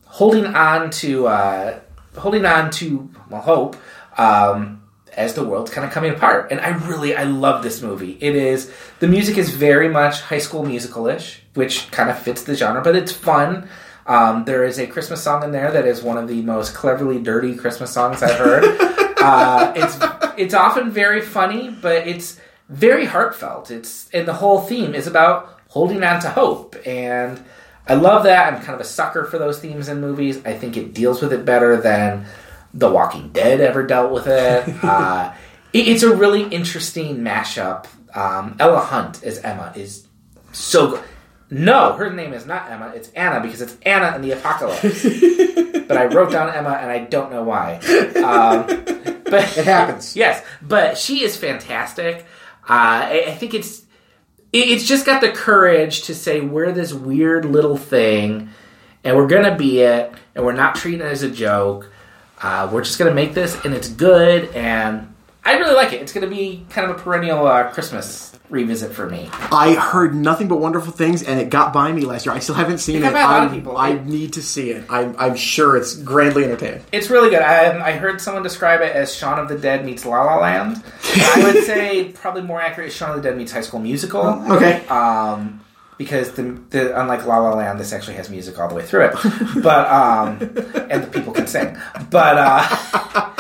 holding 0.06 0.46
on 0.46 0.90
to 0.90 1.28
uh, 1.28 1.82
holding 2.16 2.46
on 2.46 2.72
to 2.72 3.10
well 3.30 3.42
hope 3.42 3.76
um, 4.18 4.84
as 5.16 5.34
the 5.34 5.44
world's 5.44 5.72
kind 5.72 5.86
of 5.86 5.94
coming 5.94 6.12
apart. 6.12 6.52
And 6.52 6.60
I 6.60 6.70
really 6.70 7.16
I 7.16 7.24
love 7.24 7.64
this 7.64 7.82
movie. 7.82 8.18
It 8.20 8.36
is 8.36 8.72
the 9.00 9.08
music 9.08 9.38
is 9.38 9.50
very 9.50 9.90
much 9.90 10.22
High 10.22 10.40
School 10.40 10.64
Musical-ish, 10.66 11.42
which 11.54 11.92
kind 11.92 12.10
of 12.10 12.18
fits 12.20 12.44
the 12.44 12.56
genre, 12.56 12.82
but 12.82 12.96
it's 12.96 13.12
fun. 13.12 13.68
Um, 14.06 14.46
there 14.46 14.66
is 14.66 14.80
a 14.80 14.88
Christmas 14.88 15.22
song 15.22 15.44
in 15.44 15.52
there 15.52 15.72
that 15.72 15.86
is 15.86 16.02
one 16.02 16.18
of 16.18 16.28
the 16.28 16.42
most 16.42 16.74
cleverly 16.74 17.22
dirty 17.22 17.56
Christmas 17.56 17.92
songs 17.92 18.24
I've 18.24 18.38
heard. 18.38 18.64
uh, 19.22 19.74
it's 19.76 19.98
it's 20.38 20.54
often 20.54 20.92
very 20.92 21.22
funny, 21.22 21.70
but 21.70 22.08
it's 22.08 22.40
very 22.70 23.06
heartfelt. 23.06 23.70
It's 23.70 24.10
and 24.12 24.28
the 24.28 24.34
whole 24.34 24.62
theme 24.62 24.96
is 24.96 25.08
about 25.08 25.60
holding 25.68 26.04
on 26.04 26.22
to 26.22 26.30
hope, 26.30 26.76
and 26.86 27.44
I 27.88 27.94
love 27.96 28.24
that. 28.24 28.54
I'm 28.54 28.62
kind 28.62 28.74
of 28.74 28.82
a 28.82 28.86
sucker 28.86 29.26
for 29.26 29.38
those 29.38 29.60
themes 29.60 29.88
in 29.88 30.02
movies. 30.02 30.44
I 30.46 30.54
think 30.58 30.78
it 30.78 30.94
deals 30.94 31.22
with 31.22 31.34
it 31.34 31.46
better 31.46 31.78
than 31.78 32.26
The 32.74 32.90
Walking 32.90 33.30
Dead 33.30 33.60
ever 33.62 33.84
dealt 33.84 34.12
with 34.12 34.28
it. 34.28 34.68
uh, 34.84 35.34
it 35.74 35.88
it's 35.88 36.04
a 36.04 36.16
really 36.16 36.44
interesting 36.44 37.18
mashup. 37.20 37.86
Um, 38.16 38.56
Ella 38.60 38.80
Hunt 38.80 39.24
as 39.24 39.40
Emma 39.40 39.72
is 39.76 40.08
so 40.52 40.92
good. 40.92 41.04
No, 41.50 41.94
her 41.94 42.10
name 42.10 42.34
is 42.34 42.46
not 42.46 42.72
Emma. 42.72 42.94
It's 42.96 43.10
Anna 43.10 43.42
because 43.42 43.62
it's 43.62 43.76
Anna 43.86 44.16
in 44.16 44.22
the 44.22 44.32
Apocalypse. 44.32 44.82
but 45.88 45.98
I 45.98 46.06
wrote 46.06 46.32
down 46.32 46.50
Emma, 46.54 46.72
and 46.82 46.90
I 46.90 47.00
don't 47.00 47.30
know 47.32 47.44
why. 47.44 47.76
Um, 48.24 48.66
but 49.26 49.58
It 49.58 49.66
happens. 49.66 50.16
yes, 50.16 50.44
but 50.62 50.98
she 50.98 51.24
is 51.24 51.36
fantastic. 51.36 52.26
Uh, 52.64 53.04
I, 53.08 53.24
I 53.28 53.36
think 53.36 53.54
it's 53.54 53.80
it- 54.54 54.70
it's 54.70 54.86
just 54.88 55.06
got 55.06 55.20
the 55.22 55.32
courage 55.32 56.04
to 56.04 56.16
say 56.16 56.40
we're 56.42 56.72
this 56.72 56.94
weird 56.94 57.44
little 57.46 57.76
thing, 57.78 58.50
and 59.04 59.18
we're 59.18 59.28
gonna 59.28 59.56
be 59.58 59.82
it, 59.82 60.12
and 60.36 60.46
we're 60.46 60.54
not 60.54 60.76
treating 60.76 61.02
it 61.02 61.10
as 61.12 61.24
a 61.24 61.30
joke. 61.30 61.92
Uh, 62.42 62.70
we're 62.72 62.82
just 62.84 62.98
gonna 63.00 63.14
make 63.14 63.34
this, 63.34 63.64
and 63.66 63.74
it's 63.74 63.88
good, 63.90 64.50
and 64.56 65.14
I 65.46 65.58
really 65.58 65.76
like 65.76 65.94
it. 65.94 66.02
It's 66.02 66.14
gonna 66.14 66.28
be 66.28 66.66
kind 66.70 66.90
of 66.90 66.98
a 66.98 67.00
perennial 67.00 67.46
uh, 67.46 67.72
Christmas 67.72 68.32
revisit 68.50 68.92
for 68.92 69.10
me. 69.10 69.30
I 69.32 69.74
heard 69.76 70.14
nothing 70.14 70.48
but 70.50 70.58
wonderful 70.58 70.92
things, 70.92 71.24
and 71.24 71.40
it 71.40 71.50
got 71.50 71.72
by 71.72 71.92
me 71.92 72.02
last 72.02 72.26
year. 72.26 72.36
I 72.36 72.40
still 72.40 72.56
haven't 72.56 72.80
seen 72.80 72.98
It 72.98 73.02
got 73.02 73.12
it. 73.12 73.14
by 73.14 73.22
a 73.22 73.26
lot 73.26 73.42
I, 73.42 73.46
of 73.46 73.52
people. 73.52 73.78
I 73.78 73.94
need 73.94 74.34
to 74.34 74.42
see 74.42 74.72
it. 74.72 74.86
I'm, 74.90 75.16
I'm 75.18 75.36
sure 75.38 75.78
it's 75.78 75.96
grandly 75.96 76.44
entertaining. 76.44 76.84
It's 76.92 77.10
really 77.10 77.30
good. 77.30 77.42
I, 77.42 77.80
I 77.80 77.92
heard 77.94 78.20
someone 78.20 78.44
describe 78.44 78.82
it 78.82 78.94
as 78.94 79.16
Shaun 79.16 79.40
of 79.40 79.48
the 79.48 79.58
Dead 79.58 79.86
meets 79.86 80.06
La 80.06 80.22
La 80.24 80.38
Land. 80.40 80.84
I 81.16 81.44
would 81.46 81.64
say 81.66 82.10
probably 82.12 82.42
more 82.42 82.62
accurate 82.62 82.90
is 82.90 82.94
Shaun 82.96 83.12
of 83.12 83.24
the 83.24 83.30
Dead 83.30 83.38
meets 83.38 83.52
High 83.54 83.62
School 83.62 83.80
Musical. 83.80 84.26
Okay. 84.52 84.86
Um, 84.88 85.62
because 86.02 86.32
the, 86.32 86.60
the 86.72 87.00
unlike 87.00 87.28
La 87.28 87.38
La 87.38 87.54
Land, 87.54 87.80
this 87.80 87.94
actually 87.94 88.16
has 88.16 88.28
music 88.28 88.58
all 88.58 88.68
the 88.68 88.74
way 88.74 88.84
through 88.84 89.06
it, 89.06 89.14
but 89.62 89.88
um, 89.88 90.40
and 90.90 91.04
the 91.04 91.10
people 91.12 91.32
can 91.32 91.46
sing. 91.46 91.78
But 92.10 92.38
uh, 92.40 93.34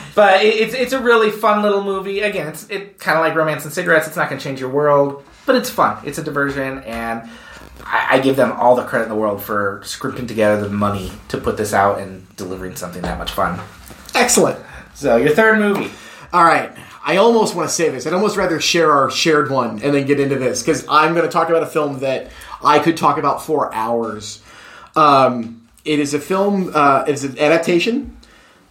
but 0.16 0.42
it, 0.42 0.56
it's 0.56 0.74
it's 0.74 0.92
a 0.92 1.00
really 1.00 1.30
fun 1.30 1.62
little 1.62 1.84
movie. 1.84 2.18
Again, 2.18 2.48
it's 2.48 2.68
it 2.70 2.98
kind 2.98 3.16
of 3.16 3.22
like 3.22 3.36
Romance 3.36 3.62
and 3.62 3.72
Cigarettes. 3.72 4.08
It's 4.08 4.16
not 4.16 4.28
going 4.28 4.40
to 4.40 4.44
change 4.44 4.58
your 4.58 4.68
world, 4.68 5.22
but 5.46 5.54
it's 5.54 5.70
fun. 5.70 5.96
It's 6.04 6.18
a 6.18 6.24
diversion, 6.24 6.80
and 6.80 7.30
I, 7.84 8.16
I 8.16 8.18
give 8.18 8.34
them 8.34 8.50
all 8.50 8.74
the 8.74 8.82
credit 8.84 9.04
in 9.04 9.10
the 9.10 9.16
world 9.16 9.40
for 9.40 9.80
scripting 9.84 10.26
together 10.26 10.60
the 10.60 10.70
money 10.70 11.12
to 11.28 11.38
put 11.38 11.56
this 11.56 11.72
out 11.72 12.00
and 12.00 12.26
delivering 12.34 12.74
something 12.74 13.02
that 13.02 13.16
much 13.16 13.30
fun. 13.30 13.60
Excellent. 14.16 14.58
So 14.94 15.18
your 15.18 15.36
third 15.36 15.60
movie. 15.60 15.92
All 16.32 16.42
right. 16.42 16.76
I 17.08 17.16
almost 17.16 17.54
want 17.54 17.70
to 17.70 17.74
say 17.74 17.88
this. 17.88 18.06
I'd 18.06 18.12
almost 18.12 18.36
rather 18.36 18.60
share 18.60 18.92
our 18.92 19.10
shared 19.10 19.50
one 19.50 19.82
and 19.82 19.94
then 19.94 20.04
get 20.04 20.20
into 20.20 20.36
this 20.36 20.62
because 20.62 20.84
I'm 20.90 21.14
going 21.14 21.24
to 21.24 21.32
talk 21.32 21.48
about 21.48 21.62
a 21.62 21.66
film 21.66 22.00
that 22.00 22.30
I 22.62 22.80
could 22.80 22.98
talk 22.98 23.16
about 23.16 23.42
for 23.42 23.74
hours. 23.74 24.42
Um, 24.94 25.66
it 25.86 26.00
is 26.00 26.12
a 26.12 26.20
film. 26.20 26.70
Uh, 26.74 27.04
it's 27.08 27.24
an 27.24 27.38
adaptation 27.38 28.14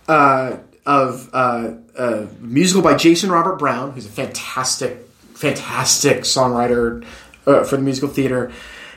uh, 0.08 0.58
of 0.86 1.32
uh, 1.34 1.72
a 1.98 2.28
musical 2.40 2.84
by 2.84 2.94
Jason 2.96 3.32
Robert 3.32 3.56
Brown, 3.56 3.94
who's 3.94 4.06
a 4.06 4.10
fantastic, 4.10 5.10
fantastic 5.34 6.20
songwriter 6.20 7.04
uh, 7.48 7.64
for 7.64 7.78
the 7.78 7.82
musical 7.82 8.08
theater. 8.08 8.52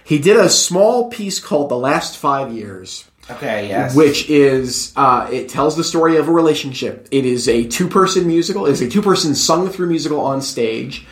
He 0.05 0.19
did 0.19 0.37
a 0.37 0.51
small 0.51 1.09
piece 1.09 1.41
called 1.41 1.71
"The 1.71 1.79
Last 1.79 2.19
Five 2.19 2.53
Years." 2.53 3.10
Okay, 3.33 3.69
yes. 3.69 3.95
which 3.95 4.29
is 4.29 4.93
uh, 4.97 5.29
it 5.33 5.49
tells 5.49 5.77
the 5.77 5.85
story 5.85 6.17
of 6.17 6.29
a 6.29 6.33
relationship. 6.33 7.09
It 7.11 7.25
is 7.25 7.49
a 7.49 7.65
two-person 7.67 8.27
musical. 8.27 8.67
It 8.67 8.73
is 8.73 8.83
a 8.83 8.89
two-person 8.89 9.35
sung-through 9.35 9.89
musical 9.89 10.21
on 10.21 10.43
stage. 10.43 11.07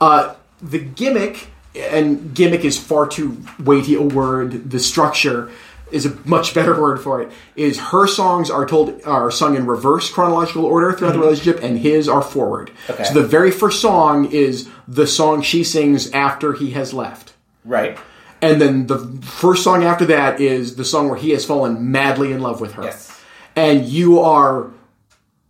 Uh, 0.00 0.34
the 0.62 0.78
gimmick, 0.78 1.48
and 1.76 2.34
gimmick 2.34 2.64
is 2.64 2.78
far 2.78 3.06
too 3.06 3.42
weighty 3.58 3.94
a 3.94 4.02
word. 4.02 4.70
The 4.70 4.80
structure 4.80 5.50
is 5.90 6.06
a 6.06 6.14
much 6.28 6.54
better 6.54 6.78
word 6.80 7.00
for 7.00 7.22
it. 7.22 7.30
Is 7.56 7.78
her 7.78 8.06
songs 8.06 8.50
are 8.50 8.66
told 8.66 9.02
are 9.04 9.30
sung 9.30 9.56
in 9.56 9.66
reverse 9.66 10.10
chronological 10.10 10.64
order 10.64 10.92
throughout 10.92 11.12
the 11.12 11.18
relationship, 11.18 11.62
and 11.62 11.78
his 11.78 12.08
are 12.08 12.22
forward. 12.22 12.70
Okay. 12.90 13.04
So 13.04 13.14
the 13.14 13.26
very 13.26 13.50
first 13.50 13.80
song 13.80 14.30
is 14.30 14.68
the 14.86 15.06
song 15.06 15.42
she 15.42 15.64
sings 15.64 16.10
after 16.12 16.52
he 16.52 16.70
has 16.72 16.92
left. 16.92 17.34
right. 17.64 17.98
And 18.40 18.60
then 18.60 18.86
the 18.86 18.98
first 19.22 19.64
song 19.64 19.82
after 19.84 20.04
that 20.06 20.40
is 20.40 20.76
the 20.76 20.84
song 20.84 21.08
where 21.08 21.18
he 21.18 21.30
has 21.30 21.44
fallen 21.44 21.90
madly 21.90 22.32
in 22.32 22.40
love 22.40 22.60
with 22.60 22.74
her. 22.74 22.84
Yes. 22.84 23.20
And 23.56 23.84
you 23.84 24.20
are 24.20 24.70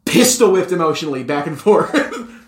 pistol 0.07 0.53
whipped 0.53 0.73
emotionally 0.73 1.23
back 1.23 1.47
and 1.47 1.61
forth 1.61 1.91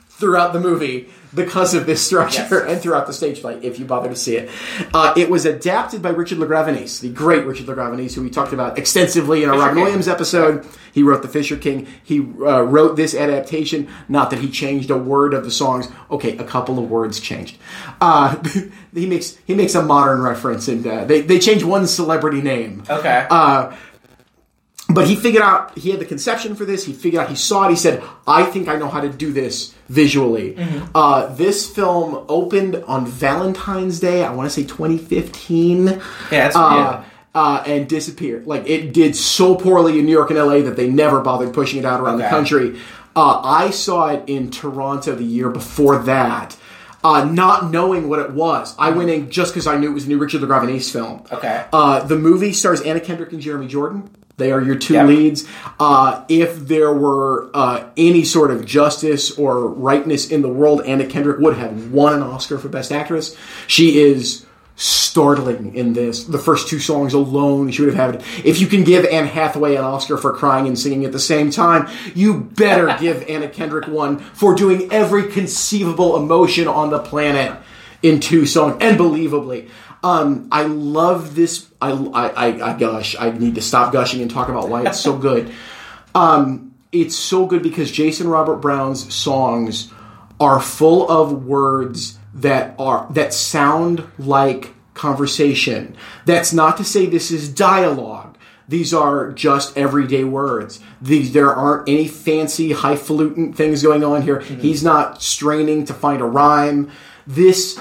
throughout 0.08 0.52
the 0.52 0.60
movie 0.60 1.10
because 1.34 1.74
of 1.74 1.86
this 1.86 2.04
structure 2.04 2.46
Yes. 2.50 2.52
and 2.68 2.80
throughout 2.80 3.06
the 3.06 3.12
stage 3.12 3.40
play, 3.40 3.58
if 3.62 3.78
you 3.78 3.84
bother 3.84 4.08
to 4.08 4.16
see 4.16 4.36
it. 4.36 4.50
Uh, 4.92 5.12
it 5.16 5.30
was 5.30 5.44
adapted 5.46 6.02
by 6.02 6.10
Richard 6.10 6.38
LaGravenese, 6.38 7.00
the 7.00 7.08
great 7.10 7.44
Richard 7.44 7.66
LaGravenese, 7.66 8.14
who 8.14 8.22
we 8.22 8.30
talked 8.30 8.52
about 8.52 8.78
extensively 8.78 9.42
in 9.42 9.48
our 9.48 9.54
Fisher 9.54 9.60
Robin 9.62 9.76
King. 9.76 9.84
Williams 9.84 10.08
episode. 10.08 10.66
He 10.92 11.02
wrote 11.04 11.22
The 11.22 11.28
Fisher 11.28 11.56
King. 11.56 11.86
He 12.02 12.18
uh, 12.20 12.62
wrote 12.62 12.96
this 12.96 13.14
adaptation. 13.14 13.88
Not 14.08 14.30
that 14.30 14.40
he 14.40 14.50
changed 14.50 14.90
a 14.90 14.96
word 14.96 15.34
of 15.34 15.44
the 15.44 15.50
songs. 15.50 15.88
Okay, 16.10 16.36
a 16.36 16.44
couple 16.44 16.78
of 16.78 16.90
words 16.90 17.20
changed. 17.20 17.56
Uh, 18.00 18.42
he 18.94 19.06
makes 19.06 19.36
he 19.46 19.54
makes 19.54 19.74
a 19.76 19.82
modern 19.82 20.20
reference, 20.22 20.66
and 20.66 20.84
uh, 20.86 21.04
they 21.04 21.20
they 21.20 21.38
change 21.38 21.62
one 21.62 21.86
celebrity 21.86 22.40
name. 22.42 22.82
Okay. 22.90 23.26
But 24.94 25.06
he 25.06 25.14
figured 25.16 25.42
out 25.42 25.76
he 25.78 25.90
had 25.90 26.00
the 26.00 26.04
conception 26.04 26.54
for 26.54 26.64
this. 26.64 26.84
He 26.84 26.92
figured 26.92 27.22
out 27.22 27.28
he 27.28 27.36
saw 27.36 27.66
it. 27.66 27.70
He 27.70 27.76
said, 27.76 28.02
"I 28.26 28.44
think 28.44 28.68
I 28.68 28.76
know 28.76 28.88
how 28.88 29.00
to 29.00 29.08
do 29.08 29.32
this 29.32 29.74
visually." 29.88 30.56
Uh, 30.94 31.26
this 31.34 31.68
film 31.68 32.24
opened 32.28 32.76
on 32.86 33.06
Valentine's 33.06 34.00
Day. 34.00 34.24
I 34.24 34.32
want 34.32 34.46
to 34.50 34.54
say 34.54 34.64
2015. 34.64 35.86
Yeah, 35.86 35.98
that's- 36.30 36.56
uh, 36.56 36.72
yeah. 36.74 37.04
Uh, 37.32 37.62
and 37.64 37.88
disappeared. 37.88 38.46
Like 38.48 38.68
it 38.68 38.92
did 38.92 39.14
so 39.14 39.54
poorly 39.54 40.00
in 40.00 40.04
New 40.04 40.10
York 40.10 40.30
and 40.30 40.38
LA 40.38 40.62
that 40.62 40.74
they 40.74 40.90
never 40.90 41.20
bothered 41.20 41.54
pushing 41.54 41.78
it 41.78 41.84
out 41.84 42.00
around 42.00 42.18
the 42.18 42.24
country. 42.28 42.80
Uh, 43.14 43.40
I 43.44 43.70
saw 43.70 44.08
it 44.08 44.24
in 44.26 44.50
Toronto 44.50 45.14
the 45.14 45.22
year 45.24 45.48
before 45.48 45.98
that. 45.98 46.56
Uh, 47.04 47.24
not 47.24 47.70
knowing 47.70 48.08
what 48.08 48.18
it 48.18 48.32
was, 48.32 48.74
I 48.78 48.90
went 48.90 49.10
in 49.10 49.30
just 49.30 49.54
because 49.54 49.66
I 49.68 49.78
knew 49.78 49.90
it 49.90 49.94
was 49.94 50.06
a 50.06 50.08
new 50.08 50.18
Richard 50.18 50.42
LaGravenese 50.42 50.90
film. 50.92 51.22
Okay. 51.32 51.64
Uh, 51.72 52.00
the 52.00 52.16
movie 52.16 52.52
stars 52.52 52.80
Anna 52.82 52.98
Kendrick 53.00 53.32
and 53.32 53.40
Jeremy 53.40 53.68
Jordan. 53.68 54.10
They 54.40 54.50
are 54.50 54.60
your 54.60 54.74
two 54.74 55.00
leads. 55.02 55.46
Uh, 55.78 56.24
if 56.28 56.66
there 56.66 56.92
were 56.92 57.48
uh, 57.54 57.88
any 57.96 58.24
sort 58.24 58.50
of 58.50 58.66
justice 58.66 59.38
or 59.38 59.68
rightness 59.68 60.30
in 60.30 60.42
the 60.42 60.48
world, 60.48 60.82
Anna 60.84 61.06
Kendrick 61.06 61.38
would 61.38 61.56
have 61.56 61.92
won 61.92 62.14
an 62.14 62.22
Oscar 62.22 62.58
for 62.58 62.68
Best 62.68 62.90
Actress. 62.90 63.36
She 63.68 64.00
is 64.00 64.46
startling 64.74 65.74
in 65.74 65.92
this. 65.92 66.24
The 66.24 66.38
first 66.38 66.68
two 66.68 66.78
songs 66.78 67.12
alone, 67.12 67.70
she 67.70 67.82
would 67.82 67.94
have 67.94 68.14
had 68.14 68.22
it. 68.22 68.46
If 68.46 68.60
you 68.60 68.66
can 68.66 68.82
give 68.82 69.04
Anne 69.04 69.26
Hathaway 69.26 69.76
an 69.76 69.84
Oscar 69.84 70.16
for 70.16 70.32
crying 70.32 70.66
and 70.66 70.78
singing 70.78 71.04
at 71.04 71.12
the 71.12 71.18
same 71.18 71.50
time, 71.50 71.88
you 72.14 72.40
better 72.40 72.96
give 73.00 73.28
Anna 73.28 73.48
Kendrick 73.48 73.88
one 73.88 74.18
for 74.18 74.54
doing 74.54 74.90
every 74.90 75.28
conceivable 75.28 76.16
emotion 76.16 76.66
on 76.66 76.88
the 76.88 76.98
planet 76.98 77.60
in 78.02 78.20
two 78.20 78.46
songs, 78.46 78.78
and 78.80 78.98
believably. 78.98 79.68
Um, 80.02 80.48
I 80.50 80.62
love 80.64 81.34
this. 81.34 81.68
I, 81.80 81.90
I, 81.90 82.28
I, 82.28 82.70
I 82.72 82.78
gush. 82.78 83.16
I 83.18 83.30
need 83.30 83.56
to 83.56 83.62
stop 83.62 83.92
gushing 83.92 84.22
and 84.22 84.30
talk 84.30 84.48
about 84.48 84.68
why 84.68 84.86
it's 84.86 85.00
so 85.00 85.16
good. 85.16 85.52
Um, 86.12 86.74
it's 86.90 87.14
so 87.14 87.46
good 87.46 87.62
because 87.62 87.92
Jason 87.92 88.26
Robert 88.26 88.56
Brown's 88.56 89.14
songs 89.14 89.92
are 90.40 90.60
full 90.60 91.08
of 91.08 91.46
words 91.46 92.18
that 92.34 92.74
are 92.80 93.06
that 93.10 93.32
sound 93.32 94.04
like 94.18 94.74
conversation. 94.94 95.96
That's 96.26 96.52
not 96.52 96.76
to 96.78 96.84
say 96.84 97.06
this 97.06 97.30
is 97.30 97.48
dialogue. 97.48 98.36
These 98.68 98.94
are 98.94 99.32
just 99.32 99.76
everyday 99.76 100.24
words. 100.24 100.80
These 101.00 101.32
there 101.32 101.52
aren't 101.52 101.88
any 101.88 102.06
fancy 102.06 102.72
highfalutin 102.72 103.52
things 103.52 103.82
going 103.82 104.04
on 104.04 104.22
here. 104.22 104.40
He's 104.40 104.82
not 104.82 105.22
straining 105.22 105.84
to 105.86 105.94
find 105.94 106.20
a 106.20 106.24
rhyme. 106.24 106.90
This 107.26 107.80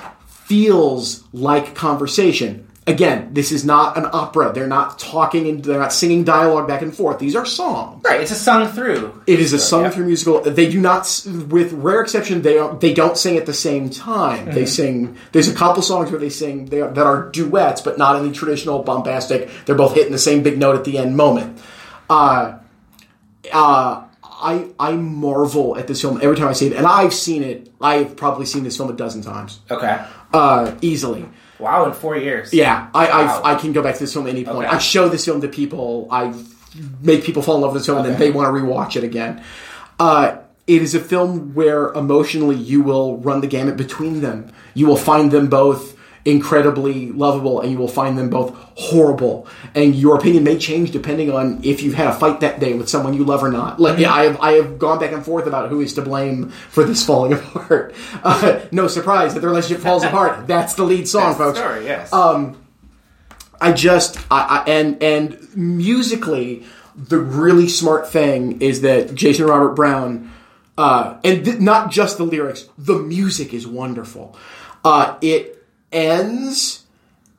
feels 0.49 1.23
like 1.31 1.75
conversation. 1.75 2.67
Again, 2.87 3.35
this 3.35 3.51
is 3.51 3.63
not 3.63 3.99
an 3.99 4.07
opera. 4.11 4.51
They're 4.51 4.65
not 4.65 4.97
talking 4.97 5.47
and 5.47 5.63
they're 5.63 5.77
not 5.77 5.93
singing 5.93 6.23
dialogue 6.23 6.67
back 6.67 6.81
and 6.81 6.91
forth. 6.93 7.19
These 7.19 7.35
are 7.35 7.45
songs. 7.45 8.03
Right, 8.03 8.19
it's 8.19 8.31
a 8.31 8.35
sung 8.35 8.67
through. 8.67 9.21
It 9.27 9.39
is 9.39 9.53
a 9.53 9.59
sung 9.59 9.83
yeah. 9.83 9.89
through 9.91 10.07
musical. 10.07 10.41
They 10.41 10.71
do 10.71 10.81
not, 10.81 11.03
with 11.49 11.71
rare 11.73 12.01
exception, 12.01 12.41
they 12.41 12.55
don't, 12.55 12.81
they 12.81 12.95
don't 12.95 13.15
sing 13.15 13.37
at 13.37 13.45
the 13.45 13.53
same 13.53 13.91
time. 13.91 14.51
They 14.51 14.65
sing. 14.65 15.17
There's 15.33 15.47
a 15.47 15.53
couple 15.53 15.83
songs 15.83 16.09
where 16.09 16.19
they 16.19 16.31
sing 16.31 16.65
they 16.65 16.81
are, 16.81 16.89
that 16.89 17.05
are 17.05 17.29
duets, 17.29 17.81
but 17.81 17.99
not 17.99 18.15
in 18.15 18.27
the 18.27 18.33
traditional 18.33 18.81
bombastic. 18.81 19.51
They're 19.67 19.75
both 19.75 19.93
hitting 19.93 20.11
the 20.11 20.17
same 20.17 20.41
big 20.41 20.57
note 20.57 20.75
at 20.75 20.83
the 20.83 20.97
end 20.97 21.15
moment. 21.15 21.61
Uh, 22.09 22.57
uh, 23.53 24.03
I 24.41 24.67
I 24.79 24.93
marvel 24.93 25.77
at 25.77 25.87
this 25.87 26.01
film 26.01 26.19
every 26.23 26.37
time 26.37 26.47
I 26.47 26.53
see 26.53 26.67
it, 26.67 26.73
and 26.73 26.87
I've 26.87 27.13
seen 27.13 27.43
it. 27.43 27.71
I've 27.81 28.15
probably 28.15 28.45
seen 28.45 28.63
this 28.63 28.77
film 28.77 28.89
a 28.89 28.93
dozen 28.93 29.21
times, 29.21 29.59
Okay. 29.69 30.03
Uh, 30.33 30.75
easily. 30.81 31.27
Wow, 31.59 31.85
in 31.85 31.93
four 31.93 32.15
years. 32.17 32.53
Yeah, 32.53 32.89
I 32.93 33.07
Wow. 33.07 33.41
I, 33.43 33.53
I 33.53 33.55
can 33.55 33.73
go 33.73 33.83
back 33.83 33.95
to 33.95 33.99
this 33.99 34.13
film 34.13 34.27
at 34.27 34.31
any 34.31 34.45
point. 34.45 34.67
Okay. 34.67 34.75
I 34.75 34.79
show 34.79 35.09
this 35.09 35.25
film 35.25 35.41
to 35.41 35.47
people. 35.47 36.07
I 36.09 36.33
make 37.01 37.23
people 37.23 37.41
fall 37.41 37.55
in 37.55 37.61
love 37.61 37.73
with 37.73 37.81
this 37.81 37.87
film, 37.87 37.99
and 37.99 38.07
then 38.07 38.19
they 38.19 38.31
want 38.31 38.47
to 38.47 38.61
rewatch 38.61 38.95
it 38.95 39.03
again. 39.03 39.43
Uh, 39.99 40.37
it 40.67 40.81
is 40.81 40.95
a 40.95 40.99
film 40.99 41.53
where 41.53 41.91
emotionally 41.93 42.55
you 42.55 42.81
will 42.81 43.17
run 43.17 43.41
the 43.41 43.47
gamut 43.47 43.75
between 43.75 44.21
them. 44.21 44.51
You 44.73 44.87
will 44.87 44.97
find 44.97 45.31
them 45.31 45.47
both 45.47 45.98
incredibly 46.25 47.11
lovable, 47.11 47.61
and 47.61 47.71
you 47.71 47.77
will 47.77 47.87
find 47.87 48.17
them 48.17 48.29
both 48.29 48.53
horrible. 48.75 49.47
And 49.75 49.95
your 49.95 50.17
opinion 50.17 50.43
may 50.43 50.57
change 50.57 50.91
depending 50.91 51.31
on 51.31 51.61
if 51.63 51.81
you've 51.81 51.93
had 51.95 52.07
a 52.07 52.13
fight 52.13 52.39
that 52.41 52.59
day 52.59 52.73
with 52.73 52.89
someone 52.89 53.13
you 53.13 53.23
love 53.23 53.43
or 53.43 53.51
not. 53.51 53.79
Like, 53.79 53.99
yeah, 53.99 54.13
I 54.13 54.23
have 54.25 54.39
I 54.41 54.51
have 54.53 54.79
gone 54.79 54.99
back 54.99 55.11
and 55.11 55.23
forth 55.25 55.47
about 55.47 55.69
who 55.69 55.81
is 55.81 55.93
to 55.95 56.01
blame 56.01 56.49
for 56.49 56.83
this 56.83 57.05
falling 57.05 57.33
apart. 57.39 57.95
Uh, 58.23 58.59
no 58.71 58.87
surprise 58.87 59.33
that 59.33 59.39
the 59.39 59.47
relationship 59.47 59.81
falls 59.83 60.03
apart. 60.03 60.47
That's 60.47 60.73
the 60.75 60.83
lead 60.83 61.07
song, 61.07 61.29
That's 61.29 61.37
folks. 61.37 61.59
story, 61.59 61.85
yes. 61.85 62.09
I 63.61 63.73
just 63.73 64.17
I, 64.31 64.63
I 64.65 64.69
and 64.69 65.01
and 65.03 65.55
musically, 65.55 66.63
the 66.95 67.17
really 67.17 67.67
smart 67.67 68.07
thing 68.09 68.61
is 68.61 68.81
that 68.81 69.13
Jason 69.15 69.45
Robert 69.47 69.75
Brown, 69.75 70.31
uh, 70.77 71.19
and 71.23 71.43
th- 71.43 71.59
not 71.59 71.91
just 71.91 72.17
the 72.17 72.23
lyrics, 72.23 72.69
the 72.77 72.97
music 72.97 73.53
is 73.53 73.67
wonderful. 73.67 74.37
Uh, 74.83 75.17
it 75.21 75.58
ends 75.91 76.85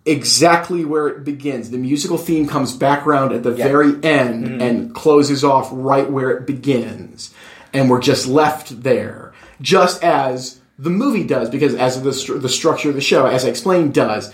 exactly 0.04 0.84
where 0.84 1.08
it 1.08 1.24
begins. 1.24 1.70
The 1.70 1.78
musical 1.78 2.18
theme 2.18 2.48
comes 2.48 2.74
back 2.74 3.06
around 3.06 3.32
at 3.32 3.42
the 3.42 3.52
very 3.52 3.92
end 4.02 4.46
mm-hmm. 4.46 4.60
and 4.60 4.94
closes 4.94 5.44
off 5.44 5.68
right 5.72 6.10
where 6.10 6.30
it 6.30 6.46
begins, 6.46 7.34
and 7.72 7.90
we're 7.90 8.00
just 8.00 8.26
left 8.26 8.82
there, 8.82 9.32
just 9.60 10.02
as 10.02 10.60
the 10.78 10.90
movie 10.90 11.24
does, 11.24 11.50
because 11.50 11.74
as 11.74 12.02
the 12.02 12.38
the 12.38 12.48
structure 12.48 12.88
of 12.88 12.94
the 12.94 13.00
show, 13.00 13.26
as 13.26 13.44
I 13.44 13.48
explained, 13.48 13.94
does 13.94 14.32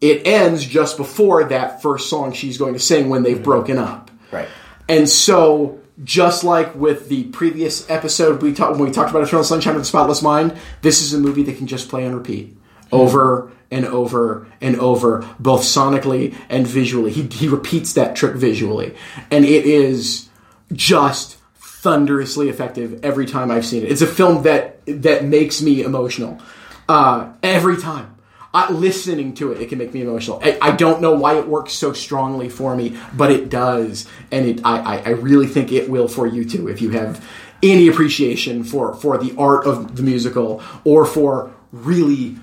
it 0.00 0.26
ends 0.26 0.64
just 0.64 0.96
before 0.96 1.44
that 1.44 1.82
first 1.82 2.08
song 2.08 2.32
she's 2.32 2.58
going 2.58 2.72
to 2.72 2.80
sing 2.80 3.08
when 3.08 3.22
they've 3.22 3.36
mm-hmm. 3.36 3.44
broken 3.44 3.78
up. 3.78 4.10
Right. 4.30 4.48
And 4.88 5.08
so, 5.08 5.78
just 6.02 6.42
like 6.42 6.74
with 6.74 7.08
the 7.08 7.24
previous 7.24 7.88
episode 7.90 8.42
we 8.42 8.54
talked 8.54 8.78
when 8.78 8.88
we 8.88 8.94
talked 8.94 9.10
about 9.10 9.22
Eternal 9.22 9.44
Sunshine 9.44 9.74
of 9.74 9.82
the 9.82 9.86
Spotless 9.86 10.22
Mind, 10.22 10.56
this 10.82 11.02
is 11.02 11.12
a 11.12 11.18
movie 11.18 11.42
that 11.44 11.58
can 11.58 11.66
just 11.66 11.88
play 11.88 12.06
on 12.06 12.14
repeat 12.14 12.56
over 12.92 13.52
and 13.70 13.86
over 13.86 14.46
and 14.60 14.76
over, 14.76 15.28
both 15.38 15.62
sonically 15.62 16.34
and 16.48 16.66
visually. 16.66 17.12
He 17.12 17.22
he 17.22 17.48
repeats 17.48 17.92
that 17.94 18.16
trick 18.16 18.34
visually, 18.34 18.94
and 19.30 19.44
it 19.44 19.66
is 19.66 20.28
just 20.72 21.36
thunderously 21.56 22.48
effective 22.48 23.04
every 23.04 23.26
time 23.26 23.50
I've 23.50 23.64
seen 23.64 23.82
it. 23.82 23.92
It's 23.92 24.02
a 24.02 24.06
film 24.06 24.42
that 24.42 24.80
that 24.86 25.24
makes 25.24 25.62
me 25.62 25.82
emotional 25.82 26.40
uh, 26.88 27.32
every 27.42 27.76
time. 27.76 28.16
I, 28.52 28.72
listening 28.72 29.34
to 29.34 29.52
it, 29.52 29.60
it 29.60 29.68
can 29.68 29.78
make 29.78 29.94
me 29.94 30.02
emotional. 30.02 30.40
I, 30.42 30.58
I 30.60 30.72
don't 30.72 31.00
know 31.00 31.12
why 31.12 31.38
it 31.38 31.46
works 31.46 31.72
so 31.72 31.92
strongly 31.92 32.48
for 32.48 32.74
me, 32.74 32.98
but 33.14 33.30
it 33.30 33.48
does, 33.48 34.08
and 34.32 34.44
it. 34.44 34.60
I, 34.64 34.98
I, 34.98 35.08
really 35.10 35.46
think 35.46 35.70
it 35.70 35.88
will 35.88 36.08
for 36.08 36.26
you 36.26 36.44
too 36.44 36.66
if 36.66 36.82
you 36.82 36.90
have 36.90 37.24
any 37.62 37.86
appreciation 37.86 38.64
for 38.64 38.94
for 38.94 39.18
the 39.18 39.36
art 39.38 39.66
of 39.66 39.94
the 39.94 40.02
musical 40.02 40.62
or 40.82 41.06
for 41.06 41.52
really 41.70 42.36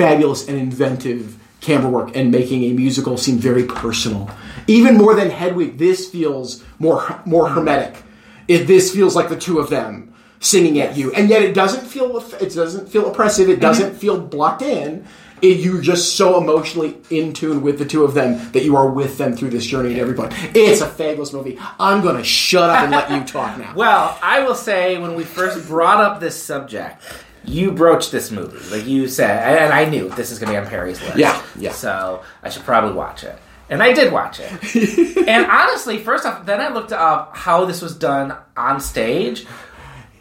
fabulous 0.00 0.48
and 0.48 0.56
inventive 0.56 1.36
camera 1.60 1.90
work 1.90 2.16
and 2.16 2.30
making 2.30 2.64
a 2.64 2.72
musical 2.72 3.18
seem 3.18 3.36
very 3.36 3.64
personal. 3.64 4.30
Even 4.66 4.96
more 4.96 5.14
than 5.14 5.28
Hedwig, 5.28 5.76
this 5.76 6.08
feels 6.08 6.64
more 6.78 7.20
more 7.26 7.50
hermetic. 7.50 8.02
It, 8.48 8.66
this 8.66 8.94
feels 8.94 9.14
like 9.14 9.28
the 9.28 9.36
two 9.36 9.58
of 9.58 9.68
them 9.68 10.14
singing 10.40 10.80
at 10.80 10.96
you, 10.96 11.12
and 11.12 11.28
yet 11.28 11.42
it 11.42 11.54
doesn't 11.54 11.86
feel 11.86 12.16
it 12.40 12.54
doesn't 12.54 12.88
feel 12.88 13.10
oppressive. 13.10 13.50
It 13.50 13.60
doesn't 13.60 13.90
mm-hmm. 13.90 13.98
feel 13.98 14.18
blocked 14.18 14.62
in. 14.62 15.06
It, 15.42 15.60
you're 15.60 15.80
just 15.80 16.16
so 16.16 16.38
emotionally 16.38 16.98
in 17.10 17.32
tune 17.32 17.62
with 17.62 17.78
the 17.78 17.86
two 17.86 18.04
of 18.04 18.12
them 18.12 18.52
that 18.52 18.62
you 18.62 18.76
are 18.76 18.90
with 18.90 19.16
them 19.16 19.34
through 19.34 19.50
this 19.50 19.66
journey 19.66 19.94
at 19.94 19.98
every 19.98 20.14
point. 20.14 20.34
It's 20.54 20.82
a 20.82 20.88
fabulous 20.88 21.32
movie. 21.34 21.58
I'm 21.78 22.02
gonna 22.02 22.24
shut 22.24 22.70
up 22.70 22.80
and 22.80 22.90
let 22.90 23.10
you 23.10 23.22
talk 23.24 23.58
now. 23.58 23.74
Well, 23.76 24.18
I 24.22 24.40
will 24.40 24.54
say 24.54 24.98
when 24.98 25.14
we 25.14 25.24
first 25.24 25.66
brought 25.66 26.00
up 26.02 26.20
this 26.20 26.42
subject, 26.42 27.02
you 27.44 27.72
broached 27.72 28.12
this 28.12 28.30
movie. 28.30 28.58
Like 28.74 28.86
you 28.86 29.08
said, 29.08 29.62
and 29.62 29.72
I 29.72 29.84
knew 29.84 30.08
this 30.10 30.30
is 30.30 30.38
going 30.38 30.52
to 30.52 30.58
be 30.58 30.64
on 30.64 30.68
Perry's 30.68 31.00
list. 31.02 31.16
Yeah, 31.16 31.42
yeah. 31.58 31.72
So 31.72 32.22
I 32.42 32.48
should 32.50 32.62
probably 32.62 32.92
watch 32.92 33.24
it. 33.24 33.38
And 33.68 33.82
I 33.82 33.92
did 33.92 34.12
watch 34.12 34.40
it. 34.40 35.26
and 35.28 35.46
honestly, 35.46 35.98
first 35.98 36.26
off, 36.26 36.44
then 36.44 36.60
I 36.60 36.70
looked 36.70 36.92
up 36.92 37.36
how 37.36 37.64
this 37.64 37.80
was 37.80 37.96
done 37.96 38.36
on 38.56 38.80
stage. 38.80 39.46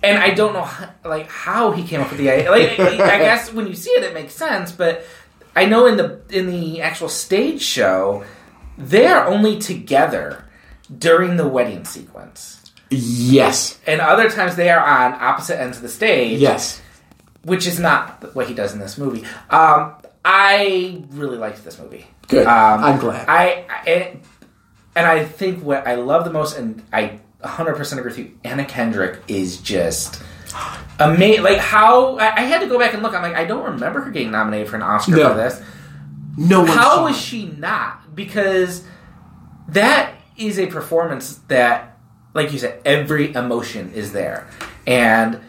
And 0.02 0.18
I 0.18 0.30
don't 0.30 0.54
know, 0.54 0.64
how, 0.64 0.90
like, 1.04 1.28
how 1.28 1.72
he 1.72 1.84
came 1.84 2.00
up 2.00 2.10
with 2.10 2.20
the 2.20 2.30
idea. 2.30 2.52
Like, 2.52 2.80
I 2.80 3.18
guess 3.18 3.52
when 3.52 3.68
you 3.68 3.74
see 3.74 3.90
it, 3.92 4.04
it 4.04 4.14
makes 4.14 4.34
sense. 4.34 4.72
But 4.72 5.04
I 5.56 5.66
know 5.66 5.88
in 5.88 5.98
the 5.98 6.22
in 6.30 6.48
the 6.48 6.82
actual 6.82 7.10
stage 7.10 7.62
show, 7.62 8.24
they're 8.78 9.26
only 9.26 9.60
together 9.60 10.46
during 10.98 11.36
the 11.36 11.48
wedding 11.48 11.84
sequence 11.84 12.60
yes, 12.90 13.80
and 13.86 14.02
other 14.02 14.30
times 14.30 14.56
they 14.56 14.70
are 14.70 14.80
on 14.80 15.14
opposite 15.14 15.60
ends 15.60 15.78
of 15.78 15.84
the 15.84 15.90
stage. 15.90 16.40
yes. 16.40 16.82
Which 17.44 17.66
is 17.68 17.80
not 17.80 18.36
what 18.36 18.48
he 18.48 18.54
does 18.54 18.74
in 18.74 18.80
this 18.80 18.98
movie. 18.98 19.24
Um, 19.50 19.94
I 20.26 21.04
really 21.12 21.38
liked 21.38 21.64
this 21.64 21.80
movie. 21.80 22.06
Good. 22.28 22.46
Um, 22.46 22.84
I'm 22.84 23.00
glad. 23.00 23.28
I, 23.28 23.66
I 23.70 24.18
and 24.96 25.08
I 25.08 25.24
think 25.26 25.64
what 25.64 25.88
I 25.88 25.96
love 25.96 26.26
the 26.26 26.32
most, 26.32 26.58
and 26.58 26.84
I 26.92 27.20
100 27.40 27.76
percent 27.78 28.00
agree 28.00 28.12
with 28.12 28.20
you. 28.20 28.38
Anna 28.44 28.66
Kendrick 28.66 29.22
is 29.28 29.58
just 29.62 30.22
amazing. 31.00 31.44
Like 31.44 31.58
how 31.60 32.18
I, 32.18 32.36
I 32.38 32.42
had 32.42 32.60
to 32.62 32.68
go 32.68 32.78
back 32.78 32.94
and 32.94 33.02
look. 33.02 33.14
I'm 33.14 33.22
like, 33.24 33.36
I 33.36 33.46
don't 33.46 33.64
remember 33.64 34.02
her 34.02 34.12
getting 34.12 34.32
nominated 34.32 34.70
for 34.70 34.76
an 34.76 34.82
Oscar 34.84 35.12
No. 35.12 35.30
for 35.30 35.36
this. 35.36 35.62
No 36.38 36.62
one. 36.62 36.70
How 36.70 37.08
is 37.08 37.18
she 37.20 37.48
not? 37.48 38.16
Because 38.16 38.84
that 39.70 40.14
is 40.38 40.58
a 40.60 40.68
performance 40.68 41.36
that, 41.48 41.98
like 42.34 42.52
you 42.54 42.60
said, 42.60 42.82
every 42.86 43.34
emotion 43.34 43.92
is 43.94 44.12
there, 44.14 44.48
and 44.88 45.40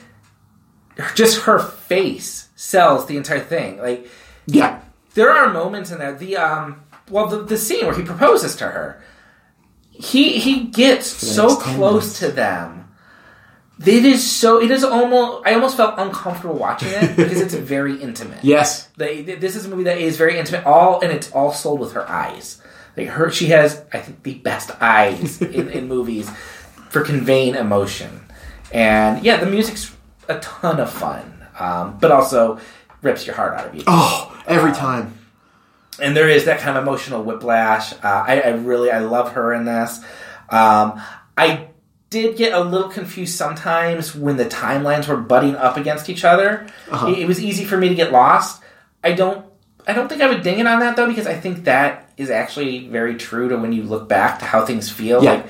just 1.15 1.43
her 1.43 1.59
face 1.59 2.49
sells 2.57 3.07
the 3.07 3.17
entire 3.17 3.41
thing. 3.41 3.79
Like 3.79 4.09
Yeah. 4.47 4.81
there 5.15 5.31
are 5.31 5.53
moments 5.53 5.91
in 5.91 5.99
there. 5.99 6.15
The 6.15 6.37
um, 6.37 6.83
well, 7.11 7.27
the, 7.27 7.43
the 7.43 7.59
scene 7.59 7.87
where 7.87 7.95
he 7.95 8.03
proposes 8.03 8.55
to 8.57 8.67
her, 8.69 9.03
he 9.91 10.39
he 10.39 10.65
gets 10.65 11.07
so 11.07 11.57
close 11.57 12.19
to 12.21 12.31
them. 12.31 12.77
It 13.85 14.05
is 14.05 14.31
so. 14.31 14.61
It 14.61 14.71
is 14.71 14.85
almost. 14.85 15.47
I 15.47 15.55
almost 15.55 15.77
felt 15.77 15.95
uncomfortable 15.99 16.55
watching 16.55 16.91
it 16.91 17.17
because 17.17 17.41
it's 17.41 17.55
very 17.77 17.97
intimate. 17.97 18.45
Yes. 18.45 18.89
They, 18.99 19.23
this 19.23 19.57
is 19.57 19.65
a 19.65 19.69
movie 19.71 19.85
that 19.85 19.97
is 19.99 20.19
very 20.19 20.39
intimate. 20.39 20.67
All 20.67 21.01
and 21.01 21.11
it's 21.11 21.33
all 21.33 21.51
sold 21.53 21.81
with 21.81 21.93
her 21.95 22.07
eyes. 22.09 22.61
Like 22.97 23.07
her, 23.09 23.31
she 23.31 23.47
has 23.47 23.83
I 23.93 23.99
think 24.01 24.23
the 24.23 24.35
best 24.35 24.71
eyes 24.83 25.41
in, 25.41 25.71
in 25.71 25.89
movies 25.95 26.29
for 26.91 27.01
conveying 27.03 27.55
emotion. 27.55 28.21
And 28.71 29.25
yeah, 29.25 29.39
the 29.39 29.47
music's 29.51 29.91
a 30.31 30.41
ton 30.41 30.81
of 30.81 30.91
fun, 30.91 31.47
um, 31.59 31.99
but 32.01 32.11
also 32.11 32.59
rips 33.03 33.27
your 33.27 33.35
heart 33.35 33.55
out 33.55 33.69
of 33.69 33.75
you. 33.75 33.83
Oh, 33.87 34.43
every 34.47 34.73
time. 34.73 35.15
And 36.01 36.17
there 36.17 36.29
is 36.29 36.47
that 36.47 36.61
kind 36.61 36.79
of 36.79 36.83
emotional 36.83 37.23
whiplash. 37.23 37.93
Uh, 37.93 37.99
I, 38.03 38.41
I 38.41 38.49
really 38.51 38.91
I 38.91 39.01
love 39.01 39.33
her 39.33 39.53
in 39.53 39.65
this. 39.65 39.99
Um, 40.49 41.01
I 41.37 41.69
did 42.09 42.37
get 42.37 42.53
a 42.53 42.61
little 42.61 42.89
confused 42.89 43.37
sometimes 43.37 44.15
when 44.15 44.37
the 44.37 44.45
timelines 44.47 45.07
were 45.07 45.17
butting 45.17 45.55
up 45.57 45.77
against 45.77 46.09
each 46.09 46.25
other. 46.25 46.67
It, 47.09 47.21
it 47.21 47.29
was 47.29 47.43
easy 47.43 47.65
for 47.65 47.77
me 47.77 47.89
to 47.89 47.95
get 47.95 48.13
lost. 48.13 48.63
I 49.05 49.13
don't 49.13 49.47
I 49.87 49.93
don't 49.93 50.09
think 50.09 50.23
I 50.23 50.29
would 50.29 50.43
ding 50.43 50.59
it 50.59 50.67
on 50.67 50.81
that 50.81 50.97
though 50.97 51.09
because 51.09 51.27
I 51.27 51.35
think 51.35 51.65
that 51.65 52.13
is 52.17 52.31
actually 52.31 52.89
very 52.89 53.17
true 53.17 53.49
to 53.49 53.57
when 53.57 53.73
you 53.73 53.83
look 53.83 54.09
back 54.09 54.41
to 54.41 54.45
how 54.45 54.65
things 54.65 54.91
feel. 54.91 55.23
Yeah. 55.23 55.35
Like 55.35 55.47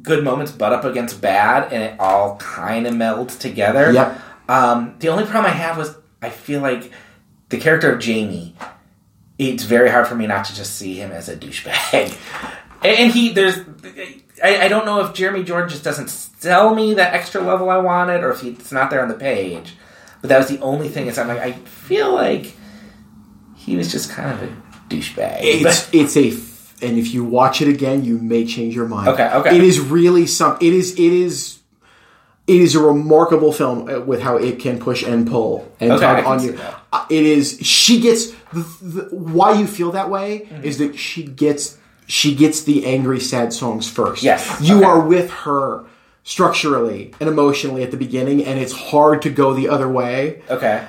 good 0.00 0.24
moments 0.24 0.52
butt 0.52 0.72
up 0.72 0.84
against 0.84 1.20
bad, 1.20 1.72
and 1.72 1.82
it 1.82 2.00
all 2.00 2.36
kind 2.36 2.86
of 2.86 2.94
melds 2.94 3.38
together. 3.38 3.92
Yep. 3.92 4.20
Um, 4.48 4.96
the 4.98 5.08
only 5.08 5.24
problem 5.24 5.52
I 5.52 5.54
have 5.54 5.76
was 5.76 5.94
I 6.20 6.30
feel 6.30 6.60
like 6.60 6.90
the 7.48 7.58
character 7.58 7.92
of 7.92 8.00
Jamie. 8.00 8.54
It's 9.38 9.64
very 9.64 9.90
hard 9.90 10.06
for 10.06 10.14
me 10.14 10.26
not 10.26 10.44
to 10.46 10.54
just 10.54 10.76
see 10.76 10.94
him 10.94 11.10
as 11.10 11.28
a 11.28 11.36
douchebag. 11.36 12.16
And 12.84 13.12
he, 13.12 13.28
there's, 13.28 13.58
I, 14.42 14.62
I 14.62 14.68
don't 14.68 14.84
know 14.84 15.04
if 15.04 15.14
Jeremy 15.14 15.44
Jordan 15.44 15.68
just 15.68 15.84
doesn't 15.84 16.10
sell 16.10 16.74
me 16.74 16.94
that 16.94 17.14
extra 17.14 17.40
level 17.40 17.70
I 17.70 17.76
wanted, 17.76 18.24
or 18.24 18.32
if 18.32 18.40
he, 18.40 18.50
it's 18.50 18.72
not 18.72 18.90
there 18.90 19.00
on 19.02 19.08
the 19.08 19.14
page. 19.14 19.76
But 20.20 20.30
that 20.30 20.38
was 20.38 20.48
the 20.48 20.58
only 20.58 20.88
thing. 20.88 21.06
Is 21.06 21.16
I'm 21.16 21.28
like, 21.28 21.38
I 21.38 21.52
feel 21.52 22.12
like 22.12 22.54
he 23.56 23.76
was 23.76 23.92
just 23.92 24.10
kind 24.10 24.32
of 24.32 24.42
a 24.42 24.56
douchebag. 24.88 25.38
It's 25.42 25.88
it's 25.92 26.16
a 26.16 26.30
and 26.82 26.98
if 26.98 27.14
you 27.14 27.24
watch 27.24 27.62
it 27.62 27.68
again, 27.68 28.04
you 28.04 28.18
may 28.18 28.44
change 28.44 28.74
your 28.74 28.88
mind. 28.88 29.08
Okay, 29.08 29.30
okay. 29.32 29.56
It 29.56 29.62
is 29.62 29.80
really 29.80 30.26
some. 30.26 30.56
It 30.60 30.72
is 30.72 30.92
it 30.92 31.12
is. 31.12 31.58
It 32.48 32.60
is 32.60 32.74
a 32.74 32.80
remarkable 32.80 33.52
film 33.52 33.88
uh, 33.88 34.00
with 34.00 34.20
how 34.20 34.36
it 34.36 34.58
can 34.58 34.80
push 34.80 35.04
and 35.04 35.28
pull 35.28 35.70
and 35.78 35.92
Okay, 35.92 36.00
tug 36.00 36.24
on 36.24 36.42
you. 36.42 36.58
Uh, 36.92 37.06
It 37.08 37.24
is. 37.24 37.58
She 37.62 38.00
gets 38.00 38.32
the, 38.52 38.66
the, 38.82 39.02
why 39.16 39.52
you 39.52 39.66
feel 39.68 39.92
that 39.92 40.10
way 40.10 40.40
Mm-hmm. 40.50 40.64
is 40.64 40.78
that 40.78 40.98
she 40.98 41.22
gets 41.22 41.78
she 42.08 42.34
gets 42.34 42.64
the 42.64 42.84
angry 42.84 43.20
sad 43.20 43.52
songs 43.52 43.88
first. 43.88 44.22
Yes, 44.24 44.60
you 44.60 44.78
okay. 44.78 44.84
are 44.84 45.00
with 45.00 45.30
her 45.30 45.84
structurally 46.24 47.14
and 47.20 47.28
emotionally 47.28 47.82
at 47.82 47.90
the 47.90 47.96
beginning, 47.96 48.44
and 48.44 48.58
it's 48.58 48.72
hard 48.72 49.22
to 49.22 49.30
go 49.30 49.54
the 49.54 49.68
other 49.68 49.88
way. 49.88 50.42
okay. 50.50 50.84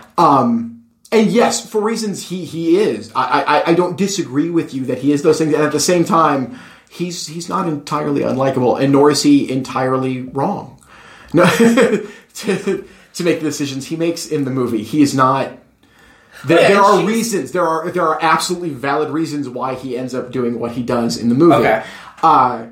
And 1.14 1.32
yes, 1.32 1.70
for 1.70 1.82
reasons 1.82 2.28
he 2.30 2.46
he 2.46 2.78
is. 2.78 3.12
I, 3.16 3.44
I 3.44 3.72
I 3.72 3.74
don't 3.74 3.98
disagree 3.98 4.50
with 4.50 4.74
you 4.74 4.86
that 4.86 4.98
he 5.00 5.12
is 5.12 5.22
those 5.24 5.38
things. 5.38 5.54
And 5.54 5.64
at 5.64 5.72
the 5.72 5.80
same 5.80 6.04
time, 6.06 6.60
he's 6.90 7.28
he's 7.28 7.48
not 7.50 7.68
entirely 7.68 8.22
unlikable, 8.22 8.82
and 8.82 8.92
nor 8.92 9.12
is 9.12 9.24
he 9.24 9.52
entirely 9.52 10.22
wrong. 10.22 10.80
No, 11.36 11.46
to 11.46 12.86
to 13.16 13.24
make 13.24 13.40
the 13.40 13.46
decisions 13.46 13.88
he 13.88 13.96
makes 13.96 14.28
in 14.28 14.44
the 14.46 14.52
movie, 14.52 14.84
he 14.84 15.02
is 15.02 15.16
not. 15.16 15.50
There, 16.46 16.60
Yeah, 16.62 16.68
there 16.68 16.82
are 16.82 16.98
she's- 17.00 17.08
reasons. 17.08 17.52
There 17.54 17.68
are 17.68 17.90
there 17.90 18.04
are 18.08 18.20
absolutely 18.22 18.70
valid 18.70 19.10
reasons 19.10 19.50
why 19.50 19.74
he 19.76 19.98
ends 19.98 20.14
up 20.14 20.32
doing 20.32 20.60
what 20.60 20.74
he 20.74 20.84
does 20.84 21.18
in 21.18 21.30
the 21.30 21.36
movie. 21.36 21.56
Okay. 21.56 21.84
Uh, 22.22 22.68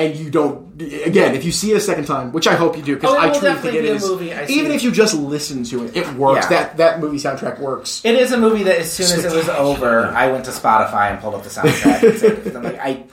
and 0.00 0.16
you 0.16 0.30
don't. 0.30 0.80
Again, 0.80 1.34
if 1.34 1.44
you 1.44 1.52
see 1.52 1.72
it 1.72 1.76
a 1.76 1.80
second 1.80 2.06
time, 2.06 2.32
which 2.32 2.46
I 2.46 2.54
hope 2.54 2.76
you 2.76 2.82
do, 2.82 2.94
because 2.94 3.14
Oh, 3.14 3.18
I 3.18 3.30
truly 3.30 3.54
think 3.56 3.74
it 3.74 4.02
a 4.02 4.06
movie 4.06 4.32
even 4.52 4.72
if 4.72 4.82
you 4.82 4.90
just 4.90 5.14
listen 5.14 5.64
to 5.64 5.84
it, 5.84 5.96
it 5.96 6.12
works. 6.14 6.46
Yeah. 6.50 6.64
That 6.64 6.76
that 6.78 7.00
movie 7.00 7.18
soundtrack 7.18 7.58
works. 7.60 8.02
It 8.04 8.14
is 8.14 8.32
a 8.32 8.38
movie 8.38 8.62
that 8.64 8.78
as 8.78 8.92
soon 8.92 9.06
as 9.18 9.24
it 9.24 9.32
was 9.36 9.48
over, 9.48 10.06
I 10.06 10.30
went 10.32 10.44
to 10.46 10.50
Spotify 10.50 11.10
and 11.10 11.20
pulled 11.20 11.34
up 11.34 11.42
the 11.42 11.50
soundtrack. 11.50 12.46
and 12.46 12.56
I'm 12.56 12.62
like, 12.62 12.78
I, 12.78 13.04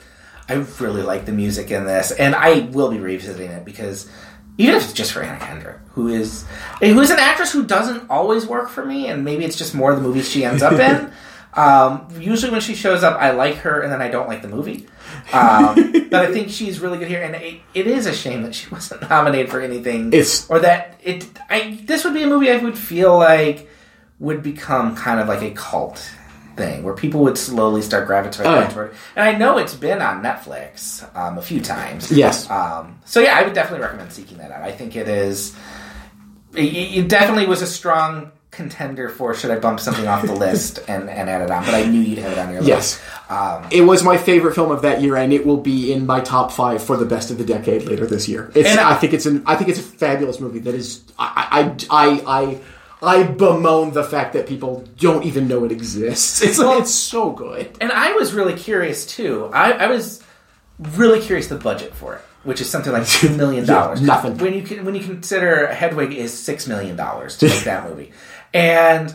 I 0.48 0.54
really 0.80 1.02
like 1.02 1.26
the 1.26 1.32
music 1.32 1.70
in 1.70 1.84
this, 1.84 2.10
and 2.10 2.34
I 2.34 2.60
will 2.72 2.90
be 2.90 2.98
revisiting 2.98 3.50
it 3.50 3.64
because 3.64 4.10
even 4.56 4.74
if 4.74 4.84
it's 4.84 4.92
just 4.92 5.12
for 5.12 5.22
Anna 5.22 5.38
Kendrick, 5.38 5.76
who 5.92 6.08
is 6.08 6.44
who 6.80 7.00
is 7.00 7.10
an 7.10 7.18
actress 7.20 7.52
who 7.52 7.64
doesn't 7.66 8.08
always 8.10 8.46
work 8.46 8.68
for 8.70 8.84
me, 8.84 9.08
and 9.08 9.24
maybe 9.24 9.44
it's 9.44 9.56
just 9.56 9.74
more 9.74 9.94
the 9.94 10.00
movies 10.00 10.28
she 10.28 10.44
ends 10.44 10.62
up 10.62 10.72
in. 10.74 11.12
Um, 11.54 12.06
usually 12.20 12.52
when 12.52 12.60
she 12.60 12.76
shows 12.76 13.02
up, 13.02 13.18
I 13.20 13.32
like 13.32 13.56
her, 13.56 13.80
and 13.80 13.90
then 13.90 14.00
I 14.00 14.08
don't 14.08 14.28
like 14.28 14.42
the 14.42 14.48
movie. 14.48 14.86
Um, 15.32 15.92
but 16.10 16.26
I 16.26 16.32
think 16.32 16.50
she's 16.50 16.80
really 16.80 16.98
good 16.98 17.08
here, 17.08 17.22
and 17.22 17.34
it, 17.34 17.60
it 17.74 17.86
is 17.86 18.06
a 18.06 18.14
shame 18.14 18.42
that 18.42 18.54
she 18.54 18.68
wasn't 18.70 19.08
nominated 19.08 19.50
for 19.50 19.60
anything. 19.60 20.08
It's- 20.12 20.46
or 20.48 20.58
that 20.60 21.00
it. 21.02 21.26
I 21.50 21.78
this 21.84 22.04
would 22.04 22.14
be 22.14 22.22
a 22.22 22.26
movie 22.26 22.50
I 22.50 22.56
would 22.56 22.78
feel 22.78 23.16
like 23.16 23.68
would 24.18 24.42
become 24.42 24.96
kind 24.96 25.20
of 25.20 25.28
like 25.28 25.42
a 25.42 25.50
cult 25.52 26.10
thing 26.56 26.82
where 26.82 26.94
people 26.94 27.20
would 27.22 27.38
slowly 27.38 27.82
start 27.82 28.06
gravitating 28.08 28.50
Oh, 28.50 28.66
toward 28.68 28.90
it. 28.90 28.96
And 29.14 29.24
I 29.24 29.38
know 29.38 29.58
it's 29.58 29.74
been 29.76 30.02
on 30.02 30.24
Netflix 30.24 31.04
um, 31.16 31.38
a 31.38 31.42
few 31.42 31.60
times. 31.60 32.10
Yes. 32.10 32.50
Um, 32.50 32.98
so 33.04 33.20
yeah, 33.20 33.38
I 33.38 33.44
would 33.44 33.52
definitely 33.54 33.84
recommend 33.84 34.12
seeking 34.12 34.38
that 34.38 34.50
out. 34.50 34.62
I 34.62 34.72
think 34.72 34.96
it 34.96 35.08
is. 35.08 35.54
It, 36.54 36.64
it 36.64 37.08
definitely 37.08 37.46
was 37.46 37.62
a 37.62 37.66
strong 37.66 38.32
contender 38.50 39.08
for 39.08 39.34
should 39.34 39.50
I 39.50 39.58
bump 39.58 39.78
something 39.78 40.06
off 40.08 40.24
the 40.24 40.32
list 40.34 40.80
and, 40.88 41.08
and 41.10 41.28
add 41.28 41.42
it 41.42 41.50
on, 41.50 41.64
but 41.64 41.74
I 41.74 41.84
knew 41.84 42.00
you'd 42.00 42.18
have 42.18 42.32
it 42.32 42.38
on 42.38 42.52
your 42.52 42.62
Yes. 42.62 42.98
list. 42.98 43.30
Um, 43.30 43.66
It 43.70 43.82
was 43.82 44.02
my 44.02 44.16
favorite 44.16 44.54
film 44.54 44.70
of 44.70 44.82
that 44.82 45.02
year, 45.02 45.16
and 45.16 45.32
it 45.32 45.46
will 45.46 45.58
be 45.58 45.92
in 45.92 46.06
my 46.06 46.20
top 46.20 46.50
five 46.50 46.82
for 46.82 46.96
the 46.96 47.04
best 47.04 47.30
of 47.30 47.38
the 47.38 47.44
decade 47.44 47.82
later 47.84 48.06
this 48.06 48.26
year. 48.28 48.50
It's, 48.54 48.68
And 48.68 48.80
I- 48.80 48.92
I 48.92 48.94
think 48.94 49.12
it's 49.12 49.26
an 49.26 49.42
I 49.46 49.54
think 49.56 49.68
it's 49.70 49.78
a 49.78 49.82
fabulous 49.82 50.40
movie 50.40 50.60
that 50.60 50.74
is 50.74 51.02
I 51.18 51.72
I 51.90 52.20
I 52.26 52.60
I, 53.02 53.16
I 53.20 53.22
bemoan 53.24 53.92
the 53.92 54.02
fact 54.04 54.32
that 54.32 54.46
people 54.48 54.84
don't 54.98 55.24
even 55.24 55.46
know 55.46 55.64
it 55.64 55.70
exists. 55.72 56.40
It's 56.42 56.58
Well- 56.58 56.78
it's 56.80 56.94
so 56.94 57.30
good. 57.30 57.76
and 57.80 57.92
I 57.92 58.12
was 58.12 58.32
really 58.32 58.54
curious 58.54 59.04
too. 59.06 59.50
I, 59.52 59.72
I 59.72 59.86
was 59.88 60.22
really 60.96 61.20
curious 61.20 61.48
the 61.48 61.56
budget 61.56 61.94
for 61.94 62.14
it, 62.14 62.20
which 62.44 62.60
is 62.60 62.68
something 62.70 62.92
like 62.92 63.06
two 63.18 63.28
million 63.36 63.66
dollars. 63.66 64.00
Yeah, 64.00 64.06
nothing. 64.06 64.38
When 64.38 64.54
you 64.54 64.62
can, 64.62 64.84
when 64.84 64.94
you 64.94 65.02
consider 65.04 65.66
Hedwig 65.66 66.12
is 66.12 66.32
six 66.32 66.66
million 66.66 66.96
dollars 66.96 67.36
to 67.38 67.46
make 67.46 67.64
that 67.64 67.88
movie, 67.88 68.10
and 68.54 69.14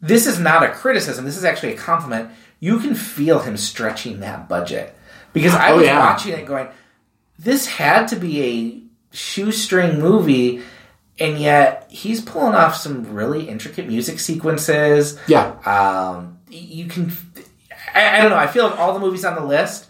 this 0.00 0.26
is 0.26 0.38
not 0.38 0.62
a 0.62 0.68
criticism. 0.68 1.24
This 1.24 1.36
is 1.36 1.44
actually 1.44 1.74
a 1.74 1.76
compliment. 1.76 2.30
You 2.60 2.78
can 2.80 2.94
feel 2.94 3.38
him 3.40 3.56
stretching 3.56 4.20
that 4.20 4.48
budget 4.48 4.94
because 5.32 5.54
I 5.54 5.70
Oh, 5.72 5.76
was 5.76 5.86
yeah. 5.86 5.98
watching 5.98 6.32
it 6.34 6.46
going, 6.46 6.68
this 7.38 7.66
had 7.66 8.08
to 8.08 8.16
be 8.16 8.42
a 9.12 9.16
shoestring 9.16 10.00
movie. 10.00 10.62
And 11.20 11.36
yet, 11.40 11.88
he's 11.90 12.20
pulling 12.20 12.54
off 12.54 12.76
some 12.76 13.12
really 13.12 13.48
intricate 13.48 13.88
music 13.88 14.20
sequences. 14.20 15.18
Yeah. 15.26 15.48
Um, 15.66 16.38
you 16.48 16.86
can. 16.86 17.12
I, 17.92 18.18
I 18.18 18.20
don't 18.20 18.30
know. 18.30 18.36
I 18.36 18.46
feel 18.46 18.68
like 18.68 18.78
all 18.78 18.94
the 18.94 19.00
movies 19.00 19.24
on 19.24 19.34
the 19.34 19.44
list, 19.44 19.88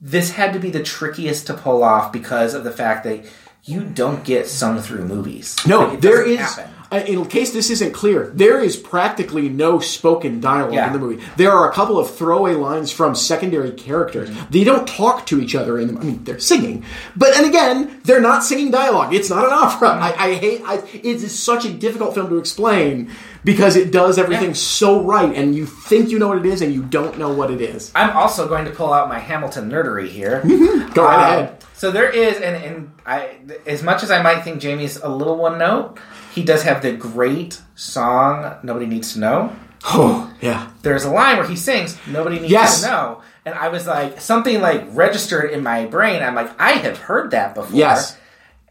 this 0.00 0.30
had 0.30 0.52
to 0.52 0.60
be 0.60 0.70
the 0.70 0.82
trickiest 0.82 1.48
to 1.48 1.54
pull 1.54 1.82
off 1.82 2.12
because 2.12 2.54
of 2.54 2.62
the 2.62 2.70
fact 2.70 3.02
that 3.02 3.24
you 3.64 3.82
don't 3.82 4.22
get 4.24 4.46
sung 4.46 4.78
through 4.80 5.06
movies. 5.06 5.56
No, 5.66 5.88
Like, 5.88 6.00
there 6.02 6.24
is. 6.24 6.38
happen. 6.38 6.70
In 6.92 7.24
case 7.26 7.52
this 7.52 7.70
isn't 7.70 7.92
clear, 7.92 8.32
there 8.34 8.58
is 8.58 8.76
practically 8.76 9.48
no 9.48 9.78
spoken 9.78 10.40
dialogue 10.40 10.74
Yeah. 10.74 10.88
in 10.88 10.92
the 10.92 10.98
movie. 10.98 11.22
There 11.36 11.52
are 11.52 11.70
a 11.70 11.72
couple 11.72 12.00
of 12.00 12.12
throwaway 12.16 12.54
lines 12.54 12.90
from 12.90 13.14
secondary 13.14 13.70
characters. 13.70 14.28
Mm-hmm. 14.28 14.50
They 14.50 14.64
don't 14.64 14.88
talk 14.88 15.24
to 15.26 15.40
each 15.40 15.54
other 15.54 15.78
in 15.78 15.94
the. 15.94 16.00
I 16.00 16.04
mean, 16.04 16.24
they're 16.24 16.40
singing, 16.40 16.84
but 17.16 17.36
and 17.36 17.46
again, 17.46 18.00
they're 18.02 18.20
not 18.20 18.42
singing 18.42 18.72
dialogue. 18.72 19.14
It's 19.14 19.30
not 19.30 19.44
an 19.44 19.52
opera. 19.52 19.90
Mm-hmm. 19.90 20.02
I, 20.02 20.24
I 20.30 20.34
hate. 20.34 20.62
I, 20.64 20.74
it 20.92 21.04
is 21.04 21.38
such 21.38 21.64
a 21.64 21.72
difficult 21.72 22.14
film 22.14 22.28
to 22.30 22.38
explain 22.38 23.10
because 23.44 23.76
it 23.76 23.92
does 23.92 24.18
everything 24.18 24.48
Yeah. 24.48 24.54
so 24.54 25.00
right, 25.02 25.32
and 25.34 25.54
you 25.54 25.66
think 25.66 26.10
you 26.10 26.18
know 26.18 26.26
what 26.28 26.38
it 26.38 26.46
is, 26.46 26.60
and 26.60 26.74
you 26.74 26.82
don't 26.82 27.18
know 27.18 27.32
what 27.32 27.52
it 27.52 27.60
is. 27.60 27.92
I'm 27.94 28.16
also 28.16 28.48
going 28.48 28.64
to 28.64 28.72
pull 28.72 28.92
out 28.92 29.08
my 29.08 29.18
Hamilton 29.20 29.70
nerdery 29.70 30.08
here. 30.08 30.42
Go 30.94 31.04
right 31.04 31.14
Um, 31.14 31.44
ahead. 31.44 31.64
So 31.74 31.90
there 31.90 32.10
is, 32.10 32.34
and, 32.36 32.56
and 32.62 32.92
I, 33.06 33.38
as 33.64 33.82
much 33.82 34.02
as 34.02 34.10
I 34.10 34.20
might 34.22 34.42
think 34.42 34.60
Jamie's 34.60 34.96
a 34.98 35.08
little 35.08 35.36
one 35.36 35.56
note, 35.56 35.98
he 36.32 36.42
does 36.44 36.62
have 36.62 36.82
the 36.82 36.92
great 36.92 37.60
song 37.74 38.56
"Nobody 38.62 38.86
Needs 38.86 39.14
to 39.14 39.20
Know." 39.20 39.56
Oh, 39.84 40.30
yeah. 40.40 40.70
There's 40.82 41.04
a 41.04 41.10
line 41.10 41.38
where 41.38 41.46
he 41.46 41.56
sings 41.56 41.96
"Nobody 42.06 42.38
Needs 42.38 42.52
Yes. 42.52 42.82
to 42.82 42.88
Know," 42.88 43.22
and 43.46 43.54
I 43.54 43.68
was 43.68 43.86
like, 43.86 44.20
something 44.20 44.60
like 44.60 44.84
registered 44.90 45.50
in 45.50 45.62
my 45.62 45.86
brain. 45.86 46.22
I'm 46.22 46.34
like, 46.34 46.50
I 46.60 46.72
have 46.72 46.98
heard 46.98 47.30
that 47.32 47.54
before. 47.54 47.76
Yes. 47.76 48.16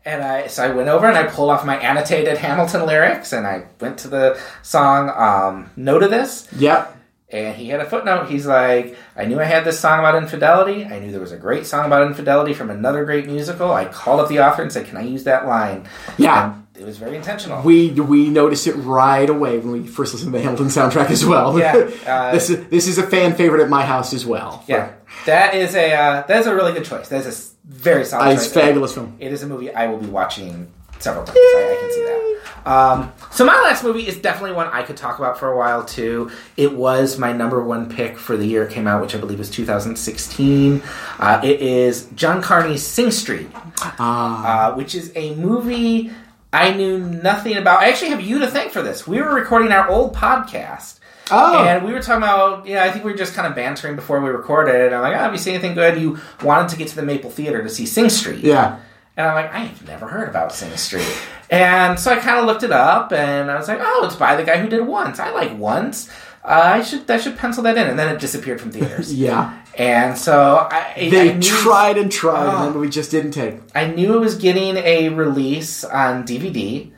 And 0.06 0.24
I 0.24 0.48
so 0.48 0.64
I 0.64 0.70
went 0.72 0.88
over 0.90 1.08
and 1.08 1.18
I 1.18 1.24
pulled 1.28 1.50
off 1.52 1.66
my 1.66 1.78
annotated 1.78 2.38
Hamilton 2.38 2.86
lyrics 2.86 3.34
and 3.34 3.46
I 3.46 3.66
went 3.82 4.00
to 4.00 4.08
the 4.08 4.40
song 4.64 5.10
um, 5.10 5.70
"No 5.76 6.00
to 6.00 6.08
This." 6.08 6.48
Yep. 6.58 6.96
And 7.32 7.56
he 7.56 7.70
had 7.70 7.80
a 7.80 7.86
footnote. 7.86 8.28
He's 8.28 8.48
like, 8.48 8.98
I 9.16 9.26
knew 9.26 9.40
I 9.40 9.44
had 9.44 9.64
this 9.64 9.80
song 9.80 10.00
about 10.00 10.16
infidelity. 10.16 10.86
I 10.86 10.98
knew 10.98 11.12
there 11.12 11.20
was 11.22 11.32
a 11.32 11.38
great 11.38 11.68
song 11.68 11.86
about 11.86 12.08
infidelity 12.08 12.56
from 12.56 12.72
another 12.72 13.06
great 13.06 13.28
musical. 13.28 13.72
I 13.72 13.86
called 13.86 14.20
up 14.20 14.30
the 14.30 14.40
author 14.40 14.64
and 14.64 14.72
said, 14.72 14.88
Can 14.88 14.98
I 14.98 15.02
use 15.04 15.26
that 15.26 15.46
line? 15.46 15.88
Yeah. 16.18 16.56
And 16.56 16.66
it 16.80 16.86
was 16.86 16.98
very 16.98 17.16
intentional. 17.16 17.62
We 17.62 17.92
we 17.92 18.30
noticed 18.30 18.66
it 18.68 18.74
right 18.74 19.30
away 19.30 19.58
when 19.60 19.72
we 19.72 19.88
first 19.88 20.14
listened 20.14 20.32
to 20.32 20.38
the 20.38 20.44
Hamilton 20.44 20.68
soundtrack 20.68 21.10
as 21.10 21.26
well. 21.26 21.58
Yeah, 21.60 21.90
uh, 22.08 22.32
this 22.32 22.50
is 22.50 22.68
this 22.70 22.88
is 22.88 22.98
a 22.98 23.04
fan 23.08 23.36
favorite 23.36 23.62
at 23.62 23.70
my 23.70 23.84
house 23.86 24.14
as 24.14 24.26
well. 24.26 24.64
yeah, 24.68 24.94
that 25.26 25.54
is 25.56 25.76
a 25.76 25.94
uh, 25.94 26.28
that 26.28 26.40
is 26.40 26.48
a 26.48 26.56
really 26.56 26.74
good 26.74 26.86
choice. 26.86 27.10
That 27.10 27.26
is 27.26 27.54
a 27.68 27.74
very 27.74 28.06
solid 28.06 28.30
Uh, 28.30 28.32
it's 28.34 28.46
choice. 28.46 28.54
fabulous 28.54 28.94
film. 28.94 29.16
It 29.20 29.32
is 29.32 29.44
a 29.44 29.48
movie 29.48 29.72
I 29.74 29.88
will 29.88 29.98
be 30.00 30.08
watching 30.08 30.72
several 31.00 31.24
times. 31.26 31.38
I, 31.38 31.76
I 31.78 31.82
can 31.82 31.92
see 31.92 32.04
that. 32.04 32.26
Um, 32.66 33.14
so 33.32 33.46
my 33.46 33.54
last 33.62 33.84
movie 33.86 34.06
is 34.06 34.18
definitely 34.18 34.52
one 34.54 34.68
I 34.68 34.84
could 34.84 34.98
talk 34.98 35.18
about 35.18 35.40
for 35.40 35.50
a 35.52 35.58
while 35.58 35.86
too. 35.86 36.30
It 36.58 36.74
was 36.74 37.18
my 37.18 37.32
number 37.32 37.64
one 37.64 37.90
pick 37.90 38.18
for 38.18 38.36
the 38.36 38.46
year 38.46 38.64
it 38.64 38.72
came 38.72 38.86
out, 38.86 39.02
which 39.02 39.16
I 39.16 39.18
believe 39.18 39.40
was 39.40 39.50
2016. 39.50 40.82
Uh, 41.20 41.42
it 41.44 41.62
is 41.62 42.06
John 42.16 42.42
Carney's 42.42 42.84
Sing 42.84 43.12
Street, 43.12 43.50
uh, 43.98 44.74
which 44.74 44.94
is 44.94 45.12
a 45.16 45.36
movie 45.36 46.12
I 46.52 46.74
knew 46.74 47.00
nothing 47.00 47.58
about. 47.58 47.82
I 47.82 47.90
actually 47.90 48.10
have 48.10 48.22
you 48.22 48.40
to 48.40 48.48
thank 48.48 48.72
for 48.72 48.82
this. 48.82 49.08
We 49.08 49.22
were 49.22 49.34
recording 49.34 49.72
our 49.72 49.88
old 49.88 50.16
podcast. 50.16 51.00
Oh. 51.32 51.64
And 51.64 51.86
we 51.86 51.94
were 51.94 52.02
talking 52.02 52.24
about, 52.24 52.66
yeah, 52.66 52.84
I 52.84 52.92
think 52.92 53.06
we 53.06 53.12
were 53.12 53.18
just 53.18 53.36
kind 53.36 53.48
of 53.48 53.56
bantering 53.56 53.96
before 53.96 54.20
we 54.20 54.30
recorded. 54.30 54.88
And 54.88 54.96
I'm 54.96 55.02
like, 55.02 55.14
oh, 55.14 55.20
have 55.20 55.32
you 55.32 55.38
seen 55.38 55.54
anything 55.54 55.76
good? 55.76 56.02
You 56.02 56.18
wanted 56.44 56.70
to 56.70 56.78
get 56.78 56.88
to 56.88 56.96
the 56.96 57.04
Maple 57.04 57.30
Theater 57.30 57.62
to 57.62 57.70
see 57.70 57.86
Sing 57.86 58.10
Street. 58.10 58.44
Yeah. 58.44 58.80
And 59.16 59.28
I'm 59.28 59.36
like, 59.36 59.54
I 59.54 59.60
have 59.60 59.88
never 59.88 60.08
heard 60.08 60.28
about 60.28 60.52
Sing 60.54 60.76
Street. 60.78 61.06
And 61.52 62.00
so 62.00 62.12
I 62.12 62.16
kind 62.16 62.40
of 62.40 62.46
looked 62.46 62.64
it 62.64 62.72
up 62.72 63.12
and 63.12 63.52
I 63.52 63.58
was 63.58 63.68
like, 63.68 63.80
oh, 63.82 64.06
it's 64.06 64.16
by 64.16 64.36
the 64.36 64.44
guy 64.44 64.58
who 64.58 64.70
did 64.70 64.82
Once. 64.88 65.20
I 65.20 65.30
like 65.32 65.56
Once. 65.58 66.10
Uh, 66.44 66.62
I 66.76 66.82
should 66.84 67.10
I 67.12 67.18
should 67.18 67.38
pencil 67.38 67.64
that 67.64 67.78
in, 67.78 67.88
and 67.88 68.00
then 68.00 68.16
it 68.16 68.22
disappeared 68.22 68.62
from 68.62 68.72
theaters. 68.72 69.14
Yeah. 69.20 69.59
And 69.78 70.18
so 70.18 70.68
I, 70.70 70.94
They 71.10 71.30
I 71.30 71.34
knew, 71.34 71.42
tried 71.42 71.98
and 71.98 72.12
tried, 72.12 72.48
Oh. 72.48 72.66
and 72.66 72.76
then 72.76 72.82
we 72.82 72.90
just 72.90 73.12
didn't 73.12 73.32
take. 73.32 73.56
I 73.74 73.88
knew 73.88 74.16
it 74.16 74.20
was 74.20 74.36
getting 74.36 74.76
a 74.78 75.10
release 75.10 75.84
on 75.84 76.24
DVD. 76.26 76.92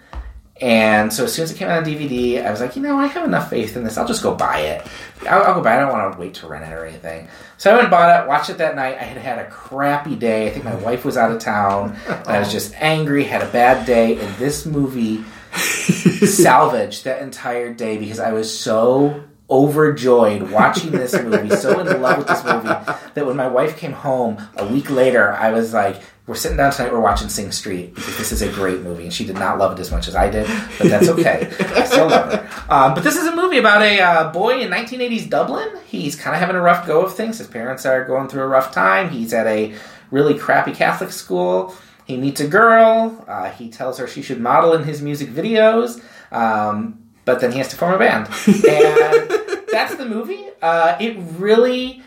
And 0.60 1.12
so 1.12 1.24
as 1.24 1.34
soon 1.34 1.44
as 1.44 1.52
it 1.52 1.58
came 1.58 1.68
out 1.70 1.80
on 1.80 1.84
DVD, 1.86 2.46
I 2.46 2.52
was 2.52 2.60
like, 2.62 2.76
you 2.76 2.84
know, 2.84 2.98
I 3.00 3.08
have 3.08 3.26
enough 3.26 3.50
faith 3.50 3.76
in 3.76 3.84
this. 3.84 3.98
I'll 3.98 4.08
just 4.08 4.22
go 4.22 4.36
buy 4.36 4.60
it. 4.60 4.86
I'll, 5.28 5.42
I'll 5.44 5.54
go 5.56 5.62
buy 5.64 5.74
it. 5.74 5.78
I 5.78 5.80
don't 5.82 5.92
want 5.92 6.14
to 6.14 6.20
wait 6.20 6.36
to 6.36 6.48
rent 6.48 6.64
it 6.64 6.72
or 6.74 6.86
anything. 6.86 7.28
So 7.58 7.72
I 7.72 7.74
went 7.74 7.86
and 7.86 7.92
bought 7.92 8.24
it, 8.24 8.28
watched 8.28 8.52
it 8.52 8.60
that 8.60 8.76
night. 8.76 8.96
I 9.00 9.04
had 9.04 9.18
had 9.18 9.40
a 9.40 9.50
crappy 9.50 10.16
day. 10.16 10.48
I 10.48 10.52
think 10.52 10.64
my 10.66 10.76
wife 10.76 11.04
was 11.04 11.18
out 11.18 11.32
of 11.32 11.40
town. 11.40 11.98
I 12.28 12.38
was 12.40 12.48
oh. 12.50 12.52
just 12.52 12.74
angry, 12.76 13.24
had 13.24 13.42
a 13.42 13.50
bad 13.52 13.88
day. 13.88 14.20
And 14.20 14.36
this 14.36 14.68
movie 14.68 15.24
salvaged 15.56 17.06
that 17.06 17.22
entire 17.24 17.74
day 17.74 17.98
because 17.98 18.20
I 18.20 18.32
was 18.32 18.56
so 18.56 19.24
overjoyed 19.52 20.50
watching 20.50 20.92
this 20.92 21.14
movie, 21.14 21.56
so 21.56 21.80
in 21.80 22.02
love 22.02 22.18
with 22.18 22.28
this 22.28 22.44
movie 22.44 22.70
that 23.14 23.26
when 23.26 23.36
my 23.36 23.48
wife 23.48 23.78
came 23.78 23.92
home 23.92 24.42
a 24.56 24.66
week 24.66 24.90
later, 24.90 25.34
I 25.34 25.52
was 25.52 25.74
like, 25.74 26.02
"We're 26.26 26.36
sitting 26.36 26.58
down 26.58 26.72
tonight. 26.72 26.94
We're 26.94 27.02
watching 27.02 27.28
Sing 27.28 27.52
Street 27.52 27.94
because 27.94 28.18
this 28.18 28.32
is 28.32 28.42
a 28.42 28.50
great 28.50 28.80
movie." 28.82 29.04
And 29.04 29.14
she 29.14 29.26
did 29.26 29.36
not 29.36 29.58
love 29.58 29.78
it 29.78 29.82
as 29.82 29.92
much 29.92 30.08
as 30.08 30.16
I 30.16 30.30
did, 30.30 30.48
but 30.78 30.88
that's 30.88 31.10
okay. 31.10 31.52
I 31.60 31.84
still 31.84 32.08
love 32.08 32.34
it. 32.34 32.72
Um, 32.72 32.94
but 32.94 33.04
this 33.04 33.18
is 33.18 33.28
a 33.28 33.36
movie 33.36 33.58
about 33.58 33.82
a 33.82 34.00
uh, 34.00 34.32
boy 34.32 34.62
in 34.62 34.72
1980s 34.72 35.30
Dublin. 35.30 35.70
He's 35.86 36.16
kind 36.16 36.34
of 36.34 36.40
having 36.40 36.56
a 36.56 36.62
rough 36.62 36.88
go 36.88 37.02
of 37.02 37.14
things. 37.14 37.38
His 37.38 37.48
parents 37.48 37.86
are 37.86 38.06
going 38.06 38.30
through 38.30 38.44
a 38.44 38.48
rough 38.48 38.72
time. 38.72 39.10
He's 39.10 39.34
at 39.34 39.46
a 39.48 39.76
really 40.10 40.38
crappy 40.38 40.72
Catholic 40.72 41.12
school. 41.12 41.76
He 42.06 42.18
meets 42.18 42.40
a 42.40 42.48
girl. 42.48 43.24
Uh, 43.28 43.52
he 43.52 43.70
tells 43.70 43.98
her 43.98 44.08
she 44.08 44.22
should 44.22 44.40
model 44.40 44.74
in 44.74 44.84
his 44.84 45.02
music 45.02 45.30
videos. 45.30 46.02
Um, 46.32 47.02
but 47.26 47.40
then 47.40 47.52
he 47.52 47.60
has 47.60 47.68
to 47.70 47.76
form 47.76 47.94
a 47.94 48.00
band. 48.00 48.28
And 48.48 49.41
that's 49.72 49.96
the 49.96 50.06
movie. 50.06 50.46
Uh, 50.62 50.98
it 51.00 51.18
really 51.38 52.04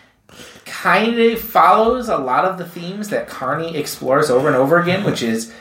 kind 0.64 1.18
of 1.18 1.40
follows 1.40 2.08
a 2.08 2.18
lot 2.18 2.44
of 2.44 2.58
the 2.58 2.64
themes 2.64 3.08
that 3.10 3.28
Carney 3.28 3.76
explores 3.76 4.30
over 4.30 4.46
and 4.46 4.56
over 4.56 4.78
again, 4.78 5.04
which 5.04 5.22
is 5.22 5.52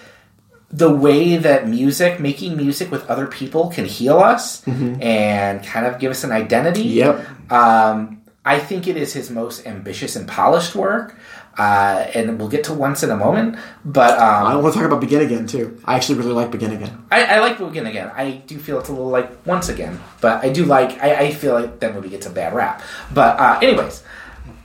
the 0.71 0.91
way 0.91 1.37
that 1.37 1.67
music, 1.67 2.19
making 2.19 2.57
music 2.57 2.89
with 2.89 3.07
other 3.07 3.27
people, 3.27 3.69
can 3.69 3.85
heal 3.85 4.17
us 4.17 4.67
and 4.67 5.63
kind 5.63 5.85
of 5.85 5.99
give 5.99 6.09
us 6.09 6.23
an 6.23 6.31
identity. 6.31 6.81
Yep. 6.81 7.51
Um, 7.51 8.22
I 8.45 8.59
think 8.59 8.87
it 8.87 8.97
is 8.97 9.13
his 9.13 9.29
most 9.29 9.65
ambitious 9.65 10.15
and 10.15 10.27
polished 10.27 10.75
work. 10.75 11.15
Uh, 11.55 12.07
and 12.15 12.39
we'll 12.39 12.49
get 12.49 12.63
to 12.63 12.73
once 12.73 13.03
in 13.03 13.11
a 13.11 13.15
moment, 13.15 13.55
but 13.85 14.17
um, 14.17 14.47
I 14.47 14.55
want 14.55 14.73
to 14.73 14.79
talk 14.79 14.87
about 14.87 15.01
Begin 15.01 15.21
Again 15.21 15.45
too. 15.45 15.79
I 15.85 15.93
actually 15.95 16.17
really 16.17 16.31
like 16.31 16.49
Begin 16.49 16.71
Again. 16.71 17.05
I, 17.11 17.25
I 17.25 17.39
like 17.41 17.59
Begin 17.59 17.85
Again. 17.85 18.09
I 18.15 18.31
do 18.47 18.57
feel 18.57 18.79
it's 18.79 18.89
a 18.89 18.91
little 18.91 19.09
like 19.09 19.45
Once 19.45 19.69
Again, 19.69 19.99
but 20.19 20.43
I 20.43 20.49
do 20.49 20.65
like. 20.65 20.99
I, 21.03 21.15
I 21.25 21.31
feel 21.31 21.53
like 21.53 21.79
that 21.81 21.93
movie 21.93 22.09
gets 22.09 22.25
a 22.25 22.31
bad 22.31 22.55
rap. 22.55 22.81
But 23.13 23.39
uh, 23.39 23.59
anyways, 23.61 24.03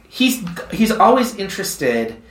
he's 0.08 0.42
he's 0.70 0.90
always 0.90 1.34
interested 1.36 2.22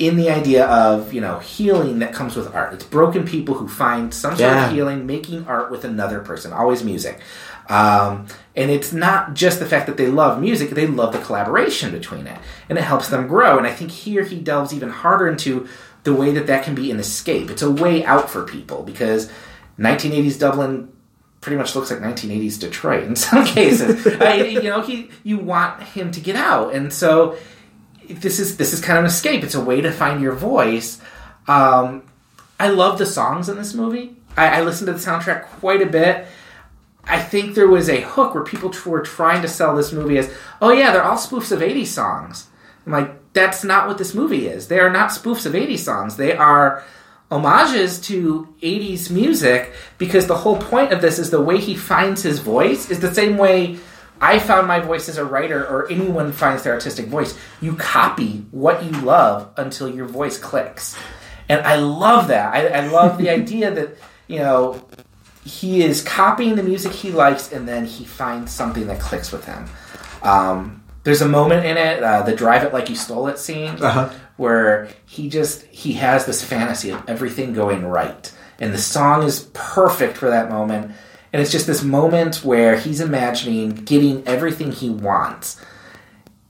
in 0.00 0.16
the 0.16 0.28
idea 0.30 0.66
of 0.66 1.12
you 1.12 1.20
know 1.20 1.38
healing 1.38 2.00
that 2.00 2.12
comes 2.12 2.34
with 2.34 2.52
art. 2.52 2.74
It's 2.74 2.84
broken 2.84 3.24
people 3.24 3.54
who 3.54 3.68
find 3.68 4.12
some 4.12 4.32
sort 4.32 4.40
Yeah. 4.40 4.66
of 4.66 4.72
healing 4.72 5.06
making 5.06 5.46
art 5.46 5.70
with 5.70 5.84
another 5.84 6.18
person. 6.18 6.52
Always 6.52 6.82
music. 6.82 7.20
Um, 7.70 8.26
and 8.56 8.70
it's 8.70 8.92
not 8.92 9.34
just 9.34 9.60
the 9.60 9.66
fact 9.66 9.86
that 9.86 9.96
they 9.96 10.08
love 10.08 10.40
music; 10.40 10.70
they 10.70 10.86
love 10.86 11.12
the 11.12 11.20
collaboration 11.20 11.92
between 11.92 12.26
it, 12.26 12.38
and 12.68 12.76
it 12.76 12.82
helps 12.82 13.08
them 13.08 13.28
grow. 13.28 13.56
And 13.56 13.66
I 13.66 13.72
think 13.72 13.92
here 13.92 14.24
he 14.24 14.40
delves 14.40 14.74
even 14.74 14.90
harder 14.90 15.28
into 15.28 15.68
the 16.02 16.12
way 16.12 16.32
that 16.32 16.46
that 16.48 16.64
can 16.64 16.74
be 16.74 16.90
an 16.90 16.98
escape. 16.98 17.48
It's 17.48 17.62
a 17.62 17.70
way 17.70 18.04
out 18.04 18.28
for 18.28 18.44
people 18.44 18.82
because 18.82 19.30
1980s 19.78 20.38
Dublin 20.38 20.92
pretty 21.40 21.56
much 21.56 21.74
looks 21.74 21.90
like 21.90 22.00
1980s 22.00 22.60
Detroit 22.60 23.04
in 23.04 23.16
some 23.16 23.44
cases. 23.44 24.06
I, 24.20 24.34
you 24.42 24.62
know, 24.62 24.82
he 24.82 25.10
you 25.22 25.38
want 25.38 25.82
him 25.82 26.10
to 26.10 26.20
get 26.20 26.36
out, 26.36 26.74
and 26.74 26.92
so 26.92 27.36
this 28.08 28.40
is 28.40 28.56
this 28.56 28.72
is 28.72 28.80
kind 28.80 28.98
of 28.98 29.04
an 29.04 29.10
escape. 29.10 29.44
It's 29.44 29.54
a 29.54 29.62
way 29.62 29.80
to 29.80 29.92
find 29.92 30.20
your 30.20 30.34
voice. 30.34 31.00
Um, 31.46 32.02
I 32.58 32.68
love 32.68 32.98
the 32.98 33.06
songs 33.06 33.48
in 33.48 33.56
this 33.56 33.74
movie. 33.74 34.16
I, 34.36 34.58
I 34.58 34.62
listened 34.62 34.86
to 34.86 34.92
the 34.92 34.98
soundtrack 34.98 35.44
quite 35.44 35.82
a 35.82 35.86
bit. 35.86 36.26
I 37.10 37.20
think 37.20 37.54
there 37.54 37.68
was 37.68 37.88
a 37.88 38.00
hook 38.00 38.34
where 38.34 38.44
people 38.44 38.72
were 38.86 39.00
trying 39.00 39.42
to 39.42 39.48
sell 39.48 39.74
this 39.74 39.92
movie 39.92 40.18
as, 40.18 40.32
oh 40.60 40.70
yeah, 40.72 40.92
they're 40.92 41.04
all 41.04 41.18
spoofs 41.18 41.52
of 41.52 41.60
80s 41.60 41.88
songs. 41.88 42.48
I'm 42.86 42.92
like, 42.92 43.32
that's 43.32 43.64
not 43.64 43.86
what 43.86 43.98
this 43.98 44.14
movie 44.14 44.46
is. 44.46 44.68
They 44.68 44.78
are 44.78 44.90
not 44.90 45.10
spoofs 45.10 45.46
of 45.46 45.52
80s 45.52 45.78
songs. 45.78 46.16
They 46.16 46.36
are 46.36 46.84
homages 47.30 48.00
to 48.00 48.54
80s 48.62 49.10
music 49.10 49.72
because 49.98 50.26
the 50.26 50.36
whole 50.36 50.56
point 50.56 50.92
of 50.92 51.00
this 51.00 51.18
is 51.18 51.30
the 51.30 51.40
way 51.40 51.58
he 51.58 51.76
finds 51.76 52.22
his 52.22 52.40
voice 52.40 52.90
is 52.90 53.00
the 53.00 53.14
same 53.14 53.36
way 53.36 53.78
I 54.20 54.38
found 54.38 54.66
my 54.66 54.80
voice 54.80 55.08
as 55.08 55.16
a 55.16 55.24
writer 55.24 55.64
or 55.64 55.90
anyone 55.90 56.32
finds 56.32 56.64
their 56.64 56.74
artistic 56.74 57.06
voice. 57.06 57.38
You 57.60 57.74
copy 57.76 58.44
what 58.50 58.84
you 58.84 58.90
love 59.00 59.50
until 59.56 59.88
your 59.88 60.06
voice 60.06 60.38
clicks. 60.38 60.96
And 61.48 61.62
I 61.62 61.76
love 61.76 62.28
that. 62.28 62.52
I, 62.54 62.66
I 62.66 62.86
love 62.88 63.16
the 63.16 63.30
idea 63.38 63.70
that, 63.70 63.96
you 64.26 64.40
know, 64.40 64.84
he 65.44 65.82
is 65.82 66.02
copying 66.02 66.54
the 66.56 66.62
music 66.62 66.92
he 66.92 67.10
likes 67.10 67.52
and 67.52 67.66
then 67.66 67.86
he 67.86 68.04
finds 68.04 68.52
something 68.52 68.86
that 68.88 69.00
clicks 69.00 69.32
with 69.32 69.44
him. 69.46 69.66
Um, 70.22 70.82
there's 71.04 71.22
a 71.22 71.28
moment 71.28 71.64
in 71.64 71.76
it, 71.78 72.02
uh, 72.02 72.22
the 72.22 72.36
drive 72.36 72.62
it 72.62 72.72
like 72.74 72.90
you 72.90 72.96
stole 72.96 73.26
it 73.28 73.38
scene, 73.38 73.82
Uh-huh. 73.82 74.10
where 74.36 74.88
he 75.06 75.28
just 75.30 75.62
he 75.66 75.94
has 75.94 76.26
this 76.26 76.44
fantasy 76.44 76.90
of 76.90 77.02
everything 77.08 77.54
going 77.54 77.86
right, 77.86 78.30
and 78.58 78.74
the 78.74 78.78
song 78.78 79.22
is 79.22 79.48
perfect 79.54 80.16
for 80.18 80.28
that 80.28 80.50
moment. 80.50 80.92
And 81.32 81.40
it's 81.40 81.52
just 81.52 81.66
this 81.66 81.82
moment 81.82 82.44
where 82.44 82.76
he's 82.76 83.00
imagining 83.00 83.70
getting 83.70 84.26
everything 84.26 84.72
he 84.72 84.90
wants, 84.90 85.56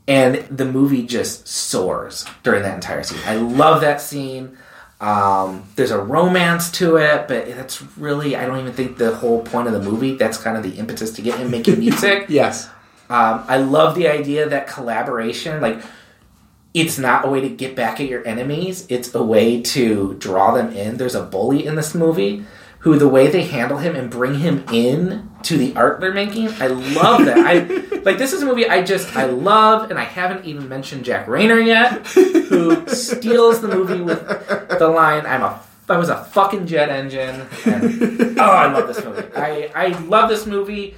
and 0.09 0.37
the 0.51 0.65
movie 0.65 1.05
just 1.07 1.47
soars 1.47 2.25
during 2.43 2.63
that 2.63 2.75
entire 2.75 3.03
scene. 3.05 3.21
I 3.27 3.37
love 3.37 3.83
that 3.83 4.01
scene. 4.01 4.57
Um, 5.01 5.65
there's 5.77 5.91
a 5.91 5.99
romance 5.99 6.71
to 6.73 6.97
it, 6.97 7.27
but 7.27 7.47
that's 7.47 7.81
really 7.97 8.37
I 8.37 8.47
don't 8.47 8.61
even 8.61 8.73
think 8.73 8.99
the 8.99 9.15
whole 9.15 9.43
point 9.43 9.67
of 9.67 9.73
the 9.73 9.81
movie. 9.81 10.17
That's 10.17 10.37
kind 10.37 10.57
of 10.57 10.63
the 10.63 10.79
impetus 10.79 11.13
to 11.13 11.23
get 11.23 11.39
him 11.39 11.51
making 11.51 11.79
music. 11.81 12.27
Yes. 12.29 12.69
Um, 13.09 13.45
I 13.49 13.57
love 13.57 13.97
the 13.97 14.07
idea 14.07 14.49
that 14.49 14.69
collaboration, 14.69 15.61
like, 15.61 15.83
it's 16.75 16.97
not 16.97 17.27
a 17.27 17.29
way 17.29 17.41
to 17.41 17.49
get 17.49 17.75
back 17.75 17.99
at 17.99 18.07
your 18.07 18.25
enemies. 18.27 18.87
It's 18.89 19.13
a 19.15 19.23
way 19.23 19.63
to 19.63 20.15
draw 20.15 20.55
them 20.55 20.73
in. 20.73 20.97
There's 20.97 21.17
a 21.17 21.23
bully 21.25 21.67
in 21.67 21.75
this 21.75 21.95
movie 21.95 22.45
who 22.81 22.99
the 22.99 23.09
way 23.09 23.29
they 23.29 23.45
handle 23.45 23.79
him 23.79 23.95
and 23.95 24.11
bring 24.11 24.37
him 24.37 24.65
in 24.73 25.31
to 25.43 25.57
the 25.57 25.75
art 25.77 26.01
they're 26.01 26.15
making, 26.15 26.49
I 26.49 26.69
love 26.69 27.25
that. 27.27 27.39
I 27.39 28.01
like 28.05 28.19
this 28.19 28.33
is 28.33 28.43
a 28.43 28.47
movie 28.47 28.69
I 28.69 28.83
just 28.83 29.15
I 29.17 29.25
love, 29.25 29.91
and 29.91 29.99
I 29.99 30.05
haven't 30.05 30.47
even 30.47 30.69
mentioned 30.69 31.05
Jack 31.05 31.27
Reynor 31.27 31.65
yet, 31.65 32.07
who 32.07 32.87
steals 32.89 33.61
the 33.61 33.69
movie 33.69 34.01
with 34.01 34.27
the 34.79 34.89
line, 34.89 35.27
"I'm 35.27 35.43
a 35.43 35.63
I 35.89 35.99
was 35.99 36.09
a 36.09 36.25
fucking 36.25 36.67
jet 36.67 36.89
engine." 36.89 37.47
And, 37.67 38.39
oh, 38.39 38.45
I 38.45 38.73
love 38.73 38.89
this 38.89 39.05
movie. 39.05 39.27
I 39.37 39.71
I 39.75 39.87
love 40.01 40.31
this 40.31 40.47
movie. 40.47 40.97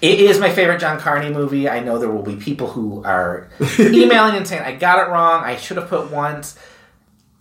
It 0.00 0.18
is 0.18 0.40
my 0.40 0.52
favorite 0.52 0.80
John 0.80 0.98
Carney 0.98 1.30
movie. 1.30 1.68
I 1.68 1.78
know 1.78 1.98
there 1.98 2.10
will 2.10 2.24
be 2.24 2.34
people 2.34 2.68
who 2.68 3.04
are 3.04 3.48
emailing 3.78 4.34
and 4.34 4.48
saying 4.48 4.62
I 4.62 4.74
got 4.74 4.98
it 4.98 5.08
wrong. 5.08 5.44
I 5.44 5.54
should 5.56 5.76
have 5.76 5.88
put 5.88 6.10
once. 6.10 6.58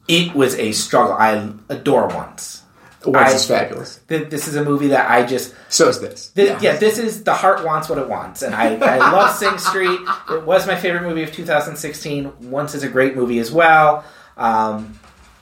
It 0.08 0.36
was 0.36 0.54
a 0.56 0.72
struggle. 0.72 1.14
I 1.14 1.54
adore 1.70 2.08
once. 2.08 2.61
Once 3.06 3.32
I- 3.32 3.36
is 3.36 3.46
fabulous. 3.48 4.00
Th- 4.08 4.30
This 4.30 4.48
is 4.48 4.56
a 4.56 4.64
movie 4.64 4.88
that 4.90 5.10
I 5.10 5.26
just 5.26 5.54
So 5.70 5.88
is 5.90 6.00
this. 6.00 6.30
Th- 6.36 6.62
yeah. 6.62 6.76
this 6.78 6.98
is 6.98 7.24
the 7.24 7.34
heart 7.34 7.66
wants 7.66 7.90
what 7.90 7.98
it 7.98 8.08
wants, 8.08 8.42
and 8.44 8.54
I, 8.54 8.76
I 8.76 8.98
love 9.12 9.36
Sing 9.36 9.58
Street. 9.58 10.00
It 10.32 10.44
was 10.44 10.68
my 10.68 10.76
favorite 10.76 11.04
movie 11.04 11.24
of 11.24 11.32
2016. 11.34 12.32
Once 12.52 12.76
is 12.76 12.84
a 12.84 12.90
great 12.90 13.16
movie 13.16 13.40
as 13.40 13.52
well. 13.52 14.04
Um, 14.38 14.98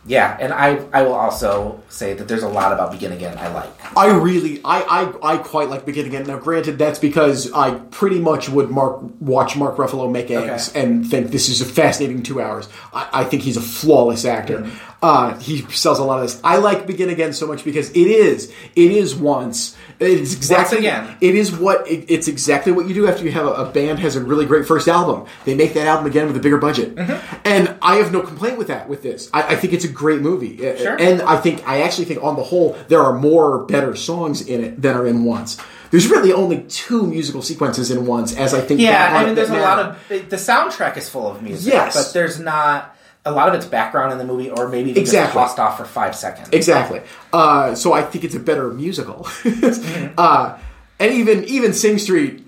yeah, 0.05 0.37
and 0.39 0.53
I 0.53 0.79
I 0.93 1.03
will 1.03 1.13
also 1.13 1.83
say 1.89 2.13
that 2.13 2.27
there's 2.29 2.41
a 2.43 2.47
lot 2.47 2.71
about 2.71 2.91
Begin 2.93 3.11
Again 3.11 3.37
I 3.37 3.49
like. 3.53 3.69
I 3.97 4.07
really, 4.07 4.61
I, 4.63 4.81
I, 5.21 5.33
I 5.33 5.37
quite 5.37 5.69
like 5.69 5.85
Begin 5.85 6.05
Again. 6.05 6.23
Now, 6.25 6.39
granted, 6.39 6.77
that's 6.79 6.97
because 6.99 7.51
I 7.51 7.71
pretty 7.91 8.19
much 8.19 8.47
would 8.49 8.71
Mark 8.71 9.01
watch 9.19 9.57
Mark 9.57 9.75
Ruffalo 9.75 10.09
make 10.09 10.31
eggs 10.31 10.69
Okay. 10.69 10.81
and 10.81 11.05
think 11.07 11.31
this 11.31 11.49
is 11.49 11.59
a 11.61 11.65
fascinating 11.65 12.23
two 12.23 12.41
hours. 12.41 12.69
I, 12.93 13.09
I 13.13 13.23
think 13.25 13.43
he's 13.43 13.57
a 13.57 13.61
flawless 13.61 14.23
actor. 14.25 14.71
Uh, 15.01 15.37
he 15.39 15.61
sells 15.71 15.97
a 15.97 16.03
lot 16.03 16.17
of 16.17 16.23
this. 16.23 16.41
I 16.43 16.57
like 16.57 16.85
Begin 16.85 17.09
Again 17.09 17.31
so 17.31 17.47
much 17.47 17.63
because 17.63 17.89
it 17.91 17.97
is, 18.07 18.53
it 18.75 18.91
is 18.91 19.15
once. 19.15 19.77
It's 19.97 20.33
exactly 20.35 20.79
again. 20.79 21.15
It 21.21 21.35
is 21.35 21.55
what 21.55 21.87
it, 21.89 22.05
it's 22.09 22.27
exactly 22.27 22.71
what 22.73 22.85
you 22.87 22.93
do 22.93 23.07
after 23.07 23.23
you 23.23 23.31
have 23.31 23.45
a, 23.45 23.51
a 23.51 23.65
band 23.71 23.99
has 23.99 24.15
a 24.17 24.21
really 24.23 24.45
great 24.45 24.65
first 24.67 24.87
album. 24.89 25.25
They 25.45 25.55
make 25.55 25.73
that 25.75 25.87
album 25.87 26.05
again 26.05 26.27
with 26.27 26.35
a 26.35 26.39
bigger 26.41 26.57
budget, 26.57 26.97
and 27.45 27.75
I 27.81 27.95
have 27.97 28.11
no 28.11 28.21
complaint 28.21 28.57
with 28.57 28.67
that. 28.67 28.89
With 28.89 29.01
this, 29.01 29.29
I, 29.33 29.43
I 29.43 29.55
think 29.55 29.73
it's 29.73 29.85
a 29.85 29.89
great 29.91 30.19
movie, 30.21 30.57
Sure. 30.57 30.97
and 30.99 31.21
I 31.21 31.37
think 31.37 31.65
I 31.67 31.81
actually 31.83 32.05
think 32.05 32.21
on 32.23 32.35
the 32.35 32.43
whole 32.43 32.77
there 32.89 33.01
are 33.01 33.13
more 33.13 33.65
better 33.65 33.95
songs 33.95 34.41
in 34.41 34.63
it 34.63 34.81
than 34.81 34.95
are 34.97 35.07
in 35.07 35.23
Once. 35.23 35.57
There's 35.91 36.07
really 36.07 36.31
only 36.33 36.63
two 36.63 37.07
musical 37.07 37.41
sequences 37.41 37.89
in 37.89 38.05
Once, 38.05 38.35
as 38.35 38.53
I 38.53 38.61
think. 38.61 38.79
Yeah, 38.79 39.17
I 39.17 39.25
mean, 39.25 39.35
there's 39.35 39.49
a 39.49 39.57
lot 39.59 39.79
of 39.79 40.07
the 40.09 40.35
soundtrack 40.37 40.97
is 40.97 41.09
full 41.09 41.27
of 41.31 41.41
music, 41.41 41.73
Yes. 41.73 41.95
but 41.95 42.13
there's 42.13 42.39
not 42.39 42.95
a 43.25 43.31
lot 43.31 43.49
of 43.49 43.55
it's 43.55 43.65
background 43.65 44.11
in 44.11 44.17
the 44.17 44.25
movie, 44.25 44.49
or 44.49 44.67
maybe 44.69 44.93
they 44.93 45.03
just 45.03 45.33
tossed 45.33 45.59
off 45.59 45.77
for 45.77 45.85
five 45.85 46.15
seconds. 46.15 46.49
Exactly. 46.51 47.01
Uh, 47.33 47.75
so 47.75 47.93
I 47.93 48.01
think 48.01 48.23
it's 48.23 48.35
a 48.35 48.39
better 48.39 48.71
musical. 48.71 49.27
uh, 50.17 50.57
and 50.99 51.13
even 51.13 51.43
even 51.45 51.73
Sing 51.73 51.97
Street, 51.97 52.45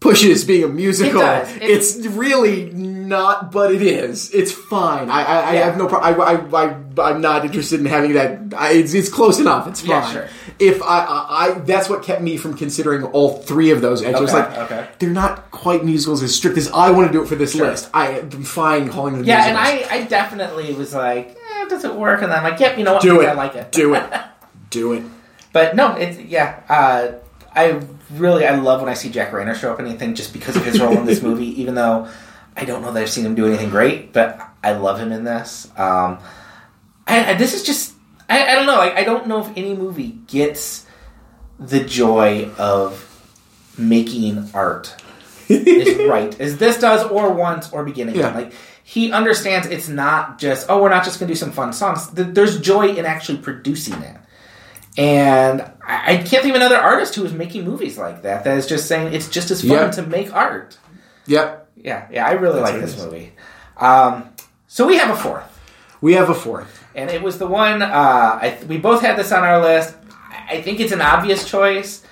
pushes 0.00 0.44
being 0.44 0.64
a 0.64 0.68
musical. 0.68 1.20
It 1.20 1.24
does. 1.24 1.56
It- 1.56 1.62
it's 1.62 2.06
really 2.08 2.70
not, 3.12 3.52
but 3.52 3.72
it 3.72 3.80
is. 3.82 4.34
It's 4.34 4.50
fine. 4.50 5.08
I, 5.08 5.22
I, 5.22 5.38
I 5.50 5.54
have 5.56 5.76
no 5.78 5.86
problem. 5.86 6.20
I, 6.20 6.24
I, 6.24 6.64
I, 6.64 7.10
I'm 7.10 7.20
not 7.20 7.44
interested 7.44 7.78
in 7.78 7.86
having 7.86 8.14
that. 8.14 8.52
I, 8.56 8.72
it's, 8.72 8.92
it's 8.94 9.08
close 9.08 9.38
enough. 9.38 9.68
It's 9.68 9.80
fine. 9.82 9.90
Yeah, 9.90 10.10
sure. 10.12 10.28
If 10.58 10.82
I, 10.82 10.98
I, 11.04 11.26
I, 11.46 11.58
that's 11.60 11.88
what 11.88 12.02
kept 12.02 12.20
me 12.22 12.36
from 12.36 12.56
considering 12.56 13.04
all 13.04 13.38
three 13.38 13.70
of 13.70 13.80
those. 13.80 14.04
I 14.04 14.10
was 14.18 14.32
Okay, 14.32 14.32
like, 14.40 14.58
okay. 14.58 14.88
they're 14.98 15.10
not 15.10 15.50
quite 15.52 15.84
musicals 15.84 16.22
as 16.22 16.34
strict 16.34 16.58
as 16.58 16.68
I 16.72 16.90
want 16.90 17.06
to 17.06 17.12
do 17.12 17.22
it 17.22 17.28
for 17.28 17.36
this 17.36 17.52
Sure. 17.52 17.66
list. 17.68 17.88
I 17.94 18.18
am 18.18 18.30
fine 18.42 18.88
calling 18.88 19.14
them 19.14 19.24
Yeah, 19.24 19.46
and. 19.46 19.56
I, 19.56 19.86
I 19.90 20.04
definitely 20.04 20.74
was 20.74 20.92
like, 20.94 21.36
eh, 21.56 21.64
does 21.68 21.84
it 21.84 21.94
work? 21.94 22.22
And 22.22 22.32
then 22.32 22.38
I'm 22.38 22.44
like, 22.50 22.58
yep, 22.58 22.76
you 22.78 22.84
know 22.84 22.94
what? 22.94 23.02
do 23.02 23.20
it. 23.20 23.26
I 23.28 23.34
like 23.34 23.54
it. 23.54 23.70
Do 23.70 23.94
it. 23.94 24.10
Do 24.70 24.94
it. 24.94 25.02
But 25.52 25.76
no, 25.76 25.94
it's 25.96 26.18
yeah. 26.18 26.60
Uh, 26.66 27.18
I 27.54 27.82
really 28.12 28.46
I 28.46 28.54
love 28.56 28.80
when 28.80 28.88
I 28.88 28.94
see 28.94 29.10
Jack 29.10 29.32
Reynor 29.32 29.54
show 29.54 29.70
up 29.70 29.78
in 29.80 29.86
anything 29.86 30.14
just 30.14 30.32
because 30.32 30.56
of 30.56 30.64
his 30.64 30.80
role 30.80 30.96
in 30.96 31.04
this 31.04 31.20
movie. 31.28 31.60
Even 31.60 31.74
though 31.74 32.08
I 32.56 32.64
don't 32.64 32.82
know 32.82 32.92
that 32.92 33.02
I've 33.02 33.10
seen 33.10 33.24
him 33.24 33.34
do 33.34 33.46
anything 33.46 33.70
great, 33.70 34.12
but 34.12 34.40
I 34.62 34.72
love 34.72 34.98
him 34.98 35.10
in 35.12 35.24
this. 35.24 35.66
Um, 35.76 36.18
I, 37.06 37.30
I, 37.30 37.34
this 37.34 37.54
is 37.54 37.62
just 37.62 37.94
I, 38.28 38.52
I 38.52 38.54
don't 38.54 38.66
know. 38.66 38.76
Like 38.76 38.94
I 38.94 39.04
don't 39.04 39.26
know 39.26 39.40
if 39.40 39.50
any 39.56 39.74
movie 39.74 40.18
gets 40.26 40.86
the 41.58 41.80
joy 41.80 42.50
of 42.58 43.08
making 43.78 44.50
art 44.54 44.94
is 45.48 45.96
right 46.08 46.38
as 46.40 46.58
this 46.58 46.78
does, 46.78 47.04
or 47.10 47.32
once, 47.32 47.72
or 47.72 47.84
beginning. 47.84 48.16
Yeah. 48.16 48.34
Like 48.34 48.52
he 48.84 49.12
understands 49.12 49.66
it's 49.68 49.88
not 49.88 50.38
just 50.38 50.66
oh 50.68 50.82
we're 50.82 50.88
not 50.90 51.04
just 51.04 51.18
going 51.18 51.28
to 51.28 51.34
do 51.34 51.38
some 51.38 51.52
fun 51.52 51.72
songs. 51.72 52.08
There's 52.10 52.60
joy 52.60 52.88
in 52.88 53.06
actually 53.06 53.38
producing 53.38 53.94
it. 54.02 54.16
And 54.98 55.62
I 55.86 56.14
I 56.14 56.16
can't 56.18 56.42
think 56.42 56.50
of 56.50 56.56
another 56.56 56.76
artist 56.76 57.14
who 57.14 57.24
is 57.24 57.32
making 57.32 57.64
movies 57.64 57.96
like 57.96 58.22
that. 58.22 58.44
That 58.44 58.58
is 58.58 58.66
just 58.66 58.86
saying 58.86 59.14
it's 59.14 59.28
just 59.28 59.50
as 59.50 59.62
fun 59.62 59.70
Yeah. 59.70 59.90
to 59.92 60.02
make 60.06 60.32
art. 60.34 60.76
Yep. 61.26 61.61
Yeah, 61.82 62.06
yeah, 62.10 62.26
I 62.26 62.32
really 62.32 62.60
like 62.60 62.80
this 62.80 62.96
movie. 63.02 63.32
Um, 63.76 64.30
so 64.68 64.86
we 64.86 64.96
have 64.96 65.10
a 65.10 65.16
fourth, 65.20 65.60
We 66.00 66.14
have 66.14 66.30
a 66.30 66.34
fourth. 66.34 66.84
and 66.94 67.10
it 67.10 67.22
was 67.22 67.38
the 67.38 67.46
one 67.46 67.82
uh, 67.82 67.86
I, 68.42 68.58
we 68.68 68.78
both 68.78 69.02
had 69.02 69.16
this 69.18 69.32
on 69.32 69.42
our 69.42 69.60
list. 69.60 69.94
I 70.48 70.62
think 70.62 70.80
it's 70.80 70.92
an 70.92 71.00
obvious 71.00 71.48
choice, 71.48 72.02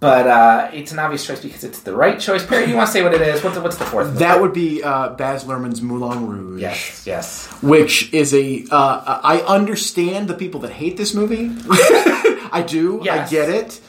but 0.00 0.26
uh, 0.26 0.70
it's 0.72 0.92
an 0.92 0.98
obvious 0.98 1.26
choice 1.26 1.40
because 1.40 1.62
it's 1.64 1.80
the 1.80 1.94
right 1.94 2.18
choice. 2.18 2.44
Perry, 2.44 2.68
you 2.68 2.74
want 2.76 2.86
to 2.88 2.92
say 2.92 3.02
what 3.02 3.12
it 3.14 3.20
is? 3.20 3.42
What's 3.44 3.56
the, 3.56 3.62
what's 3.62 3.76
the 3.76 3.84
fourth? 3.84 4.18
That 4.18 4.40
would 4.40 4.52
be 4.52 4.82
uh, 4.82 5.10
Baz 5.10 5.44
Luhrmann's 5.44 5.80
Moulin 5.82 6.26
Rouge. 6.26 6.60
yes, 6.60 7.06
yes. 7.06 7.46
which 7.62 8.12
is 8.12 8.34
a 8.34 8.64
uh, 8.70 9.20
I 9.22 9.40
understand 9.46 10.28
the 10.28 10.34
people 10.34 10.60
that 10.60 10.72
hate 10.72 10.96
this 10.96 11.14
movie. 11.14 11.50
I 12.52 12.64
do. 12.66 13.00
Yes. 13.04 13.28
I 13.28 13.30
get 13.30 13.48
it. 13.50 13.80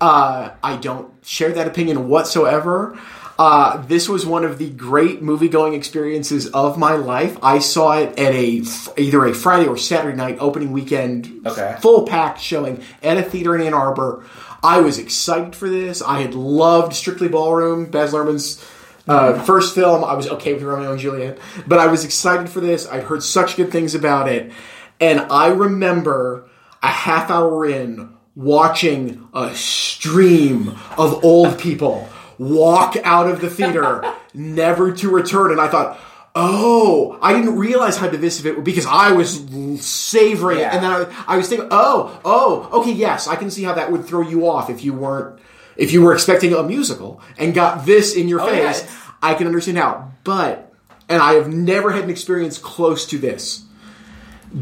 Uh, 0.00 0.50
I 0.62 0.76
don't 0.76 1.12
share 1.24 1.52
that 1.52 1.66
opinion 1.66 2.08
whatsoever. 2.08 2.98
Uh, 3.38 3.78
this 3.86 4.08
was 4.08 4.24
one 4.24 4.44
of 4.44 4.56
the 4.58 4.70
great 4.70 5.20
movie 5.20 5.48
going 5.48 5.74
experiences 5.74 6.46
of 6.48 6.78
my 6.78 6.94
life. 6.94 7.36
I 7.42 7.58
saw 7.58 7.98
it 7.98 8.18
at 8.18 8.32
a 8.32 8.62
either 8.96 9.26
a 9.26 9.34
Friday 9.34 9.66
or 9.66 9.76
Saturday 9.76 10.16
night 10.16 10.38
opening 10.40 10.72
weekend, 10.72 11.42
Okay. 11.44 11.76
full 11.80 12.06
packed 12.06 12.40
showing 12.40 12.82
at 13.02 13.18
a 13.18 13.22
theater 13.22 13.54
in 13.54 13.60
Ann 13.60 13.74
Arbor. 13.74 14.24
I 14.62 14.80
was 14.80 14.98
excited 14.98 15.54
for 15.54 15.68
this. 15.68 16.00
I 16.00 16.22
had 16.22 16.34
loved 16.34 16.94
Strictly 16.94 17.28
Ballroom, 17.28 17.86
Baz 17.90 18.12
Luhrmann's 18.12 18.64
uh, 19.06 19.40
first 19.44 19.74
film. 19.74 20.02
I 20.02 20.14
was 20.14 20.26
okay 20.28 20.54
with 20.54 20.62
Romeo 20.62 20.92
and 20.92 20.98
Juliet, 21.00 21.38
but 21.66 21.78
I 21.78 21.86
was 21.88 22.04
excited 22.06 22.48
for 22.48 22.60
this. 22.60 22.88
I'd 22.90 23.04
heard 23.04 23.22
such 23.22 23.56
good 23.56 23.70
things 23.70 23.94
about 23.94 24.28
it, 24.28 24.50
and 24.98 25.20
I 25.30 25.48
remember 25.48 26.48
a 26.82 26.88
half 26.88 27.30
hour 27.30 27.66
in 27.66 28.14
watching 28.34 29.28
a 29.34 29.54
stream 29.54 30.74
of 30.98 31.22
old 31.24 31.58
people 31.58 32.08
walk 32.38 32.96
out 33.04 33.28
of 33.28 33.40
the 33.40 33.50
theater, 33.50 34.02
never 34.34 34.92
to 34.92 35.10
return, 35.10 35.50
and 35.50 35.60
I 35.60 35.68
thought. 35.68 35.98
Oh, 36.38 37.18
I 37.22 37.32
didn't 37.32 37.56
realize 37.56 37.96
how 37.96 38.10
divisive 38.10 38.44
it 38.44 38.56
was 38.56 38.62
because 38.62 38.84
I 38.84 39.12
was 39.12 39.42
savoring 39.80 40.58
it, 40.58 40.64
and 40.64 40.84
then 40.84 40.92
I, 40.92 41.24
I 41.26 41.36
was 41.38 41.48
thinking, 41.48 41.68
oh, 41.70 42.20
oh, 42.26 42.68
okay, 42.80 42.92
yes, 42.92 43.26
I 43.26 43.36
can 43.36 43.50
see 43.50 43.62
how 43.62 43.72
that 43.72 43.90
would 43.90 44.04
throw 44.04 44.20
you 44.20 44.46
off 44.46 44.68
if 44.68 44.84
you 44.84 44.92
weren't, 44.92 45.40
if 45.78 45.94
you 45.94 46.02
were 46.02 46.12
expecting 46.12 46.52
a 46.52 46.62
musical 46.62 47.22
and 47.38 47.54
got 47.54 47.86
this 47.86 48.14
in 48.14 48.28
your 48.28 48.42
Oh, 48.42 48.48
face. 48.48 48.86
I 49.22 49.32
can 49.32 49.46
understand 49.46 49.78
how, 49.78 50.12
but, 50.24 50.74
and 51.08 51.22
I 51.22 51.32
have 51.34 51.48
never 51.48 51.90
had 51.90 52.04
an 52.04 52.10
experience 52.10 52.58
close 52.58 53.06
to 53.06 53.18
this. 53.18 53.64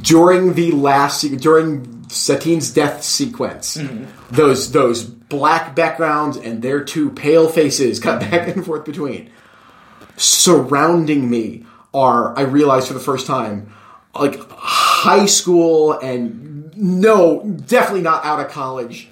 During 0.01 0.55
the 0.55 0.70
last, 0.70 1.22
during 1.39 2.09
Satine's 2.09 2.70
death 2.72 3.03
sequence, 3.03 3.77
mm-hmm. 3.79 4.05
those 4.35 4.70
those 4.70 5.14
black 5.29 5.75
backgrounds 5.75 6.37
and 6.37 6.62
their 6.62 6.83
two 6.83 7.11
pale 7.11 7.49
faces 7.49 8.01
cut 8.01 8.20
back 8.31 8.49
and 8.49 8.64
forth 8.64 8.85
between. 8.85 9.31
Surrounding 10.16 11.29
me 11.29 11.64
are 11.93 12.37
I 12.37 12.43
realized 12.43 12.89
for 12.89 12.95
the 12.95 13.01
first 13.01 13.27
time 13.27 13.72
like 14.14 14.39
high 14.51 15.27
school 15.27 15.93
and 15.93 16.77
no 16.77 17.43
definitely 17.66 18.03
not 18.03 18.25
out 18.25 18.41
of 18.41 18.51
college 18.51 19.09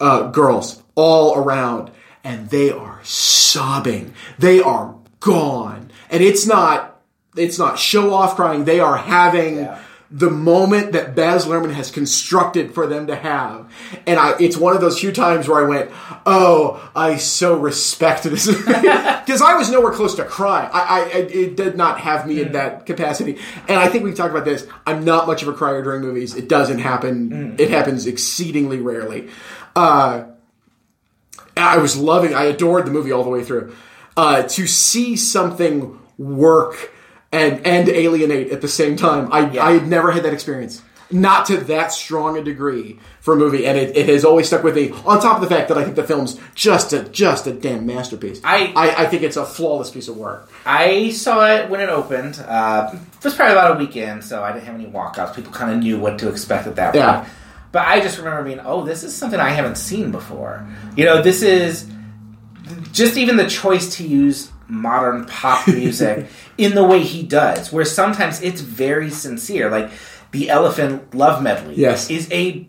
uh, 0.00 0.30
girls 0.30 0.82
all 0.94 1.36
around. 1.36 1.90
And 2.24 2.50
they 2.50 2.70
are 2.72 3.00
sobbing. 3.04 4.12
They 4.38 4.60
are 4.60 4.96
gone. 5.20 5.90
And 6.10 6.22
it's 6.22 6.46
not 6.46 7.00
it's 7.36 7.58
not 7.58 7.78
show 7.78 8.14
off 8.14 8.36
crying. 8.36 8.64
They 8.64 8.80
are 8.80 8.96
having 8.96 9.56
Yeah. 9.56 9.80
The 10.10 10.30
moment 10.30 10.92
that 10.92 11.16
Baz 11.16 11.46
Luhrmann 11.46 11.72
has 11.72 11.90
constructed 11.90 12.72
for 12.72 12.86
them 12.86 13.08
to 13.08 13.16
have. 13.16 13.72
And 14.06 14.20
I, 14.20 14.34
it's 14.38 14.56
one 14.56 14.74
of 14.74 14.80
those 14.80 15.00
few 15.00 15.10
times 15.10 15.48
where 15.48 15.64
I 15.64 15.68
went, 15.68 15.90
oh, 16.24 16.90
I 16.94 17.16
so 17.16 17.58
respect 17.58 18.24
this. 18.24 18.46
Because 19.26 19.42
I 19.42 19.54
was 19.54 19.68
nowhere 19.72 19.90
close 19.90 20.14
to 20.14 20.24
crying. 20.24 20.70
I, 20.72 20.80
I, 20.80 21.18
it 21.18 21.56
did 21.56 21.76
not 21.76 21.98
have 21.98 22.28
me 22.28 22.40
in 22.40 22.52
that 22.52 22.86
capacity. 22.86 23.38
And 23.66 23.76
I 23.76 23.88
think 23.88 24.04
we've 24.04 24.14
talked 24.14 24.30
about 24.30 24.44
this. 24.44 24.64
I'm 24.86 25.04
not 25.04 25.26
much 25.26 25.42
of 25.42 25.48
a 25.48 25.52
crier 25.52 25.82
during 25.82 26.00
movies. 26.00 26.36
It 26.36 26.48
doesn't 26.48 26.78
happen. 26.78 27.56
It 27.58 27.68
happens 27.70 28.06
exceedingly 28.06 28.78
rarely. 28.78 29.28
Uh, 29.74 30.26
I 31.56 31.78
was 31.78 31.96
loving, 31.96 32.34
I 32.34 32.44
adored 32.44 32.86
the 32.86 32.92
movie 32.92 33.10
all 33.10 33.24
the 33.24 33.30
way 33.30 33.42
through. 33.42 33.74
Uh, 34.16 34.44
to 34.44 34.66
see 34.68 35.16
something 35.16 35.98
work 36.18 36.92
and 37.36 37.66
and 37.66 37.88
alienate 37.88 38.50
at 38.52 38.60
the 38.60 38.68
same 38.68 38.96
time, 38.96 39.28
I 39.32 39.50
Yeah. 39.50 39.64
I 39.64 39.72
had 39.72 39.86
never 39.88 40.10
had 40.12 40.22
that 40.24 40.32
experience. 40.32 40.82
Not 41.08 41.46
to 41.46 41.58
that 41.58 41.92
strong 41.92 42.36
a 42.36 42.42
degree 42.42 42.98
for 43.20 43.34
a 43.34 43.36
movie, 43.36 43.64
and 43.64 43.78
it, 43.78 43.96
it 43.96 44.08
has 44.08 44.24
always 44.24 44.48
stuck 44.48 44.64
with 44.64 44.74
me. 44.74 44.90
On 45.06 45.20
top 45.20 45.36
of 45.36 45.40
the 45.40 45.46
fact 45.54 45.68
that 45.68 45.78
I 45.78 45.84
think 45.84 45.94
the 45.94 46.02
film's 46.02 46.36
just 46.56 46.92
a 46.92 47.04
just 47.04 47.46
a 47.46 47.52
damn 47.52 47.86
masterpiece. 47.86 48.40
I- 48.42 48.72
I, 48.74 49.04
I 49.04 49.06
think 49.06 49.22
it's 49.22 49.36
a 49.36 49.44
flawless 49.46 49.88
piece 49.90 50.08
of 50.08 50.16
work. 50.16 50.50
I 50.64 51.10
saw 51.10 51.46
it 51.54 51.70
when 51.70 51.78
it 51.80 51.88
opened. 51.90 52.40
Uh, 52.44 52.90
it 52.92 53.22
was 53.24 53.34
probably 53.36 53.52
about 53.54 53.76
a 53.76 53.78
weekend, 53.78 54.24
so 54.24 54.42
I 54.42 54.50
didn't 54.52 54.64
have 54.64 54.74
any 54.74 54.86
walkouts. 54.86 55.36
People 55.36 55.52
kind 55.52 55.70
of 55.72 55.78
knew 55.78 55.96
what 55.96 56.18
to 56.18 56.28
expect 56.28 56.66
at 56.66 56.74
that 56.74 56.92
Yeah. 56.96 57.20
point. 57.20 57.28
But 57.70 57.86
I 57.86 58.00
just 58.00 58.18
remember 58.18 58.42
being, 58.42 58.60
oh, 58.64 58.82
this 58.84 59.04
is 59.04 59.14
something 59.14 59.38
I 59.38 59.50
haven't 59.50 59.76
seen 59.76 60.10
before. 60.10 60.66
You 60.96 61.04
know, 61.04 61.22
this 61.22 61.40
is 61.42 61.86
just 62.92 63.16
even 63.16 63.36
the 63.36 63.46
choice 63.46 63.96
to 63.98 64.06
use 64.06 64.50
modern 64.68 65.24
pop 65.26 65.66
music 65.68 66.26
in 66.58 66.74
the 66.74 66.84
way 66.84 67.02
he 67.02 67.22
does, 67.22 67.72
where 67.72 67.84
sometimes 67.84 68.40
it's 68.42 68.60
very 68.60 69.10
sincere. 69.10 69.70
Like 69.70 69.90
the 70.32 70.50
Elephant 70.50 71.14
Love 71.14 71.42
Medley 71.42 71.76
Yes. 71.76 72.10
is 72.10 72.30
a 72.32 72.68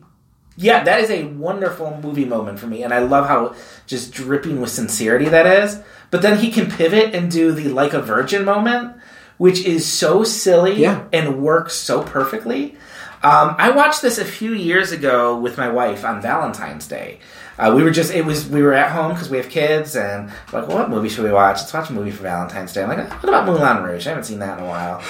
yeah, 0.59 0.83
that 0.85 1.01
is 1.01 1.11
a 1.11 1.25
wonderful 1.25 1.99
movie 2.01 2.25
moment 2.25 2.59
for 2.59 2.65
me, 2.67 2.81
and 2.83 2.91
I 2.93 2.99
love 2.99 3.27
how 3.27 3.53
just 3.85 4.11
dripping 4.11 4.59
with 4.59 4.71
sincerity 4.71 5.25
that 5.29 5.45
is. 5.45 5.79
But 6.09 6.21
then 6.23 6.39
he 6.39 6.49
can 6.51 6.71
pivot 6.71 7.13
and 7.13 7.29
do 7.29 7.51
the 7.51 7.65
like 7.69 7.93
a 7.93 8.01
virgin 8.01 8.43
moment, 8.45 8.95
which 9.37 9.63
is 9.65 9.85
so 9.85 10.23
silly 10.23 10.81
Yeah. 10.81 11.03
and 11.13 11.43
works 11.43 11.75
so 11.75 12.01
perfectly. 12.01 12.75
Um, 13.23 13.55
I 13.57 13.71
watched 13.71 14.01
this 14.01 14.17
a 14.19 14.25
few 14.25 14.53
years 14.53 14.91
ago 14.91 15.37
with 15.37 15.57
my 15.57 15.69
wife 15.69 16.05
on 16.05 16.21
Valentine's 16.21 16.87
Day. 16.87 17.19
Uh, 17.59 17.73
we 17.75 17.83
were 17.83 17.89
just 17.91 18.13
it 18.13 18.23
was 18.25 18.47
we 18.47 18.61
were 18.61 18.73
at 18.73 18.91
home 18.91 19.13
because 19.13 19.29
we 19.29 19.37
have 19.37 19.49
kids 19.49 19.95
and 19.95 20.29
like, 20.53 20.67
well, 20.67 20.77
what 20.77 20.89
movie 20.89 21.09
should 21.09 21.23
we 21.23 21.31
watch? 21.31 21.57
Let's 21.57 21.73
watch 21.73 21.89
a 21.89 21.93
movie 21.93 22.11
for 22.11 22.23
Valentine's 22.23 22.71
Day. 22.73 22.83
I'm 22.83 22.89
like, 22.89 23.09
what 23.23 23.29
about 23.29 23.45
Moulin 23.45 23.83
Rouge? 23.83 24.05
I 24.05 24.09
haven't 24.11 24.25
seen 24.25 24.39
that 24.39 24.57
in 24.59 24.63
a 24.63 24.67
while. 24.67 25.01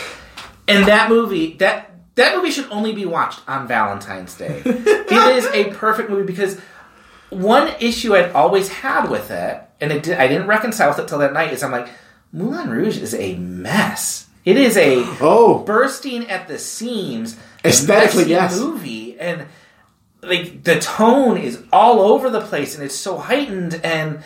And 0.67 0.87
that 0.87 1.09
movie 1.09 1.53
that 1.57 1.91
that 2.15 2.35
movie 2.35 2.51
should 2.51 2.69
only 2.71 2.93
be 2.93 3.05
watched 3.05 3.41
on 3.49 3.67
Valentine's 3.67 4.35
Day. 4.35 4.61
it 4.65 5.11
is 5.37 5.45
a 5.47 5.71
perfect 5.75 6.09
movie 6.09 6.25
because 6.25 6.59
one 7.29 7.67
issue 7.79 8.15
I'd 8.15 8.31
always 8.31 8.69
had 8.69 9.09
with 9.09 9.29
it, 9.31 9.61
and 9.81 9.91
it 9.91 10.03
did, 10.03 10.17
I 10.17 10.27
didn't 10.29 10.47
reconcile 10.47 10.89
with 10.89 10.99
it 10.99 11.07
till 11.09 11.19
that 11.19 11.33
night, 11.33 11.51
is 11.51 11.61
I'm 11.61 11.71
like, 11.71 11.89
Moulin 12.31 12.69
Rouge 12.69 12.97
is 12.97 13.13
a 13.13 13.35
mess. 13.35 14.27
It 14.45 14.55
is 14.55 14.77
a 14.77 15.03
Oh. 15.19 15.59
bursting 15.65 16.29
at 16.29 16.47
the 16.47 16.57
seams, 16.57 17.35
Aesthetically, 17.65 18.25
yes. 18.29 18.57
movie, 18.57 19.19
and 19.19 19.45
like 20.27 20.63
the 20.63 20.79
tone 20.79 21.37
is 21.37 21.63
all 21.71 21.99
over 22.01 22.29
the 22.29 22.41
place, 22.41 22.75
and 22.75 22.83
it's 22.83 22.95
so 22.95 23.17
heightened. 23.17 23.79
And 23.83 24.19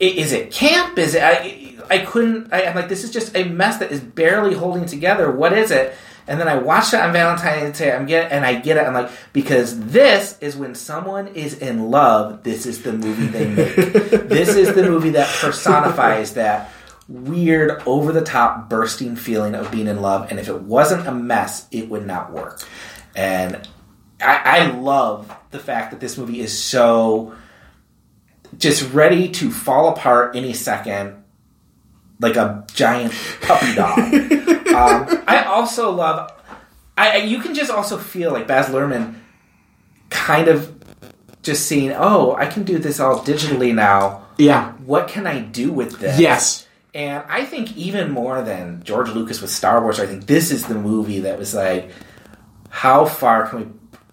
i- 0.00 0.04
is 0.04 0.32
it 0.32 0.50
camp? 0.52 0.98
Is 0.98 1.14
it? 1.14 1.22
I, 1.22 1.74
I 1.90 1.98
couldn't. 1.98 2.52
I, 2.52 2.64
I'm 2.66 2.74
like, 2.76 2.88
this 2.88 3.04
is 3.04 3.10
just 3.10 3.36
a 3.36 3.44
mess 3.44 3.78
that 3.78 3.90
is 3.92 4.00
barely 4.00 4.54
holding 4.54 4.86
together. 4.86 5.30
What 5.30 5.52
is 5.52 5.70
it? 5.70 5.94
And 6.28 6.38
then 6.40 6.46
I 6.46 6.56
watch 6.56 6.94
it 6.94 7.00
on 7.00 7.12
Valentine's 7.12 7.78
Day. 7.78 7.90
I'm 7.92 8.06
get 8.06 8.30
and 8.30 8.44
I 8.46 8.54
get 8.54 8.76
it. 8.76 8.84
I'm 8.86 8.94
like, 8.94 9.10
because 9.32 9.78
this 9.86 10.38
is 10.40 10.56
when 10.56 10.76
someone 10.76 11.26
is 11.28 11.58
in 11.58 11.90
love. 11.90 12.44
This 12.44 12.64
is 12.64 12.82
the 12.84 12.92
movie 12.92 13.26
they 13.26 13.48
make. 13.48 13.74
this 14.28 14.50
is 14.54 14.72
the 14.74 14.84
movie 14.84 15.10
that 15.10 15.28
personifies 15.40 16.34
that 16.34 16.70
weird, 17.08 17.82
over 17.86 18.12
the 18.12 18.22
top, 18.22 18.70
bursting 18.70 19.16
feeling 19.16 19.56
of 19.56 19.70
being 19.72 19.88
in 19.88 20.00
love. 20.00 20.30
And 20.30 20.38
if 20.38 20.48
it 20.48 20.62
wasn't 20.62 21.08
a 21.08 21.12
mess, 21.12 21.66
it 21.72 21.88
would 21.90 22.06
not 22.06 22.32
work. 22.32 22.62
And 23.16 23.68
I, 24.22 24.60
I 24.60 24.70
love 24.70 25.34
the 25.50 25.58
fact 25.58 25.90
that 25.90 26.00
this 26.00 26.16
movie 26.16 26.40
is 26.40 26.56
so 26.56 27.34
just 28.58 28.92
ready 28.92 29.28
to 29.30 29.50
fall 29.50 29.88
apart 29.88 30.36
any 30.36 30.52
second, 30.52 31.22
like 32.20 32.36
a 32.36 32.64
giant 32.74 33.12
puppy 33.42 33.74
dog. 33.74 33.98
um, 33.98 35.24
I 35.26 35.44
also 35.46 35.90
love. 35.90 36.30
I 36.96 37.16
you 37.18 37.40
can 37.40 37.54
just 37.54 37.70
also 37.70 37.98
feel 37.98 38.32
like 38.32 38.46
Baz 38.46 38.66
Luhrmann, 38.66 39.16
kind 40.10 40.48
of 40.48 40.74
just 41.42 41.66
seeing. 41.66 41.92
Oh, 41.92 42.34
I 42.34 42.46
can 42.46 42.64
do 42.64 42.78
this 42.78 43.00
all 43.00 43.20
digitally 43.20 43.74
now. 43.74 44.26
Yeah. 44.38 44.72
What 44.84 45.08
can 45.08 45.26
I 45.26 45.40
do 45.40 45.72
with 45.72 45.98
this? 45.98 46.18
Yes. 46.18 46.66
And 46.94 47.24
I 47.28 47.44
think 47.46 47.74
even 47.76 48.10
more 48.10 48.42
than 48.42 48.82
George 48.84 49.08
Lucas 49.08 49.40
with 49.40 49.50
Star 49.50 49.80
Wars, 49.82 49.98
I 49.98 50.06
think 50.06 50.26
this 50.26 50.50
is 50.50 50.66
the 50.66 50.74
movie 50.74 51.20
that 51.20 51.38
was 51.38 51.54
like, 51.54 51.90
how 52.68 53.06
far 53.06 53.48
can 53.48 53.58
we 53.60 53.66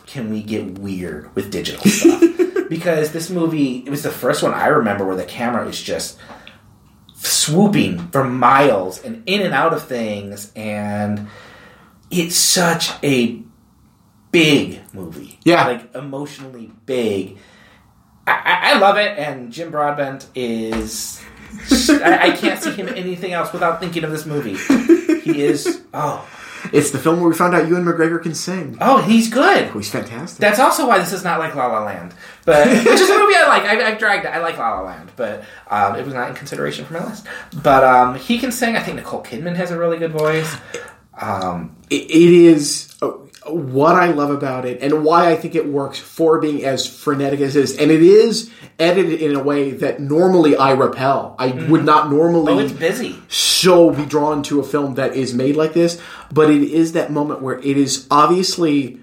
can 0.10 0.32
we 0.32 0.42
get 0.42 0.80
weird 0.80 1.34
with 1.36 1.52
digital 1.52 1.84
stuff? 1.86 2.24
because 2.70 3.12
this 3.12 3.30
movie, 3.30 3.84
it 3.86 3.90
was 3.90 4.02
the 4.02 4.10
first 4.10 4.42
one 4.42 4.54
I 4.54 4.68
remember 4.68 5.06
where 5.06 5.16
the 5.16 5.24
camera 5.24 5.68
is 5.68 5.80
just 5.80 6.18
swooping 7.14 8.10
for 8.10 8.24
miles 8.24 9.04
and 9.04 9.22
in 9.28 9.42
and 9.42 9.54
out 9.54 9.72
of 9.72 9.84
things, 9.84 10.52
and 10.56 11.28
it's 12.10 12.36
such 12.36 12.92
a 13.04 13.44
big 14.32 14.82
movie. 14.94 15.38
Yeah. 15.44 15.68
like 15.68 15.94
emotionally 15.94 16.72
big. 16.88 17.38
I, 18.26 18.74
I, 18.74 18.80
love 18.80 18.98
it, 18.98 19.16
and 19.18 19.52
Jim 19.52 19.70
Broadbent 19.70 20.28
is. 20.34 21.24
I, 21.90 22.32
I 22.32 22.32
can't 22.32 22.62
see 22.62 22.72
him 22.72 22.88
anything 22.96 23.34
else 23.34 23.54
without 23.54 23.80
thinking 23.80 24.04
of 24.04 24.12
this 24.12 24.26
movie. 24.26 24.56
He 25.22 25.42
is. 25.42 25.84
Oh, 25.94 26.28
It's 26.74 26.92
the 26.92 27.00
film 27.00 27.20
where 27.20 27.30
we 27.30 27.36
found 27.36 27.56
out 27.56 27.68
Ewan 27.68 27.84
McGregor 27.86 28.22
can 28.22 28.34
sing. 28.36 28.78
oh, 28.82 29.02
he's 29.02 29.30
good. 29.30 29.70
Oh, 29.74 29.78
he's 29.78 29.90
fantastic. 29.90 30.40
That's 30.40 30.60
also 30.60 30.88
why 30.88 31.00
this 31.00 31.14
is 31.14 31.24
not 31.24 31.40
like 31.40 31.56
La 31.56 31.68
La 31.68 31.84
Land, 31.84 32.14
but 32.46 32.68
which 32.86 32.86
is 32.86 33.10
a 33.10 33.18
movie 33.18 33.36
I 33.36 33.46
like. 33.48 33.64
I've, 33.64 33.80
I've 33.94 34.00
dragged 34.00 34.26
it. 34.26 34.30
I 34.30 34.40
like 34.40 34.58
La 34.58 34.80
La 34.80 34.82
Land, 34.82 35.12
but 35.16 35.44
um, 35.70 35.96
it 35.96 36.06
was 36.06 36.14
not 36.14 36.30
in 36.30 36.36
consideration 36.36 36.86
for 36.86 36.94
my 36.94 37.06
list. 37.06 37.26
But 37.64 37.84
um, 37.84 38.16
he 38.16 38.38
can 38.40 38.52
sing. 38.52 38.76
I 38.76 38.82
think 38.82 38.98
Nicole 38.98 39.24
Kidman 39.24 39.56
has 39.56 39.72
a 39.72 39.78
really 39.78 39.98
good 39.98 40.12
voice. 40.12 40.54
Um, 41.20 41.76
it, 41.90 42.04
it 42.10 42.34
is 42.34 42.89
what 43.54 43.96
I 43.96 44.12
love 44.12 44.30
about 44.30 44.66
it 44.66 44.82
and 44.82 45.04
why 45.04 45.30
I 45.30 45.36
think 45.36 45.56
it 45.56 45.68
works 45.68 46.00
for 46.00 46.40
being 46.40 46.64
as 46.64 46.88
frenetic 46.88 47.40
as 47.40 47.56
it 47.56 47.64
is. 47.64 47.78
And 47.78 47.92
it 47.92 48.02
is 48.02 48.52
edited 48.78 49.22
in 49.22 49.36
a 49.36 49.44
way 49.44 49.72
that 49.72 50.00
normally 50.00 50.56
I 50.56 50.72
repel. 50.72 51.36
I 51.38 51.48
would 51.48 51.86
not 51.86 52.10
normally 52.10 52.54
oh, 52.54 52.60
it's 52.60 52.74
busy. 52.74 53.22
so 53.28 53.92
be 53.92 54.06
drawn 54.06 54.44
to 54.44 54.60
a 54.60 54.64
film 54.64 54.96
that 54.96 55.16
is 55.16 55.34
made 55.34 55.56
like 55.56 55.74
this, 55.74 56.02
but 56.32 56.50
it 56.50 56.64
is 56.64 56.94
that 56.94 57.12
moment 57.12 57.42
where 57.42 57.60
it 57.60 57.78
is 57.78 58.08
obviously 58.10 59.02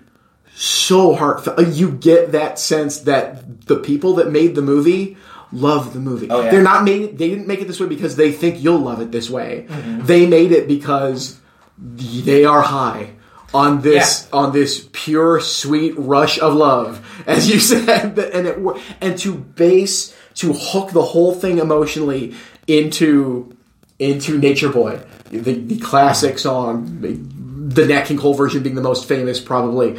so 0.54 1.14
heartfelt. 1.14 1.66
You 1.68 1.90
get 1.90 2.32
that 2.32 2.58
sense 2.58 3.00
that 3.00 3.66
the 3.66 3.76
people 3.76 4.14
that 4.14 4.30
made 4.30 4.54
the 4.54 4.62
movie 4.62 5.16
love 5.52 5.92
the 5.92 6.00
movie. 6.00 6.30
Oh, 6.30 6.42
yeah. 6.42 6.50
They're 6.50 6.62
not 6.62 6.84
made 6.84 7.18
they 7.18 7.28
didn't 7.28 7.46
make 7.46 7.60
it 7.60 7.66
this 7.66 7.78
way 7.80 7.86
because 7.86 8.16
they 8.16 8.32
think 8.32 8.62
you'll 8.62 8.78
love 8.78 9.00
it 9.00 9.12
this 9.12 9.30
way. 9.30 9.66
Mm-hmm. 9.68 10.06
They 10.06 10.26
made 10.26 10.52
it 10.52 10.66
because 10.66 11.38
they 11.78 12.44
are 12.44 12.62
high 12.62 13.15
on 13.56 13.80
this 13.80 14.28
on 14.32 14.52
this 14.52 14.88
pure 14.92 15.40
sweet 15.40 15.94
rush 15.96 16.38
of 16.38 16.54
love 16.54 17.04
as 17.26 17.48
you 17.48 17.58
said 17.70 18.18
and 18.18 18.46
it 18.46 18.58
and 19.00 19.18
to 19.18 19.34
base 19.34 20.16
to 20.34 20.52
hook 20.52 20.90
the 20.90 21.02
whole 21.02 21.34
thing 21.34 21.58
emotionally 21.58 22.34
into 22.66 23.56
into 23.98 24.38
Nature 24.38 24.68
Boy, 24.68 25.00
the, 25.30 25.54
the 25.54 25.78
classic 25.78 26.38
song, 26.38 27.00
the 27.00 27.86
Nat 27.86 28.04
King 28.04 28.18
Cole 28.18 28.34
version 28.34 28.62
being 28.62 28.74
the 28.74 28.82
most 28.82 29.08
famous, 29.08 29.40
probably. 29.40 29.98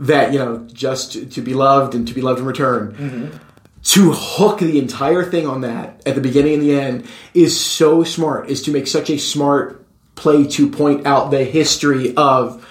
That 0.00 0.32
you 0.32 0.38
know, 0.38 0.66
just 0.72 1.12
to, 1.12 1.26
to 1.26 1.40
be 1.40 1.54
loved 1.54 1.94
and 1.94 2.06
to 2.06 2.14
be 2.14 2.20
loved 2.20 2.38
in 2.38 2.46
return. 2.46 2.92
Mm-hmm. 2.92 3.36
To 3.82 4.12
hook 4.12 4.58
the 4.60 4.78
entire 4.78 5.24
thing 5.24 5.46
on 5.46 5.62
that 5.62 6.02
at 6.06 6.14
the 6.14 6.20
beginning 6.20 6.54
and 6.54 6.62
the 6.62 6.80
end 6.80 7.08
is 7.34 7.58
so 7.58 8.04
smart. 8.04 8.48
Is 8.48 8.62
to 8.62 8.70
make 8.70 8.86
such 8.86 9.10
a 9.10 9.18
smart 9.18 9.84
play 10.14 10.46
to 10.46 10.70
point 10.70 11.06
out 11.06 11.30
the 11.30 11.42
history 11.42 12.14
of 12.16 12.67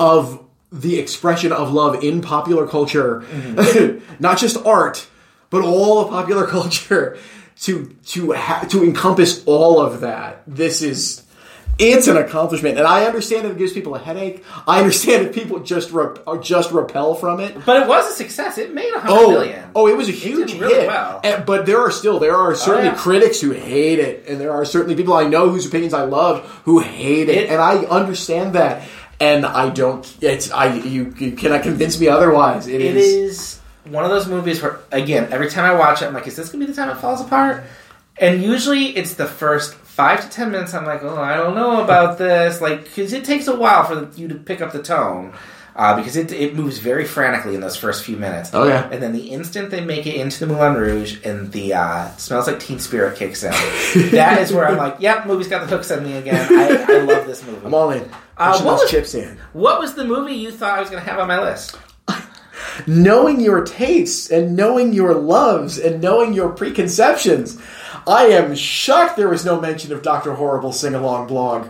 of 0.00 0.44
the 0.70 0.98
expression 0.98 1.50
of 1.52 1.72
love 1.72 2.02
in 2.04 2.20
popular 2.20 2.66
culture, 2.66 3.20
mm-hmm. 3.22 4.04
not 4.22 4.38
just 4.38 4.56
art, 4.66 5.06
but 5.50 5.62
all 5.64 6.00
of 6.00 6.10
popular 6.10 6.46
culture. 6.58 7.16
To 7.62 7.86
to 8.06 8.32
ha- 8.34 8.66
to 8.70 8.84
encompass 8.84 9.42
all 9.44 9.80
of 9.80 10.02
that, 10.02 10.42
this 10.46 10.80
is 10.80 11.24
it's 11.76 12.06
an 12.06 12.16
accomplishment, 12.16 12.78
and 12.78 12.86
I 12.86 13.04
understand 13.04 13.48
it 13.48 13.58
gives 13.58 13.72
people 13.72 13.96
a 13.96 13.98
headache. 13.98 14.44
I 14.64 14.78
understand 14.78 15.26
if 15.26 15.34
people 15.34 15.58
just 15.58 15.90
re- 15.90 16.14
just 16.40 16.70
repel 16.70 17.16
from 17.16 17.40
it. 17.40 17.56
But 17.66 17.82
it 17.82 17.88
was 17.88 18.12
a 18.12 18.14
success. 18.14 18.58
It 18.58 18.72
made 18.72 18.92
a 18.94 19.00
hundred 19.00 19.12
Oh, 19.24 19.30
million. 19.30 19.70
oh, 19.74 19.88
it 19.88 19.96
was 19.96 20.08
a 20.08 20.12
huge 20.12 20.54
really 20.54 20.74
hit. 20.74 20.86
well. 20.86 21.20
And- 21.24 21.44
but 21.44 21.66
there 21.66 21.80
are 21.80 21.90
still 21.90 22.20
there 22.20 22.36
are 22.36 22.54
certainly 22.54 22.90
oh, 22.90 22.92
yeah. 22.92 22.98
critics 22.98 23.40
who 23.40 23.50
hate 23.50 23.98
it, 23.98 24.28
and 24.28 24.40
there 24.40 24.52
are 24.52 24.64
certainly 24.64 24.94
people 24.94 25.14
I 25.14 25.26
know 25.26 25.48
whose 25.50 25.66
opinions 25.66 25.94
I 25.94 26.02
love 26.04 26.44
who 26.64 26.78
hate 26.78 27.28
it, 27.28 27.38
It- 27.38 27.50
and 27.50 27.60
I 27.60 27.78
understand 27.86 28.52
that. 28.54 28.82
And 29.20 29.44
I 29.44 29.70
don't. 29.70 30.06
It's 30.20 30.50
I. 30.50 30.76
You, 30.76 31.12
you 31.18 31.32
cannot 31.32 31.62
convince 31.62 31.98
me 31.98 32.08
otherwise. 32.08 32.68
It 32.68 32.80
is 32.80 33.60
one 33.84 34.04
of 34.04 34.10
those 34.10 34.28
movies 34.28 34.62
where, 34.62 34.78
again, 34.92 35.32
every 35.32 35.50
time 35.50 35.64
I 35.64 35.74
watch 35.74 36.02
it, 36.02 36.06
I'm 36.06 36.14
like, 36.14 36.26
is 36.26 36.36
this 36.36 36.50
going 36.50 36.60
to 36.60 36.66
be 36.66 36.72
the 36.72 36.76
time 36.76 36.90
it 36.90 37.00
falls 37.00 37.20
apart? 37.20 37.64
And 38.16 38.42
usually 38.42 38.96
it's 38.96 39.14
the 39.14 39.26
first 39.26 39.74
five 39.74 40.20
to 40.22 40.28
ten 40.28 40.52
minutes, 40.52 40.74
I'm 40.74 40.84
like, 40.84 41.02
oh, 41.02 41.20
I 41.20 41.36
don't 41.36 41.56
know 41.56 41.82
about 41.82 42.18
this. 42.18 42.60
Like, 42.60 42.84
because 42.84 43.12
it 43.12 43.24
takes 43.24 43.48
a 43.48 43.56
while 43.56 43.84
for 43.84 44.08
you 44.18 44.28
to 44.28 44.34
pick 44.36 44.60
up 44.60 44.72
the 44.72 44.82
tone. 44.82 45.32
Uh, 45.78 45.94
because 45.94 46.16
it, 46.16 46.32
it 46.32 46.56
moves 46.56 46.78
very 46.78 47.04
frantically 47.04 47.54
in 47.54 47.60
those 47.60 47.76
first 47.76 48.02
few 48.04 48.16
minutes. 48.16 48.50
Oh, 48.52 48.66
yeah. 48.66 48.88
And 48.90 49.00
then 49.00 49.12
the 49.12 49.30
instant 49.30 49.70
they 49.70 49.80
make 49.80 50.08
it 50.08 50.16
into 50.16 50.44
the 50.44 50.52
Moulin 50.52 50.74
Rouge 50.74 51.24
and 51.24 51.52
the 51.52 51.72
uh, 51.74 52.08
smells 52.16 52.48
like 52.48 52.58
Teen 52.58 52.80
Spirit 52.80 53.16
kicks 53.16 53.44
in, 53.44 53.52
that 54.10 54.40
is 54.40 54.52
where 54.52 54.66
I'm 54.66 54.76
like, 54.76 54.96
yep, 54.98 55.24
movie's 55.28 55.46
got 55.46 55.60
the 55.60 55.68
hooks 55.68 55.92
on 55.92 56.02
me 56.02 56.14
again. 56.14 56.48
I, 56.50 56.84
I 56.94 56.98
love 57.02 57.28
this 57.28 57.46
movie. 57.46 57.64
I'm 57.64 57.74
all 57.74 57.90
in. 57.92 58.10
Uh, 58.36 58.60
what 58.62 58.80
was- 58.80 58.90
chips 58.90 59.14
in. 59.14 59.38
What 59.52 59.78
was 59.78 59.94
the 59.94 60.04
movie 60.04 60.34
you 60.34 60.50
thought 60.50 60.78
I 60.78 60.80
was 60.80 60.90
going 60.90 61.00
to 61.02 61.08
have 61.08 61.20
on 61.20 61.28
my 61.28 61.40
list? 61.40 61.78
knowing 62.88 63.40
your 63.40 63.64
tastes 63.64 64.30
and 64.30 64.56
knowing 64.56 64.92
your 64.92 65.14
loves 65.14 65.78
and 65.78 66.02
knowing 66.02 66.32
your 66.32 66.48
preconceptions. 66.50 67.56
I 68.06 68.24
am 68.26 68.56
shocked 68.56 69.16
there 69.16 69.28
was 69.28 69.44
no 69.44 69.60
mention 69.60 69.92
of 69.92 70.02
Dr. 70.02 70.34
Horrible 70.34 70.72
sing 70.72 70.94
along 70.94 71.28
blog. 71.28 71.68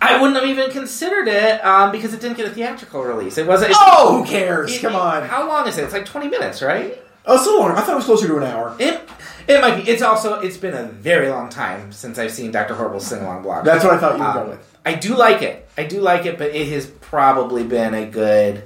I 0.00 0.20
wouldn't 0.20 0.38
have 0.38 0.48
even 0.48 0.70
considered 0.70 1.26
it 1.28 1.64
um, 1.64 1.90
because 1.92 2.14
it 2.14 2.20
didn't 2.20 2.36
get 2.36 2.46
a 2.46 2.50
theatrical 2.50 3.02
release. 3.02 3.36
It 3.38 3.46
wasn't. 3.46 3.72
Oh, 3.76 4.18
who 4.22 4.30
cares? 4.30 4.74
it- 4.74 4.80
Come 4.80 4.94
on. 4.94 5.24
How 5.24 5.46
long 5.48 5.66
is 5.66 5.76
it? 5.78 5.84
It's 5.84 5.92
like 5.92 6.06
twenty 6.06 6.28
minutes, 6.28 6.62
right? 6.62 6.98
Oh, 7.26 7.36
so 7.42 7.58
long. 7.58 7.72
I 7.72 7.80
thought 7.82 7.92
it 7.92 7.96
was 7.96 8.04
closer 8.04 8.26
to 8.28 8.36
an 8.38 8.44
hour. 8.44 8.74
It 8.78 9.00
it 9.48 9.60
might 9.60 9.84
be. 9.84 9.90
It's 9.90 10.02
also 10.02 10.40
it's 10.40 10.56
been 10.56 10.74
a 10.74 10.84
very 10.84 11.28
long 11.28 11.48
time 11.48 11.92
since 11.92 12.18
I've 12.18 12.30
seen 12.32 12.52
Dr. 12.52 12.74
Horrible's 12.74 13.06
sing 13.06 13.20
along 13.22 13.42
blog. 13.42 13.64
That's 13.64 13.84
what 13.84 13.94
I 13.94 13.98
thought 13.98 14.16
you 14.16 14.22
were 14.22 14.28
Um, 14.30 14.44
go 14.44 14.50
with. 14.50 14.76
I 14.86 14.94
do 14.94 15.14
like 15.14 15.42
it. 15.42 15.68
I 15.76 15.84
do 15.84 16.00
like 16.00 16.24
it, 16.26 16.38
but 16.38 16.54
it 16.54 16.68
has 16.68 16.86
probably 16.86 17.64
been 17.64 17.92
a 17.94 18.06
good 18.06 18.62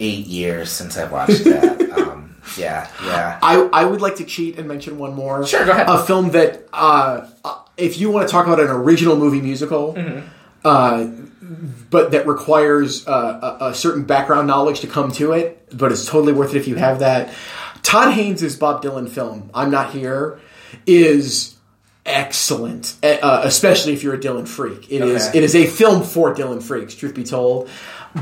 eight 0.00 0.26
years 0.26 0.70
since 0.70 0.96
I've 0.96 1.12
watched 1.12 1.44
that. 1.44 1.80
um, 1.98 2.36
yeah, 2.56 2.88
yeah. 3.04 3.38
I, 3.42 3.68
I 3.72 3.84
would 3.84 4.00
like 4.00 4.16
to 4.16 4.24
cheat 4.24 4.58
and 4.58 4.66
mention 4.68 4.96
one 4.96 5.14
more. 5.14 5.46
Sure, 5.46 5.64
go 5.66 5.72
ahead. 5.72 5.86
A 5.88 5.98
film 6.02 6.30
that, 6.30 6.66
uh, 6.72 7.26
if 7.78 7.98
you 7.98 8.10
want 8.10 8.28
to 8.28 8.32
talk 8.32 8.46
about 8.46 8.60
an 8.60 8.68
original 8.68 9.16
movie 9.16 9.40
musical, 9.40 9.94
Mm-hmm. 9.94 10.26
uh, 10.64 11.06
but 11.90 12.10
that 12.10 12.26
requires 12.26 13.06
uh, 13.08 13.56
a, 13.60 13.64
a 13.68 13.74
certain 13.74 14.04
background 14.04 14.46
knowledge 14.46 14.80
to 14.80 14.86
come 14.86 15.10
to 15.12 15.32
it, 15.32 15.66
but 15.76 15.90
it's 15.92 16.04
totally 16.04 16.32
worth 16.34 16.54
it 16.54 16.58
if 16.58 16.68
you 16.68 16.74
have 16.76 16.98
that. 16.98 17.32
Todd 17.82 18.12
Haynes' 18.12 18.56
Bob 18.56 18.82
Dylan 18.82 19.08
film, 19.08 19.50
I'm 19.54 19.70
Not 19.70 19.92
Here, 19.92 20.38
is 20.86 21.56
excellent, 22.04 22.96
uh, 23.02 23.40
especially 23.44 23.92
if 23.94 24.02
you're 24.02 24.14
a 24.14 24.18
Dylan 24.20 24.46
freak. 24.46 24.90
It 24.90 25.00
is. 25.02 25.28
Okay. 25.28 25.38
It 25.38 25.44
is 25.44 25.54
a 25.54 25.66
film 25.66 26.02
for 26.02 26.34
Dylan 26.34 26.62
freaks, 26.62 26.94
truth 26.94 27.14
be 27.14 27.24
told. 27.24 27.70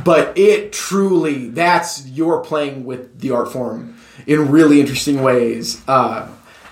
But 0.05 0.37
it 0.37 0.73
truly, 0.73 1.49
that's 1.49 2.07
you're 2.07 2.41
playing 2.41 2.85
with 2.85 3.19
the 3.21 3.31
art 3.31 3.53
form 3.53 3.97
in 4.27 4.51
really 4.51 4.81
interesting 4.81 5.23
ways. 5.23 5.81
Uh, 5.89 6.29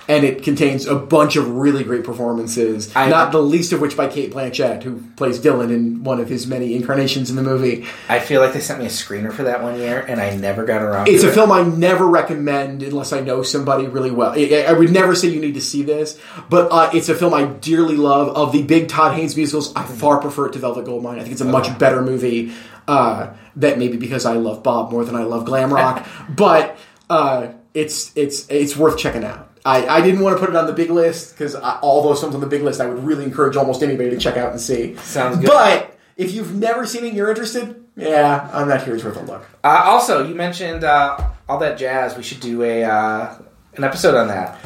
and 0.09 0.25
it 0.25 0.43
contains 0.43 0.87
a 0.87 0.95
bunch 0.95 1.37
of 1.37 1.49
really 1.49 1.83
great 1.85 2.05
performances. 2.05 2.95
I- 2.95 3.09
not 3.09 3.33
the 3.33 3.41
least 3.43 3.73
of 3.73 3.81
which 3.81 3.97
by 3.97 4.07
Cate 4.09 4.33
Blanchett, 4.33 4.83
who 4.83 5.01
plays 5.17 5.39
Dylan 5.41 5.71
in 5.73 6.05
one 6.05 6.21
of 6.21 6.29
his 6.29 6.47
many 6.47 6.75
incarnations 6.75 7.31
in 7.31 7.37
the 7.37 7.43
movie. 7.43 7.87
I 8.09 8.19
feel 8.19 8.41
like 8.41 8.53
they 8.53 8.61
sent 8.61 8.81
me 8.81 8.87
a 8.87 8.91
screener 8.91 9.33
for 9.33 9.45
that 9.45 9.63
one 9.63 9.79
year, 9.79 10.01
and 10.01 10.21
I 10.21 10.35
never 10.37 10.65
got 10.65 10.83
around. 10.83 11.07
To 11.07 11.13
It's 11.13 11.25
a 11.25 11.29
it. 11.31 11.35
film 11.35 11.51
I 11.53 11.63
never 11.63 12.07
recommend 12.07 12.83
unless 12.83 13.13
I 13.13 13.21
know 13.21 13.43
somebody 13.43 13.87
really 13.87 14.11
well. 14.11 14.33
I, 14.37 14.65
I 14.69 14.73
would 14.73 14.91
never 14.93 15.15
say 15.15 15.29
you 15.29 15.41
need 15.41 15.55
to 15.55 15.61
see 15.61 15.83
this, 15.83 16.19
but 16.51 16.69
uh, 16.71 16.91
it's 16.93 17.09
a 17.09 17.15
film 17.15 17.33
I 17.35 17.45
dearly 17.47 17.97
love. 17.97 18.37
Of 18.37 18.53
the 18.53 18.63
big 18.63 18.89
Todd 18.89 19.15
Haynes 19.15 19.37
musicals, 19.37 19.75
I 19.75 19.85
far 19.85 20.21
prefer 20.21 20.47
it 20.49 20.53
to 20.55 20.59
Velvet 20.59 20.85
Goldmine. 20.85 21.19
I 21.19 21.23
think 21.23 21.33
it's 21.33 21.41
a 21.41 21.45
much 21.47 21.79
better 21.79 22.03
movie. 22.03 22.53
Uh, 22.87 23.33
that 23.57 23.79
maybe 23.79 23.97
because 23.97 24.27
I 24.27 24.35
love 24.35 24.63
Bob 24.63 24.91
more 24.93 25.05
than 25.07 25.15
I 25.17 25.23
love 25.23 25.47
glam 25.47 25.73
rock, 25.73 26.07
but 26.29 26.77
uh, 27.09 27.49
it's 27.73 28.13
it's 28.17 28.47
it's 28.51 28.77
worth 28.77 28.99
checking 28.99 29.25
out. 29.25 29.54
I, 29.65 29.87
I 29.87 30.01
didn't 30.03 30.21
want 30.21 30.37
to 30.37 30.41
put 30.41 30.51
it 30.51 30.57
on 30.57 30.67
the 30.67 30.73
big 30.75 30.91
list 30.91 31.33
because 31.33 31.55
all 31.55 32.03
those 32.03 32.21
films 32.21 32.35
on 32.35 32.41
the 32.41 32.47
big 32.47 32.62
list 32.62 32.81
I 32.81 32.87
would 32.87 33.03
really 33.03 33.25
encourage 33.25 33.57
almost 33.57 33.83
anybody 33.83 34.11
to 34.11 34.19
check 34.19 34.37
out 34.37 34.51
and 34.53 34.61
see. 34.61 34.97
Sounds 34.97 35.39
good. 35.39 35.47
But 35.47 35.97
if 36.17 36.33
you've 36.33 36.55
never 36.55 36.85
seen 36.87 37.05
it 37.05 37.09
and 37.09 37.17
you're 37.17 37.31
interested, 37.31 37.83
yeah, 37.97 38.51
I'm 38.53 38.69
not 38.69 38.83
here. 38.85 38.95
It's 38.95 39.05
worth 39.05 39.17
a 39.17 39.23
look. 39.23 39.47
Uh, 39.62 39.83
also, 39.87 40.27
you 40.27 40.35
mentioned 40.35 40.85
uh, 40.85 41.31
all 41.49 41.59
that 41.59 41.79
jazz. 41.79 42.17
We 42.17 42.23
should 42.23 42.41
do 42.41 42.62
a 42.62 42.85
uh, 42.85 43.39
an 43.77 43.85
episode 43.85 44.15
on 44.15 44.29
that. 44.29 44.59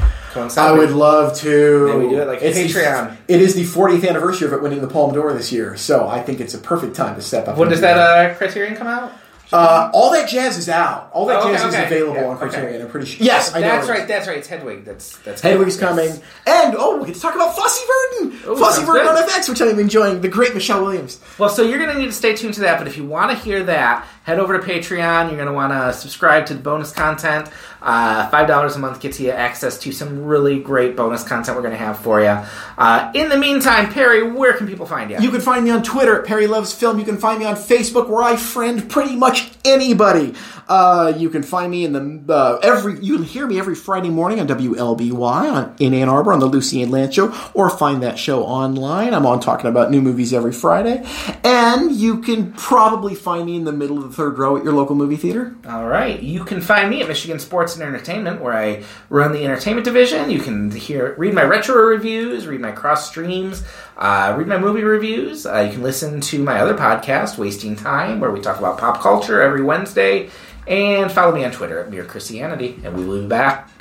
I 0.57 0.73
would 0.73 0.91
love 0.91 1.37
to. 1.39 1.87
Maybe 1.89 2.05
we 2.07 2.11
do 2.11 2.23
it 2.23 2.27
like 2.29 2.43
It's 2.43 2.57
the- 2.57 2.81
Patreon. 2.81 3.17
it 3.29 3.41
is 3.41 3.55
the 3.55 3.65
40th 3.65 4.09
anniversary 4.09 4.47
of 4.47 4.53
it 4.53 4.63
winning 4.63 4.81
the 4.81 4.87
Palme 4.89 5.13
d'Or 5.13 5.33
this 5.33 5.51
year, 5.51 5.77
so 5.77 6.07
I 6.07 6.21
think 6.23 6.41
it's 6.41 6.55
a 6.55 6.59
perfect 6.59 6.95
time 6.95 7.15
to 7.17 7.23
step 7.23 7.49
up. 7.49 7.57
When 7.57 7.69
does 7.69 7.79
do 7.79 7.83
that 7.83 7.97
uh, 8.33 8.35
Criterion 8.37 8.77
come 8.77 8.87
out? 8.87 9.13
Uh, 9.53 9.91
all 9.95 10.13
that 10.13 10.29
jazz 10.29 10.59
is 10.59 10.69
out. 10.69 11.11
All 11.13 11.27
that 11.27 11.37
Oh, 11.37 11.49
okay, 11.49 11.53
jazz 11.53 11.65
okay. 11.73 11.85
is 11.87 11.93
available 11.93 12.15
Yeah, 12.21 12.29
on 12.29 12.39
Criterion. 12.39 12.75
okay. 12.75 12.85
I'm 12.85 12.91
pretty 12.91 13.07
sure. 13.07 13.25
Yes, 13.25 13.55
I 13.55 13.61
know. 13.61 13.67
That's 13.69 13.89
it 13.89 13.93
is. 13.93 13.99
right. 13.99 14.09
That's 14.09 14.29
right. 14.29 14.39
It's 14.39 14.49
Hedwig. 14.49 14.85
That's 14.85 15.17
that's 15.19 15.41
Hedwig's 15.41 15.77
yes. 15.77 15.89
coming, 15.89 16.11
and 16.47 16.75
oh, 16.79 16.99
we 16.99 17.07
get 17.07 17.15
to 17.15 17.21
talk 17.21 17.35
about 17.35 17.57
Fosse 17.57 17.81
Verdon. 17.87 18.39
Oh, 18.47 18.57
Fosse 18.57 18.77
sounds 18.77 18.87
Verdon 18.87 19.07
good. 19.07 19.23
on 19.25 19.29
FX, 19.29 19.49
which 19.49 19.61
I'm 19.63 19.79
enjoying. 19.79 20.21
The 20.21 20.29
great 20.29 20.55
Michelle 20.55 20.83
Williams. 20.83 21.19
Well, 21.39 21.49
so 21.49 21.63
you're 21.63 21.79
going 21.79 21.95
to 21.95 21.99
need 21.99 22.07
to 22.07 22.13
stay 22.13 22.35
tuned 22.35 22.55
to 22.55 22.61
that. 22.61 22.79
But 22.79 22.89
if 22.89 22.97
you 22.97 23.05
want 23.07 23.31
to 23.31 23.37
hear 23.39 23.63
that, 23.65 24.07
head 24.25 24.39
over 24.39 24.59
to 24.59 24.65
Patreon. 24.67 25.29
You're 25.29 25.37
going 25.37 25.47
to 25.49 25.53
want 25.55 25.73
to 25.73 25.93
subscribe 25.99 26.45
to 26.47 26.55
the 26.55 26.61
bonus 26.61 26.93
content. 26.93 27.49
Uh, 27.81 28.29
Five 28.29 28.47
dollars 28.47 28.77
a 28.77 28.79
month 28.79 29.01
gets 29.01 29.21
you 29.21 29.31
access 29.31 29.79
to 29.81 29.93
some 29.93 30.25
really 30.25 30.61
great 30.61 30.97
bonus 30.97 31.23
content 31.23 31.57
we're 31.57 31.63
going 31.63 31.73
to 31.73 31.79
have 31.79 31.99
for 31.99 32.21
you. 32.21 32.39
Uh, 32.77 33.11
in 33.15 33.29
the 33.29 33.39
meantime, 33.39 33.93
Perry, 33.93 34.31
where 34.31 34.53
can 34.55 34.67
people 34.67 34.87
find 34.87 35.11
you? 35.11 35.19
You 35.21 35.31
can 35.31 35.41
find 35.41 35.65
me 35.65 35.71
on 35.71 35.83
Twitter 35.83 36.21
at 36.21 36.27
Perry 36.27 36.47
Loves 36.47 36.73
Film. 36.73 36.99
You 36.99 37.05
can 37.05 37.19
find 37.19 37.39
me 37.39 37.45
on 37.45 37.55
Facebook 37.55 38.09
where 38.09 38.23
I 38.23 38.37
friend 38.37 38.89
pretty 38.91 39.17
much 39.17 39.51
anybody. 39.65 40.35
Uh, 40.69 41.15
you 41.17 41.31
can 41.31 41.43
find 41.43 41.71
me 41.71 41.85
in 41.85 41.93
the 42.27 42.35
uh, 42.35 42.59
every. 42.63 42.99
You 43.01 43.17
can 43.17 43.25
hear 43.25 43.47
me 43.47 43.59
every 43.59 43.75
Friday 43.75 44.11
morning 44.11 44.39
on 44.41 44.47
WLBY 44.47 45.53
on, 45.53 45.75
in 45.79 45.95
Ann 45.95 46.09
Arbor 46.09 46.33
on 46.33 46.41
the 46.41 46.47
Lucy 46.47 46.83
Ann 46.83 46.91
Lance 46.91 47.15
show, 47.15 47.35
or 47.55 47.71
find 47.71 48.03
that 48.03 48.19
show 48.19 48.45
online. 48.45 49.15
I'm 49.15 49.25
on 49.25 49.41
talking 49.41 49.71
about 49.71 49.91
new 49.91 50.03
movies 50.03 50.35
every 50.35 50.53
Friday, 50.53 51.05
and 51.43 51.93
you 51.93 52.21
can 52.21 52.53
probably 52.53 53.15
find 53.15 53.47
me 53.47 53.57
in 53.57 53.65
the 53.65 53.73
middle 53.73 53.97
of 53.97 54.05
the 54.05 54.15
third 54.15 54.39
row 54.39 54.57
at 54.57 54.65
your 54.65 54.75
local 54.75 54.95
movie 54.95 55.17
theater. 55.17 55.57
All 55.67 55.87
right. 55.87 56.23
You 56.23 56.45
can 56.45 56.61
find 56.61 56.91
me 56.91 57.01
at 57.01 57.09
Michigan 57.09 57.39
Sports 57.69 57.81
and 57.81 57.95
Entertainment, 57.95 58.41
where 58.41 58.55
I 58.55 58.85
run 59.11 59.33
the 59.33 59.45
entertainment 59.45 59.85
division. 59.85 60.31
You 60.31 60.41
can 60.41 60.71
hear, 60.71 61.15
read 61.19 61.35
my 61.35 61.43
retro 61.43 61.77
reviews, 61.77 62.47
read 62.47 62.61
my 62.61 62.73
cross 62.73 63.09
streams, 63.09 63.63
uh, 63.97 64.35
read 64.39 64.47
my 64.47 64.59
movie 64.59 64.85
reviews. 64.85 65.45
Uh, 65.45 65.61
you 65.61 65.73
can 65.73 65.83
listen 65.83 66.21
to 66.21 66.43
my 66.43 66.61
other 66.61 66.75
podcast, 66.75 67.37
Wasting 67.37 67.77
Time, 67.77 68.21
where 68.21 68.31
we 68.31 68.41
talk 68.41 68.59
about 68.59 68.79
pop 68.79 69.01
culture 69.01 69.43
every 69.43 69.63
Wednesday. 69.63 70.31
And 70.67 71.11
follow 71.11 71.35
me 71.35 71.45
on 71.45 71.51
Twitter 71.51 71.81
at 71.81 71.91
Mere 71.91 72.05
Christianity. 72.05 72.79
And 72.85 72.97
we 72.97 73.05
will 73.05 73.23
be 73.23 73.29
back 73.29 73.71